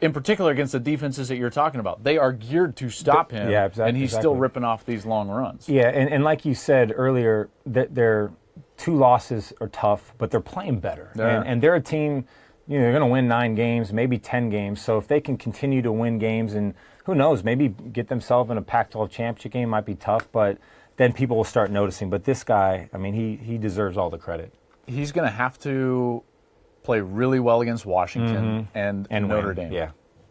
In 0.00 0.12
particular 0.12 0.52
against 0.52 0.72
the 0.72 0.78
defenses 0.80 1.28
that 1.28 1.36
you're 1.36 1.50
talking 1.50 1.80
about. 1.80 2.04
They 2.04 2.18
are 2.18 2.32
geared 2.32 2.76
to 2.76 2.88
stop 2.88 3.32
him. 3.32 3.50
Yeah, 3.50 3.66
exact- 3.66 3.88
And 3.88 3.96
he's 3.96 4.12
still 4.16 4.36
ripping 4.36 4.62
off 4.64 4.84
these 4.86 5.04
long 5.04 5.28
runs. 5.28 5.68
Yeah, 5.68 5.88
and, 5.88 6.08
and 6.08 6.22
like 6.22 6.44
you 6.44 6.54
said 6.54 6.92
earlier, 6.94 7.48
that 7.66 7.94
their 7.94 8.30
two 8.76 8.94
losses 8.96 9.52
are 9.60 9.68
tough, 9.68 10.14
but 10.18 10.30
they're 10.30 10.40
playing 10.40 10.78
better. 10.80 11.10
Yeah. 11.16 11.38
And, 11.40 11.48
and 11.48 11.62
they're 11.62 11.74
a 11.74 11.80
team, 11.80 12.26
you 12.68 12.76
know, 12.78 12.82
they're 12.84 12.92
going 12.92 13.02
to 13.02 13.06
win 13.12 13.26
nine 13.26 13.54
games, 13.56 13.92
maybe 13.92 14.18
10 14.18 14.50
games. 14.50 14.80
So 14.80 14.98
if 14.98 15.08
they 15.08 15.20
can 15.20 15.36
continue 15.36 15.82
to 15.82 15.90
win 15.90 16.18
games 16.18 16.54
and 16.54 16.74
who 17.04 17.14
knows, 17.16 17.42
maybe 17.42 17.68
get 17.68 18.06
themselves 18.08 18.50
in 18.50 18.56
a 18.58 18.62
Pac 18.62 18.90
12 18.90 19.10
championship 19.10 19.50
game 19.52 19.68
might 19.70 19.84
be 19.86 19.96
tough, 19.96 20.28
but 20.30 20.58
then 20.96 21.12
people 21.12 21.36
will 21.36 21.44
start 21.44 21.70
noticing. 21.72 22.08
But 22.08 22.22
this 22.24 22.44
guy, 22.44 22.88
I 22.92 22.98
mean, 22.98 23.14
he, 23.14 23.36
he 23.36 23.58
deserves 23.58 23.96
all 23.96 24.10
the 24.10 24.18
credit. 24.18 24.52
He's 24.86 25.10
going 25.10 25.26
to 25.28 25.34
have 25.34 25.58
to 25.60 26.22
play 26.88 27.00
really 27.02 27.38
well 27.38 27.60
against 27.60 27.84
Washington 27.84 28.66
and, 28.74 29.04
Mm-hmm. 29.04 29.14
And 29.14 29.28
Notre 29.28 29.48
win. 29.48 29.56
Dame. 29.56 29.72
Yeah. 29.72 29.90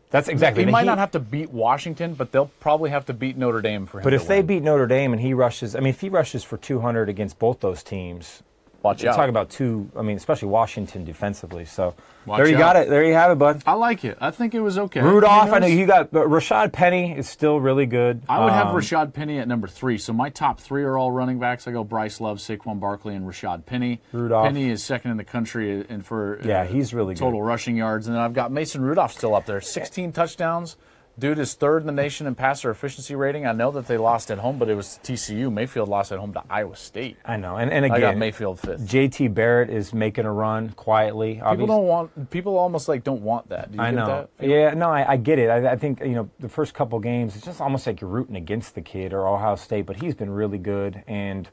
That's 0.10 0.28
exactly 0.28 0.66
He 0.66 0.72
might 0.72 0.88
not 0.88 0.98
have 0.98 1.12
to 1.12 1.20
beat 1.20 1.52
Washington, 1.52 2.16
but 2.16 2.32
they'll 2.32 2.52
probably 2.60 2.90
have 2.90 3.06
to 3.06 3.14
beat 3.14 3.38
Notre 3.38 3.62
Dame 3.62 3.86
for 3.86 4.00
him. 4.00 4.04
But 4.04 4.14
if 4.14 4.28
they 4.28 4.42
beat 4.42 4.64
Notre 4.64 4.88
Dame 4.88 5.14
and 5.14 5.22
he 5.22 5.36
rushes, 5.36 5.76
I 5.76 5.80
mean, 5.82 5.90
if 5.90 6.02
he 6.02 6.10
rushes 6.10 6.44
for 6.44 6.58
200 6.58 7.10
against 7.10 7.38
both 7.38 7.60
those 7.60 7.84
teams, 7.84 8.42
watch 8.88 9.04
you're 9.04 9.12
out. 9.12 9.16
talking 9.16 9.30
about 9.30 9.50
two, 9.50 9.90
I 9.96 10.02
mean, 10.02 10.18
especially 10.18 10.48
Washington 10.50 11.04
defensively. 11.04 11.66
So 11.66 11.94
Watch 12.26 12.40
there 12.40 12.48
you 12.48 12.56
out. 12.56 12.60
got 12.60 12.76
it. 12.76 12.90
There 12.90 13.06
you 13.06 13.14
have 13.14 13.32
it, 13.32 13.36
bud. 13.36 13.64
I 13.66 13.74
like 13.74 14.04
it. 14.04 14.18
I 14.20 14.32
think 14.32 14.54
it 14.54 14.60
was 14.60 14.78
okay. 14.78 15.00
Rudolph, 15.02 15.52
I 15.54 15.60
know 15.60 15.68
you 15.68 15.86
got, 15.86 16.12
but 16.12 16.28
Rashad 16.28 16.74
Penny 16.74 17.18
is 17.18 17.30
still 17.30 17.60
really 17.62 17.86
good. 17.86 18.22
I 18.28 18.44
would 18.44 18.52
have 18.52 18.68
Um, 18.68 18.76
Rashad 18.76 19.14
Penny 19.14 19.40
at 19.40 19.48
number 19.48 19.68
three. 19.68 19.98
So 19.98 20.12
my 20.12 20.30
top 20.30 20.60
three 20.60 20.84
are 20.84 20.98
all 20.98 21.12
running 21.12 21.40
backs. 21.40 21.68
I 21.68 21.72
go 21.72 21.84
Bryce 21.86 22.20
Love, 22.20 22.40
Saquon 22.40 22.80
Barkley, 22.82 23.16
and 23.16 23.26
Rashad 23.26 23.66
Penny. 23.66 24.02
Rudolph. 24.12 24.46
Penny 24.48 24.70
is 24.70 24.84
second 24.84 25.12
in 25.12 25.18
the 25.18 25.24
country 25.24 25.86
and 25.88 26.06
for 26.06 26.40
Yeah, 26.44 26.62
uh, 26.62 26.66
he's 26.66 26.94
really 26.94 27.14
good. 27.14 27.20
total 27.22 27.42
rushing 27.42 27.78
yards. 27.78 28.08
And 28.08 28.16
then 28.16 28.22
I've 28.22 28.34
got 28.34 28.52
Mason 28.52 28.82
Rudolph 28.82 29.14
still 29.14 29.34
up 29.36 29.46
there, 29.46 29.62
16 29.62 30.12
touchdowns. 30.12 30.76
Dude 31.20 31.40
is 31.40 31.56
third 31.56 31.82
in 31.82 31.88
the 31.88 31.94
nation 31.94 32.28
in 32.28 32.36
passer 32.36 32.70
efficiency 32.70 33.16
rating. 33.16 33.48
I 33.48 33.52
know 33.52 33.72
that 33.72 33.88
they 33.88 33.98
lost 33.98 34.30
at 34.30 34.38
home, 34.38 34.60
but 34.60 34.70
it 34.70 34.76
was 34.76 35.00
TCU. 35.04 35.52
Mayfield 35.52 35.90
lost 35.90 36.12
at 36.12 36.20
home 36.20 36.32
to 36.34 36.44
Iowa 36.48 36.76
State. 36.76 37.18
I 37.26 37.38
know, 37.38 37.58
and, 37.58 37.72
and 37.72 37.86
I 37.86 37.88
got 37.88 37.98
again, 37.98 38.20
Mayfield 38.20 38.60
fifth. 38.60 38.82
JT 38.82 39.34
Barrett 39.34 39.72
is 39.72 39.96
making 39.96 40.26
a 40.26 40.32
run 40.32 40.70
quietly. 40.70 41.36
People 41.36 41.48
obviously. 41.48 41.76
don't 41.76 41.88
want. 41.88 42.30
People 42.30 42.58
almost 42.58 42.88
like 42.88 43.04
don't 43.04 43.24
want 43.24 43.50
that. 43.50 43.72
Do 43.72 43.78
you 43.78 43.84
I 43.84 43.90
know. 43.90 44.28
that? 44.38 44.48
Yeah, 44.48 44.76
no, 44.76 44.90
I, 44.92 45.14
I 45.14 45.18
get 45.18 45.40
it. 45.40 45.50
I, 45.50 45.72
I 45.72 45.76
think 45.76 46.02
you 46.02 46.14
know 46.14 46.30
the 46.40 46.50
first 46.50 46.76
couple 46.76 47.00
games, 47.00 47.36
it's 47.36 47.46
just 47.46 47.62
almost 47.62 47.88
like 47.88 48.00
you're 48.00 48.10
rooting 48.12 48.36
against 48.36 48.76
the 48.76 48.82
kid 48.82 49.12
or 49.12 49.28
Ohio 49.28 49.56
State, 49.56 49.88
but 49.88 49.96
he's 49.96 50.14
been 50.14 50.30
really 50.30 50.60
good. 50.60 51.04
And 51.08 51.50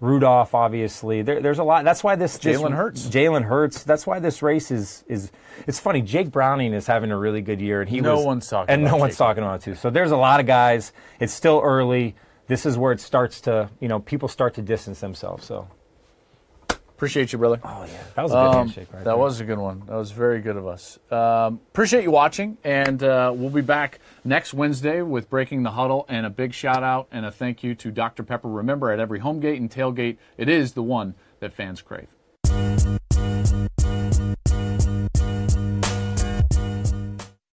Rudolph, 0.00 0.54
obviously, 0.54 1.22
there, 1.22 1.40
there's 1.42 1.58
a 1.58 1.64
lot. 1.64 1.84
That's 1.84 2.04
why 2.04 2.14
this 2.14 2.38
Jalen 2.38 2.74
Hurts. 2.74 3.08
Jalen 3.08 3.42
Hurts. 3.42 3.82
That's 3.82 4.06
why 4.06 4.20
this 4.20 4.42
race 4.42 4.70
is 4.70 5.04
is. 5.08 5.32
It's 5.66 5.80
funny. 5.80 6.02
Jake 6.02 6.30
Browning 6.30 6.72
is 6.72 6.86
having 6.86 7.10
a 7.10 7.18
really 7.18 7.40
good 7.40 7.60
year, 7.60 7.80
and 7.80 7.90
he 7.90 8.00
No 8.00 8.16
was, 8.16 8.24
one's 8.24 8.48
talking 8.48 8.72
and 8.72 8.84
no 8.84 8.96
one's 8.96 9.16
talking 9.16 9.42
about 9.42 9.60
it 9.60 9.64
too. 9.64 9.74
So 9.74 9.90
there's 9.90 10.12
a 10.12 10.16
lot 10.16 10.38
of 10.38 10.46
guys. 10.46 10.92
It's 11.18 11.32
still 11.32 11.60
early. 11.64 12.14
This 12.46 12.64
is 12.64 12.78
where 12.78 12.92
it 12.92 13.00
starts 13.00 13.40
to 13.42 13.70
you 13.80 13.88
know 13.88 13.98
people 13.98 14.28
start 14.28 14.54
to 14.54 14.62
distance 14.62 15.00
themselves. 15.00 15.44
So 15.44 15.68
Appreciate 16.98 17.32
you, 17.32 17.38
brother. 17.38 17.60
oh 17.62 17.84
yeah, 17.86 18.02
that 18.16 18.22
was 18.22 18.32
a 18.32 18.34
good 18.34 18.38
Um, 18.40 18.54
handshake 18.56 18.88
right 18.92 18.98
that 18.98 19.04
there. 19.04 19.16
was 19.16 19.38
a 19.40 19.44
good 19.44 19.58
one. 19.58 19.84
That 19.86 19.94
was 19.94 20.10
very 20.10 20.40
good 20.40 20.56
of 20.56 20.66
us. 20.66 20.98
Um, 21.12 21.60
appreciate 21.70 22.02
you 22.02 22.10
watching, 22.10 22.58
and 22.64 23.00
uh, 23.04 23.32
we'll 23.34 23.50
be 23.50 23.60
back 23.60 24.00
next 24.24 24.52
Wednesday 24.52 25.00
with 25.02 25.30
Breaking 25.30 25.62
the 25.62 25.70
Huddle. 25.70 26.06
And 26.08 26.26
a 26.26 26.30
big 26.30 26.52
shout 26.52 26.82
out 26.82 27.06
and 27.12 27.24
a 27.24 27.30
thank 27.30 27.62
you 27.62 27.76
to 27.76 27.92
Dr. 27.92 28.24
Pepper. 28.24 28.48
Remember, 28.48 28.90
at 28.90 28.98
every 28.98 29.20
home 29.20 29.38
gate 29.38 29.60
and 29.60 29.70
tailgate, 29.70 30.16
it 30.36 30.48
is 30.48 30.72
the 30.72 30.82
one 30.82 31.14
that 31.38 31.52
fans 31.52 31.82
crave. 31.82 32.08